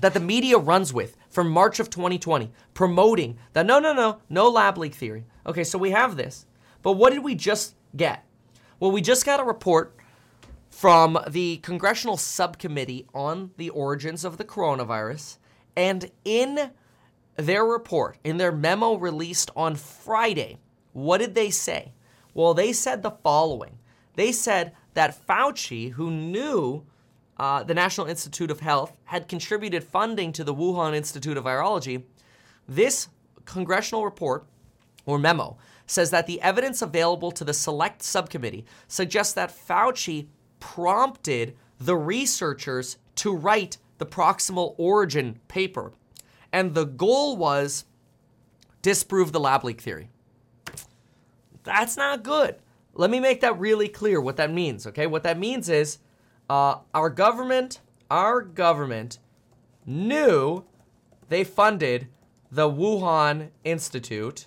that 0.00 0.14
the 0.14 0.20
media 0.20 0.56
runs 0.56 0.94
with 0.94 1.17
from 1.38 1.50
March 1.50 1.78
of 1.78 1.88
2020, 1.88 2.50
promoting 2.74 3.38
that 3.52 3.64
no, 3.64 3.78
no, 3.78 3.92
no, 3.92 4.18
no 4.28 4.48
lab 4.48 4.76
leak 4.76 4.92
theory. 4.92 5.24
Okay, 5.46 5.62
so 5.62 5.78
we 5.78 5.92
have 5.92 6.16
this. 6.16 6.46
But 6.82 6.94
what 6.94 7.12
did 7.12 7.22
we 7.22 7.36
just 7.36 7.76
get? 7.94 8.24
Well, 8.80 8.90
we 8.90 9.00
just 9.00 9.24
got 9.24 9.38
a 9.38 9.44
report 9.44 9.94
from 10.68 11.16
the 11.28 11.58
Congressional 11.58 12.16
Subcommittee 12.16 13.06
on 13.14 13.52
the 13.56 13.70
Origins 13.70 14.24
of 14.24 14.36
the 14.36 14.44
Coronavirus. 14.44 15.38
And 15.76 16.10
in 16.24 16.72
their 17.36 17.64
report, 17.64 18.18
in 18.24 18.38
their 18.38 18.50
memo 18.50 18.96
released 18.96 19.52
on 19.54 19.76
Friday, 19.76 20.58
what 20.92 21.18
did 21.18 21.36
they 21.36 21.50
say? 21.50 21.92
Well, 22.34 22.52
they 22.52 22.72
said 22.72 23.04
the 23.04 23.12
following. 23.12 23.78
They 24.16 24.32
said 24.32 24.72
that 24.94 25.24
Fauci, 25.24 25.92
who 25.92 26.10
knew 26.10 26.84
uh, 27.38 27.62
the 27.62 27.74
National 27.74 28.06
Institute 28.06 28.50
of 28.50 28.60
Health 28.60 28.92
had 29.04 29.28
contributed 29.28 29.84
funding 29.84 30.32
to 30.32 30.44
the 30.44 30.54
Wuhan 30.54 30.94
Institute 30.94 31.36
of 31.36 31.44
Virology. 31.44 32.02
This 32.68 33.08
congressional 33.44 34.04
report 34.04 34.44
or 35.06 35.18
memo 35.18 35.56
says 35.86 36.10
that 36.10 36.26
the 36.26 36.40
evidence 36.42 36.82
available 36.82 37.30
to 37.32 37.44
the 37.44 37.54
select 37.54 38.02
subcommittee 38.02 38.66
suggests 38.88 39.32
that 39.34 39.50
Fauci 39.50 40.26
prompted 40.60 41.56
the 41.80 41.96
researchers 41.96 42.98
to 43.14 43.34
write 43.34 43.78
the 43.98 44.06
proximal 44.06 44.74
origin 44.76 45.38
paper. 45.48 45.92
And 46.52 46.74
the 46.74 46.84
goal 46.84 47.36
was 47.36 47.84
disprove 48.82 49.32
the 49.32 49.40
lab 49.40 49.64
leak 49.64 49.80
theory. 49.80 50.08
That's 51.64 51.96
not 51.96 52.22
good. 52.22 52.56
Let 52.94 53.10
me 53.10 53.20
make 53.20 53.40
that 53.42 53.58
really 53.58 53.88
clear 53.88 54.20
what 54.20 54.36
that 54.36 54.52
means, 54.52 54.86
okay? 54.86 55.06
What 55.06 55.22
that 55.22 55.38
means 55.38 55.68
is 55.68 55.98
uh, 56.48 56.76
our 56.94 57.10
government, 57.10 57.80
our 58.10 58.40
government 58.42 59.18
knew 59.86 60.64
they 61.28 61.44
funded 61.44 62.08
the 62.50 62.68
Wuhan 62.68 63.50
Institute 63.64 64.46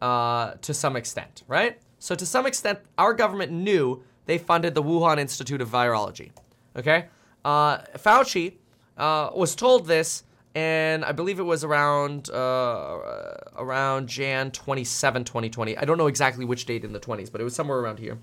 uh, 0.00 0.52
to 0.62 0.74
some 0.74 0.96
extent, 0.96 1.42
right? 1.46 1.78
So 1.98 2.14
to 2.14 2.26
some 2.26 2.46
extent, 2.46 2.80
our 2.98 3.14
government 3.14 3.52
knew 3.52 4.02
they 4.26 4.38
funded 4.38 4.74
the 4.74 4.82
Wuhan 4.82 5.18
Institute 5.18 5.60
of 5.60 5.68
Virology. 5.68 6.32
Okay, 6.76 7.06
uh, 7.44 7.78
Fauci 7.96 8.54
uh, 8.96 9.30
was 9.34 9.54
told 9.54 9.86
this, 9.86 10.24
and 10.54 11.04
I 11.04 11.12
believe 11.12 11.38
it 11.38 11.44
was 11.44 11.64
around 11.64 12.30
uh, 12.30 13.36
around 13.56 14.08
Jan 14.08 14.50
27, 14.50 15.24
2020. 15.24 15.76
I 15.76 15.84
don't 15.84 15.98
know 15.98 16.06
exactly 16.06 16.44
which 16.44 16.66
date 16.66 16.84
in 16.84 16.92
the 16.92 17.00
20s, 17.00 17.30
but 17.30 17.40
it 17.40 17.44
was 17.44 17.54
somewhere 17.54 17.78
around 17.78 17.98
here. 17.98 18.18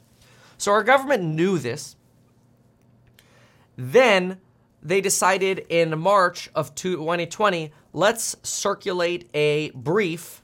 So 0.57 0.71
our 0.71 0.83
government 0.83 1.23
knew 1.23 1.57
this. 1.57 1.95
Then 3.81 4.37
they 4.83 5.01
decided 5.01 5.65
in 5.67 5.97
March 5.97 6.51
of 6.53 6.75
2020, 6.75 7.71
let's 7.93 8.35
circulate 8.43 9.27
a 9.33 9.71
brief 9.71 10.43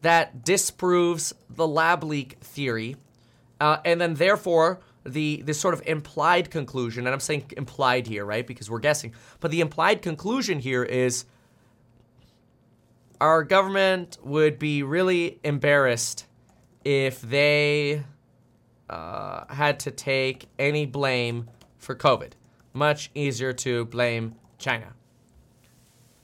that 0.00 0.42
disproves 0.46 1.34
the 1.50 1.68
lab 1.68 2.02
leak 2.02 2.38
theory. 2.40 2.96
Uh, 3.60 3.76
and 3.84 4.00
then, 4.00 4.14
therefore, 4.14 4.80
the 5.04 5.42
this 5.42 5.60
sort 5.60 5.74
of 5.74 5.82
implied 5.86 6.50
conclusion, 6.50 7.06
and 7.06 7.12
I'm 7.12 7.20
saying 7.20 7.52
implied 7.54 8.06
here, 8.06 8.24
right? 8.24 8.46
Because 8.46 8.70
we're 8.70 8.78
guessing, 8.78 9.12
but 9.40 9.50
the 9.50 9.60
implied 9.60 10.00
conclusion 10.00 10.58
here 10.58 10.82
is 10.82 11.26
our 13.20 13.44
government 13.44 14.16
would 14.22 14.58
be 14.58 14.82
really 14.82 15.38
embarrassed 15.44 16.26
if 16.82 17.20
they 17.20 18.04
uh, 18.88 19.44
had 19.52 19.80
to 19.80 19.90
take 19.90 20.48
any 20.58 20.86
blame 20.86 21.50
for 21.76 21.94
COVID 21.94 22.32
much 22.72 23.10
easier 23.14 23.52
to 23.52 23.84
blame 23.86 24.34
China. 24.58 24.94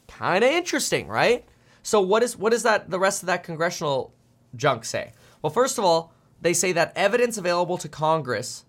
Kind 0.08 0.44
of 0.44 0.50
interesting, 0.50 1.08
right? 1.08 1.44
So 1.82 2.00
what 2.00 2.22
is 2.22 2.36
what 2.36 2.52
is 2.52 2.62
that 2.62 2.90
the 2.90 2.98
rest 2.98 3.22
of 3.22 3.26
that 3.26 3.44
congressional 3.44 4.12
junk 4.54 4.84
say? 4.84 5.12
Well, 5.42 5.50
first 5.50 5.78
of 5.78 5.84
all, 5.84 6.12
they 6.40 6.52
say 6.52 6.72
that 6.72 6.92
evidence 6.96 7.38
available 7.38 7.78
to 7.78 7.88
Congress 7.88 8.64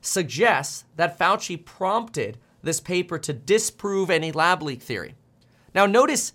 suggests 0.00 0.84
that 0.96 1.18
Fauci 1.18 1.62
prompted 1.62 2.38
this 2.62 2.80
paper 2.80 3.18
to 3.18 3.32
disprove 3.32 4.10
any 4.10 4.32
lab 4.32 4.62
leak 4.62 4.82
theory. 4.82 5.14
Now, 5.74 5.86
notice 5.86 6.32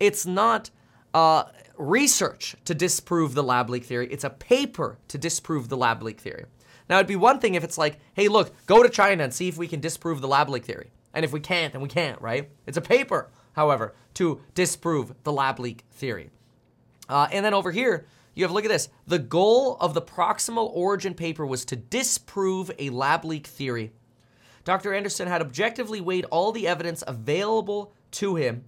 it's 0.00 0.26
not 0.26 0.70
uh, 1.14 1.44
research 1.76 2.56
to 2.64 2.74
disprove 2.74 3.34
the 3.34 3.42
lab 3.42 3.70
leak 3.70 3.84
theory, 3.84 4.08
it's 4.10 4.24
a 4.24 4.30
paper 4.30 4.98
to 5.08 5.18
disprove 5.18 5.68
the 5.68 5.76
lab 5.76 6.02
leak 6.02 6.20
theory. 6.20 6.46
Now, 6.88 6.96
it'd 6.96 7.06
be 7.06 7.16
one 7.16 7.40
thing 7.40 7.54
if 7.54 7.64
it's 7.64 7.78
like, 7.78 7.98
hey, 8.14 8.28
look, 8.28 8.54
go 8.66 8.82
to 8.82 8.88
China 8.88 9.24
and 9.24 9.34
see 9.34 9.48
if 9.48 9.56
we 9.56 9.68
can 9.68 9.80
disprove 9.80 10.20
the 10.20 10.28
lab 10.28 10.48
leak 10.48 10.64
theory. 10.64 10.90
And 11.12 11.24
if 11.24 11.32
we 11.32 11.40
can't, 11.40 11.72
then 11.72 11.82
we 11.82 11.88
can't, 11.88 12.20
right? 12.20 12.50
It's 12.66 12.76
a 12.76 12.82
paper. 12.82 13.30
however, 13.52 13.94
to 14.14 14.40
disprove 14.54 15.14
the 15.24 15.32
lab 15.32 15.58
leak 15.58 15.84
theory. 15.90 16.30
Uh, 17.08 17.28
and 17.32 17.44
then 17.44 17.54
over 17.54 17.70
here, 17.70 18.06
you 18.34 18.44
have 18.44 18.52
look 18.52 18.64
at 18.64 18.70
this. 18.70 18.90
The 19.06 19.18
goal 19.18 19.78
of 19.80 19.94
the 19.94 20.02
proximal 20.02 20.70
origin 20.74 21.14
paper 21.14 21.46
was 21.46 21.64
to 21.66 21.76
disprove 21.76 22.70
a 22.78 22.90
lab 22.90 23.24
leak 23.24 23.46
theory. 23.46 23.92
Dr. 24.64 24.92
Andersen 24.92 25.26
had 25.26 25.40
objectively 25.40 26.00
weighed 26.00 26.26
all 26.26 26.52
the 26.52 26.68
evidence 26.68 27.02
available 27.06 27.92
to 28.12 28.36
him 28.36 28.64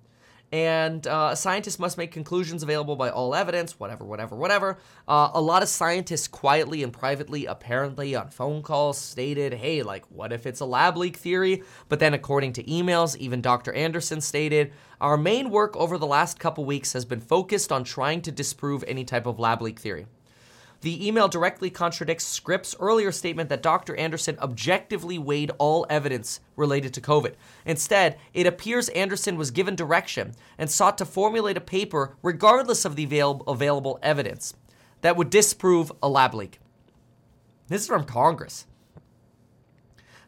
and 0.51 1.07
uh, 1.07 1.34
scientists 1.34 1.78
must 1.78 1.99
make 1.99 2.11
conclusions 2.11 2.62
available 2.62 2.96
by 2.96 3.11
all 3.11 3.34
evidence, 3.34 3.78
whatever, 3.78 4.05
whatever, 4.05 4.34
whatever. 4.34 4.78
Uh, 5.07 5.30
a 5.34 5.40
lot 5.40 5.62
of 5.62 5.68
scientists 5.68 6.26
quietly 6.26 6.82
and 6.82 6.92
privately, 6.92 7.44
apparently 7.46 8.14
on 8.14 8.30
phone 8.30 8.62
calls, 8.62 8.96
stated, 8.96 9.53
hey, 9.53 9.82
like, 9.82 10.05
what 10.11 10.32
if 10.32 10.46
it's 10.46 10.61
a 10.61 10.64
lab 10.64 10.96
leak 10.96 11.16
theory? 11.16 11.62
But 11.88 11.99
then, 11.99 12.14
according 12.14 12.55
to 12.55 12.64
emails, 12.64 13.16
even 13.16 13.42
Dr. 13.42 13.72
Andersen 13.74 14.20
stated, 14.20 14.72
our 15.01 15.16
main 15.16 15.51
work 15.51 15.76
over 15.76 15.99
the 15.99 16.07
last 16.07 16.38
couple 16.38 16.64
weeks 16.64 16.94
has 16.94 17.05
been 17.05 17.20
focused 17.20 17.70
on 17.70 17.84
trying 17.84 18.22
to 18.22 18.32
disprove 18.32 18.82
any 18.88 19.05
type 19.05 19.26
of 19.26 19.38
lab 19.38 19.61
leak 19.61 19.78
theory. 19.78 20.07
The 20.81 21.07
email 21.07 21.26
directly 21.26 21.70
contradicts 21.70 22.24
Scripps' 22.24 22.76
earlier 22.79 23.11
statement 23.11 23.49
that 23.49 23.62
Dr. 23.62 23.97
Andersen 23.97 24.39
objectively 24.39 25.18
weighed 25.18 25.51
all 25.59 25.85
evidence 25.91 26.41
related 26.55 26.95
to 26.95 27.01
COVID. 27.01 27.35
Instead, 27.66 28.16
it 28.33 28.47
appears 28.47 28.89
Andersen 28.91 29.37
was 29.37 29.51
given 29.51 29.74
direction 29.74 30.35
and 30.57 30.70
sought 30.70 30.97
to 30.99 31.05
formulate 31.05 31.57
a 31.57 31.61
paper 31.61 32.16
regardless 32.22 32.85
of 32.85 32.95
the 32.95 33.05
avail- 33.05 33.43
available 33.49 33.99
evidence 34.03 34.55
that 35.01 35.16
would 35.16 35.31
disprove 35.31 35.91
a 36.01 36.09
lab 36.09 36.35
leak. 36.35 36.61
This 37.66 37.83
is 37.83 37.89
from 37.89 38.05
Congress. 38.05 38.66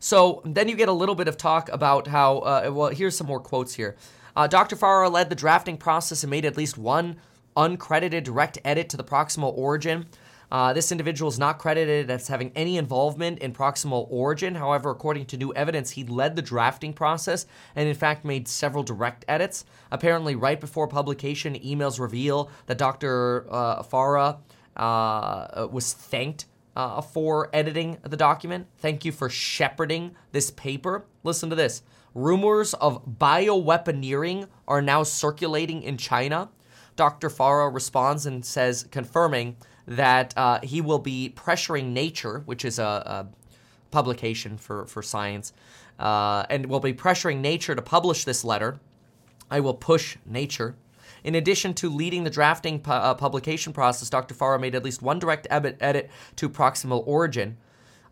So 0.00 0.42
then 0.44 0.68
you 0.68 0.76
get 0.76 0.88
a 0.88 0.92
little 0.92 1.14
bit 1.14 1.28
of 1.28 1.36
talk 1.36 1.68
about 1.68 2.08
how, 2.08 2.38
uh, 2.38 2.70
well, 2.72 2.88
here's 2.88 3.16
some 3.16 3.26
more 3.26 3.40
quotes 3.40 3.74
here. 3.74 3.96
Uh, 4.34 4.46
Dr. 4.46 4.74
Farrar 4.74 5.08
led 5.08 5.28
the 5.28 5.34
drafting 5.34 5.76
process 5.76 6.22
and 6.22 6.30
made 6.30 6.44
at 6.44 6.56
least 6.56 6.78
one 6.78 7.16
uncredited 7.56 8.24
direct 8.24 8.58
edit 8.64 8.88
to 8.88 8.96
the 8.96 9.04
proximal 9.04 9.52
origin. 9.56 10.06
Uh, 10.50 10.72
this 10.72 10.90
individual 10.90 11.28
is 11.28 11.38
not 11.38 11.58
credited 11.58 12.10
as 12.10 12.28
having 12.28 12.50
any 12.56 12.76
involvement 12.76 13.38
in 13.38 13.52
proximal 13.52 14.06
origin. 14.10 14.54
However, 14.54 14.90
according 14.90 15.26
to 15.26 15.36
new 15.36 15.54
evidence, 15.54 15.90
he 15.90 16.04
led 16.04 16.34
the 16.34 16.42
drafting 16.42 16.92
process 16.92 17.46
and, 17.76 17.88
in 17.88 17.94
fact, 17.94 18.24
made 18.24 18.48
several 18.48 18.82
direct 18.82 19.24
edits. 19.28 19.64
Apparently, 19.90 20.34
right 20.34 20.60
before 20.60 20.88
publication, 20.88 21.54
emails 21.54 22.00
reveal 22.00 22.50
that 22.66 22.78
Dr. 22.78 23.46
Uh, 23.48 23.82
Farrar 23.82 24.38
uh, 24.76 25.68
was 25.70 25.92
thanked 25.92 26.46
uh, 26.76 27.00
for 27.00 27.50
editing 27.52 27.98
the 28.02 28.16
document. 28.16 28.66
Thank 28.78 29.04
you 29.04 29.12
for 29.12 29.28
shepherding 29.28 30.16
this 30.32 30.50
paper. 30.50 31.04
Listen 31.22 31.50
to 31.50 31.56
this. 31.56 31.82
Rumors 32.14 32.74
of 32.74 33.04
bioweaponeering 33.06 34.48
are 34.66 34.82
now 34.82 35.02
circulating 35.04 35.82
in 35.82 35.96
China. 35.96 36.48
Dr. 36.96 37.30
Farrar 37.30 37.70
responds 37.70 38.26
and 38.26 38.44
says, 38.44 38.86
confirming 38.90 39.56
that 39.90 40.32
uh, 40.36 40.60
he 40.62 40.80
will 40.80 41.00
be 41.00 41.32
pressuring 41.36 41.86
Nature, 41.86 42.42
which 42.46 42.64
is 42.64 42.78
a, 42.78 42.82
a 42.84 43.26
publication 43.90 44.56
for, 44.56 44.86
for 44.86 45.02
science, 45.02 45.52
uh, 45.98 46.44
and 46.48 46.66
will 46.66 46.80
be 46.80 46.94
pressuring 46.94 47.40
Nature 47.40 47.74
to 47.74 47.82
publish 47.82 48.24
this 48.24 48.44
letter. 48.44 48.78
I 49.50 49.58
will 49.58 49.74
push 49.74 50.16
Nature. 50.24 50.76
In 51.24 51.34
addition 51.34 51.74
to 51.74 51.90
leading 51.90 52.22
the 52.22 52.30
drafting 52.30 52.78
pu- 52.78 52.92
uh, 52.92 53.14
publication 53.14 53.72
process, 53.72 54.08
Dr. 54.08 54.32
Farrar 54.32 54.60
made 54.60 54.76
at 54.76 54.84
least 54.84 55.02
one 55.02 55.18
direct 55.18 55.48
edit 55.50 56.08
to 56.36 56.48
Proximal 56.48 57.02
Origin. 57.04 57.56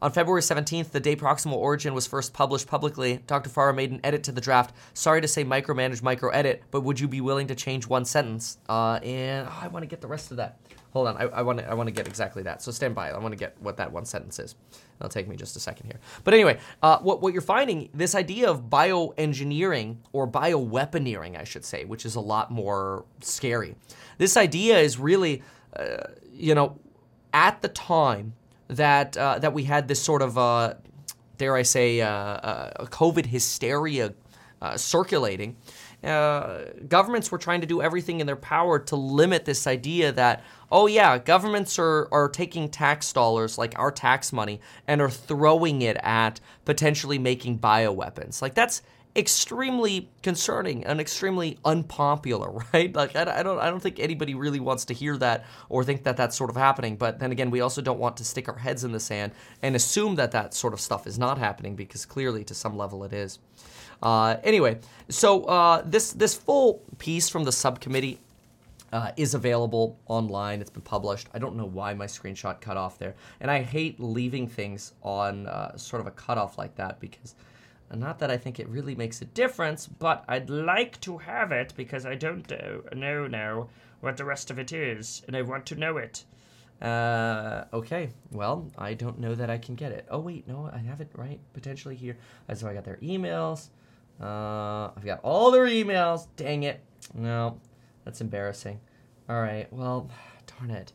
On 0.03 0.11
February 0.11 0.43
17th, 0.43 0.91
the 0.91 1.01
day 1.01 1.15
Proximal 1.15 1.55
Origin 1.55 1.95
was 1.95 2.09
first 2.09 2.33
published 2.33 2.67
publicly, 2.67 3.21
Dr. 3.29 3.51
Farrar 3.51 3.73
made 3.73 3.93
an 3.93 4.01
edit 4.03 4.25
to 4.25 4.33
the 4.33 4.41
draft. 4.41 4.75
Sorry 4.95 5.21
to 5.21 5.29
say 5.29 5.45
micromanage, 5.45 6.03
micro 6.03 6.31
edit, 6.31 6.65
but 6.73 6.83
would 6.83 6.99
you 6.99 7.07
be 7.07 7.21
willing 7.21 7.47
to 7.47 7.55
change 7.55 7.87
one 7.87 8.05
sentence? 8.05 8.59
Uh, 8.69 8.95
and 9.03 9.47
oh, 9.49 9.59
I 9.63 9.69
want 9.69 9.85
to 9.85 9.89
get 9.89 10.01
the 10.01 10.09
rest 10.09 10.33
of 10.33 10.39
that. 10.39 10.59
Hold 10.93 11.09
on, 11.09 11.17
I 11.17 11.43
want 11.43 11.59
to 11.59 11.71
I 11.71 11.75
want 11.75 11.89
to 11.89 11.93
get 11.93 12.09
exactly 12.09 12.43
that. 12.45 12.63
So 12.63 12.73
stand 12.73 12.95
by. 12.95 13.11
I 13.11 13.19
want 13.19 13.33
to 13.33 13.37
get 13.37 13.57
what 13.61 13.77
that 13.77 13.93
one 13.93 14.07
sentence 14.07 14.39
is. 14.39 14.55
It'll 14.99 15.11
take 15.11 15.29
me 15.29 15.37
just 15.37 15.55
a 15.55 15.61
second 15.61 15.87
here. 15.87 16.01
But 16.25 16.33
anyway, 16.35 16.59
uh, 16.83 16.99
what 17.01 17.21
what 17.21 17.33
you're 17.35 17.43
finding 17.43 17.91
this 17.93 18.15
idea 18.15 18.51
of 18.51 18.71
bioengineering 18.71 19.99
or 20.13 20.27
bioweaponeering, 20.27 21.39
I 21.39 21.45
should 21.45 21.65
say, 21.65 21.85
which 21.85 22.07
is 22.07 22.15
a 22.15 22.21
lot 22.21 22.51
more 22.51 23.05
scary. 23.21 23.77
This 24.17 24.37
idea 24.37 24.79
is 24.79 24.99
really, 24.99 25.43
uh, 25.77 26.05
you 26.33 26.55
know, 26.55 26.79
at 27.35 27.61
the 27.61 27.69
time 27.69 28.33
that 28.69 29.17
uh, 29.17 29.39
that 29.41 29.53
we 29.53 29.65
had 29.65 29.89
this 29.89 30.03
sort 30.03 30.23
of 30.23 30.39
uh, 30.39 30.75
dare 31.37 31.55
I 31.55 31.63
say 31.63 32.01
uh, 32.01 32.09
uh, 32.09 32.87
COVID 32.87 33.27
hysteria 33.27 34.15
circulating. 34.77 35.57
Uh, 36.03 36.61
governments 36.89 37.33
were 37.33 37.39
trying 37.39 37.61
to 37.61 37.67
do 37.67 37.83
everything 37.83 38.21
in 38.21 38.27
their 38.27 38.37
power 38.37 38.79
to 38.79 38.95
limit 38.95 39.45
this 39.45 39.67
idea 39.67 40.13
that, 40.13 40.45
oh, 40.71 40.87
yeah, 40.87 41.19
governments 41.19 41.79
are, 41.79 42.09
are 42.13 42.29
taking 42.29 42.69
tax 42.69 43.13
dollars, 43.13 43.59
like 43.59 43.77
our 43.79 43.91
tax 43.91 44.33
money, 44.33 44.61
and 44.87 45.01
are 45.01 45.11
throwing 45.11 45.83
it 45.83 45.97
at 46.03 46.41
potentially 46.65 47.19
making 47.19 47.59
bioweapons. 47.59 48.41
Like, 48.41 48.55
that's 48.55 48.83
extremely 49.17 50.09
concerning 50.23 50.85
and 50.85 51.01
extremely 51.01 51.59
unpopular, 51.65 52.65
right? 52.73 52.95
Like 52.95 53.17
I, 53.17 53.41
I, 53.41 53.43
don't 53.43 53.59
I 53.59 53.69
don't 53.69 53.81
think 53.81 53.99
anybody 53.99 54.35
really 54.35 54.61
wants 54.61 54.85
to 54.87 54.95
hear 54.95 55.17
that 55.19 55.45
or 55.69 55.83
think 55.83 56.05
that 56.05 56.17
that's 56.17 56.37
sort 56.37 56.51
of 56.51 56.57
happening. 56.57 56.97
But 56.97 57.19
then 57.19 57.33
again, 57.33 57.51
we 57.51 57.61
also 57.61 57.83
don't 57.83 57.99
want 57.99 58.17
to 58.19 58.25
stick 58.25 58.49
our 58.49 58.59
heads 58.59 58.85
in 58.85 58.93
the 58.93 59.01
sand 59.01 59.33
and 59.63 59.75
assume 59.75 60.15
that 60.17 60.31
that 60.33 60.55
sort 60.55 60.73
of 60.73 60.81
stuff 60.81 61.07
is 61.07 61.19
not 61.19 61.39
happening 61.39 61.75
because 61.75 62.07
clearly 62.07 62.45
to 62.45 62.55
some 62.55 62.77
level 62.77 63.03
it 63.05 63.13
is. 63.13 63.41
Uh, 64.03 64.37
anyway, 64.45 64.79
so 65.09 65.45
uh, 65.45 65.83
this 65.85 66.13
this 66.13 66.35
full 66.35 66.83
piece 66.99 67.29
from 67.29 67.45
the 67.45 67.53
subcommittee 67.53 68.21
uh, 68.93 69.11
is 69.17 69.35
available 69.35 69.99
online. 70.07 70.61
It's 70.61 70.71
been 70.71 70.83
published. 70.83 71.29
I 71.35 71.39
don't 71.39 71.57
know 71.57 71.67
why 71.67 71.95
my 71.95 72.07
screenshot 72.07 72.61
cut 72.61 72.77
off 72.77 72.99
there, 72.99 73.15
and 73.41 73.51
I 73.51 73.63
hate 73.63 73.99
leaving 73.99 74.47
things 74.47 74.93
on 75.03 75.47
uh, 75.47 75.77
sort 75.77 76.01
of 76.01 76.07
a 76.07 76.13
cutoff 76.13 76.59
like 76.59 76.75
that 76.77 77.01
because. 77.01 77.35
Uh, 77.91 77.97
not 77.97 78.19
that 78.19 78.31
I 78.31 78.37
think 78.37 78.61
it 78.61 78.69
really 78.69 78.95
makes 78.95 79.23
a 79.23 79.25
difference, 79.25 79.87
but 79.87 80.23
I'd 80.29 80.51
like 80.51 81.01
to 81.01 81.17
have 81.17 81.53
it 81.53 81.73
because 81.75 82.05
I 82.05 82.17
don't 82.17 82.53
know 82.95 83.27
now 83.27 83.69
what 84.01 84.19
the 84.19 84.27
rest 84.27 84.51
of 84.51 84.59
it 84.59 84.73
is, 84.73 85.23
and 85.27 85.35
I 85.35 85.41
want 85.41 85.65
to 85.67 85.75
know 85.75 85.97
it. 85.97 86.25
Uh, 86.81 87.65
okay, 87.73 88.11
well, 88.31 88.71
I 88.77 88.95
don't 88.95 89.19
know 89.19 89.35
that 89.35 89.51
I 89.51 89.59
can 89.59 89.75
get 89.75 89.93
it. 89.93 90.07
Oh, 90.11 90.21
wait, 90.21 90.47
no, 90.47 90.71
I 90.73 90.79
have 90.79 91.01
it 91.01 91.11
right 91.15 91.41
potentially 91.53 91.97
here. 91.97 92.17
So 92.55 92.69
I 92.69 92.75
got 92.75 92.85
their 92.85 92.99
emails. 92.99 93.71
Uh, 94.21 94.91
I've 94.97 95.05
got 95.05 95.21
all 95.23 95.51
their 95.51 95.67
emails. 95.67 96.27
Dang 96.37 96.65
it. 96.65 96.83
No, 97.15 97.61
that's 98.05 98.21
embarrassing. 98.21 98.81
All 99.29 99.41
right, 99.41 99.73
well, 99.73 100.11
darn 100.59 100.71
it. 100.71 100.93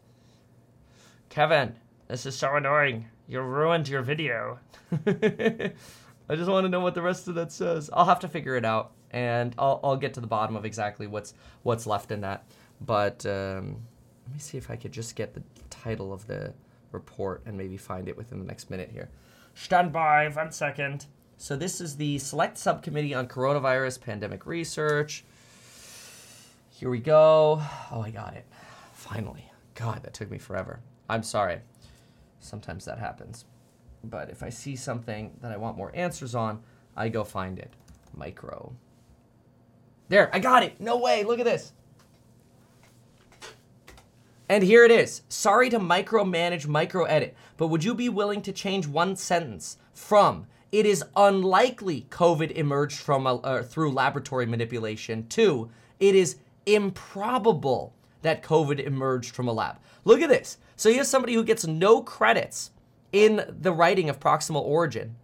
Kevin, 1.30 1.76
this 2.08 2.26
is 2.26 2.36
so 2.36 2.56
annoying. 2.56 3.08
You 3.28 3.42
ruined 3.42 3.88
your 3.88 4.02
video. 4.02 4.60
I 5.08 6.36
just 6.36 6.50
want 6.50 6.66
to 6.66 6.70
know 6.70 6.80
what 6.80 6.96
the 6.96 7.02
rest 7.02 7.28
of 7.28 7.36
that 7.36 7.52
says. 7.52 7.90
I'll 7.94 8.06
have 8.06 8.20
to 8.20 8.28
figure 8.28 8.56
it 8.56 8.66
out, 8.66 8.92
and 9.12 9.56
I'll, 9.58 9.80
I'll 9.84 9.98
get 9.98 10.14
to 10.16 10.22
the 10.22 10.28
bottom 10.28 10.56
of 10.56 10.66
exactly 10.66 11.08
what's 11.08 11.34
what's 11.64 11.88
left 11.88 12.12
in 12.12 12.22
that. 12.22 12.46
But 12.82 13.26
um, 13.26 13.78
let 14.26 14.34
me 14.34 14.40
see 14.40 14.58
if 14.58 14.70
I 14.70 14.76
could 14.76 14.92
just 14.92 15.16
get 15.16 15.34
the 15.34 15.44
title 15.70 16.14
of 16.14 16.28
the 16.28 16.54
report 16.92 17.42
and 17.46 17.58
maybe 17.58 17.78
find 17.78 18.08
it 18.08 18.18
within 18.18 18.40
the 18.40 18.46
next 18.46 18.70
minute 18.70 18.90
here. 18.92 19.10
Stand 19.56 19.92
by, 19.92 20.28
one 20.30 20.52
second. 20.52 21.06
So 21.38 21.56
this 21.56 21.82
is 21.82 21.98
the 21.98 22.20
Select 22.20 22.58
Subcommittee 22.58 23.14
on 23.14 23.28
Coronavirus 23.28 24.02
Pandemic 24.02 24.46
Research. 24.46 25.26
Here 26.70 26.90
we 26.90 27.00
go. 27.00 27.62
Oh, 27.92 28.02
I 28.02 28.12
got 28.12 28.36
it. 28.36 28.46
Finally. 28.94 29.52
God, 29.76 30.04
that 30.04 30.14
took 30.14 30.32
me 30.32 30.38
forever. 30.38 30.80
I'm 31.10 31.24
sorry. 31.24 31.60
Sometimes 32.40 32.86
that 32.86 33.00
happens. 33.00 33.46
But 34.04 34.30
if 34.30 34.44
I 34.44 34.50
see 34.50 34.76
something 34.76 35.38
that 35.42 35.52
I 35.52 35.58
want 35.58 35.78
more 35.78 35.92
answers 35.94 36.36
on, 36.36 36.62
I 36.96 37.10
go 37.10 37.24
find 37.24 37.60
it. 37.60 37.74
Micro. 38.16 38.74
There, 40.10 40.30
I 40.34 40.40
got 40.40 40.64
it. 40.64 40.80
No 40.80 40.98
way. 40.98 41.24
Look 41.24 41.40
at 41.40 41.46
this. 41.46 41.74
And 44.50 44.64
here 44.64 44.84
it 44.84 44.92
is. 44.92 45.24
Sorry 45.30 45.70
to 45.70 45.80
micromanage, 45.80 46.68
micro 46.68 47.06
edit, 47.06 47.36
but 47.58 47.68
would 47.68 47.84
you 47.84 47.96
be 47.96 48.10
willing 48.10 48.42
to 48.44 48.52
change 48.52 48.86
one 48.86 49.16
sentence 49.16 49.78
from 49.94 50.48
it 50.74 50.88
is 50.88 51.06
unlikely 51.16 52.08
COVID 52.10 52.52
emerged 52.52 52.98
from 52.98 53.28
a, 53.28 53.36
uh, 53.36 53.62
through 53.62 53.92
laboratory 53.92 54.48
manipulation. 54.48 55.28
Two, 55.28 55.70
it 56.00 56.16
is 56.16 56.38
improbable 56.66 57.94
that 58.24 58.42
COVID 58.42 58.80
emerged 58.80 59.36
from 59.36 59.48
a 59.48 59.54
lab. 59.54 59.78
Look 60.04 60.22
at 60.22 60.30
this. 60.30 60.58
So 60.76 60.90
you 60.90 60.98
have 60.98 61.06
somebody 61.06 61.36
who 61.36 61.44
gets 61.44 61.68
no 61.68 62.02
credits 62.02 62.72
in 63.12 63.46
the 63.62 63.72
writing 63.72 64.10
of 64.10 64.20
proximal 64.20 64.64
origin, 64.64 65.16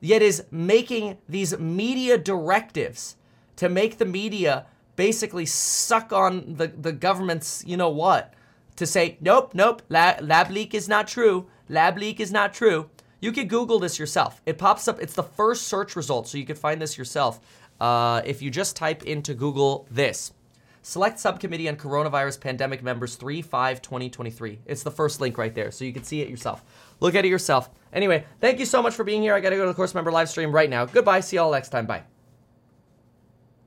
yet 0.00 0.22
is 0.22 0.44
making 0.50 1.18
these 1.28 1.58
media 1.58 2.16
directives 2.16 3.16
to 3.56 3.68
make 3.68 3.98
the 3.98 4.06
media 4.06 4.64
basically 4.96 5.44
suck 5.44 6.14
on 6.14 6.54
the, 6.54 6.68
the 6.68 6.92
government's, 6.92 7.62
you 7.66 7.76
know 7.76 7.90
what, 7.90 8.32
to 8.76 8.86
say, 8.86 9.18
nope, 9.20 9.50
nope, 9.52 9.82
lab, 9.90 10.22
lab 10.22 10.50
leak 10.50 10.72
is 10.72 10.88
not 10.88 11.06
true, 11.06 11.46
lab 11.68 11.98
leak 11.98 12.20
is 12.20 12.32
not 12.32 12.54
true. 12.54 12.88
You 13.24 13.32
could 13.32 13.48
Google 13.48 13.78
this 13.78 13.98
yourself. 13.98 14.42
It 14.44 14.58
pops 14.58 14.86
up. 14.86 15.00
It's 15.00 15.14
the 15.14 15.22
first 15.22 15.62
search 15.62 15.96
result, 15.96 16.28
so 16.28 16.36
you 16.36 16.44
could 16.44 16.58
find 16.58 16.78
this 16.78 16.98
yourself. 16.98 17.40
Uh, 17.80 18.20
if 18.26 18.42
you 18.42 18.50
just 18.50 18.76
type 18.76 19.02
into 19.04 19.32
Google 19.32 19.86
this. 19.90 20.34
Select 20.82 21.18
Subcommittee 21.18 21.66
on 21.66 21.76
Coronavirus 21.76 22.38
Pandemic 22.38 22.82
Members 22.82 23.14
3 23.14 23.40
5 23.40 23.80
2023. 23.80 24.58
It's 24.66 24.82
the 24.82 24.90
first 24.90 25.22
link 25.22 25.38
right 25.38 25.54
there, 25.54 25.70
so 25.70 25.86
you 25.86 25.92
can 25.94 26.04
see 26.04 26.20
it 26.20 26.28
yourself. 26.28 26.62
Look 27.00 27.14
at 27.14 27.24
it 27.24 27.28
yourself. 27.28 27.70
Anyway, 27.94 28.26
thank 28.42 28.58
you 28.58 28.66
so 28.66 28.82
much 28.82 28.94
for 28.94 29.04
being 29.04 29.22
here. 29.22 29.32
I 29.32 29.40
got 29.40 29.50
to 29.50 29.56
go 29.56 29.62
to 29.62 29.68
the 29.68 29.74
course 29.74 29.94
member 29.94 30.12
live 30.12 30.28
stream 30.28 30.52
right 30.52 30.68
now. 30.68 30.84
Goodbye. 30.84 31.20
See 31.20 31.36
you 31.36 31.42
all 31.42 31.50
next 31.50 31.70
time. 31.70 31.86
Bye. 31.86 32.02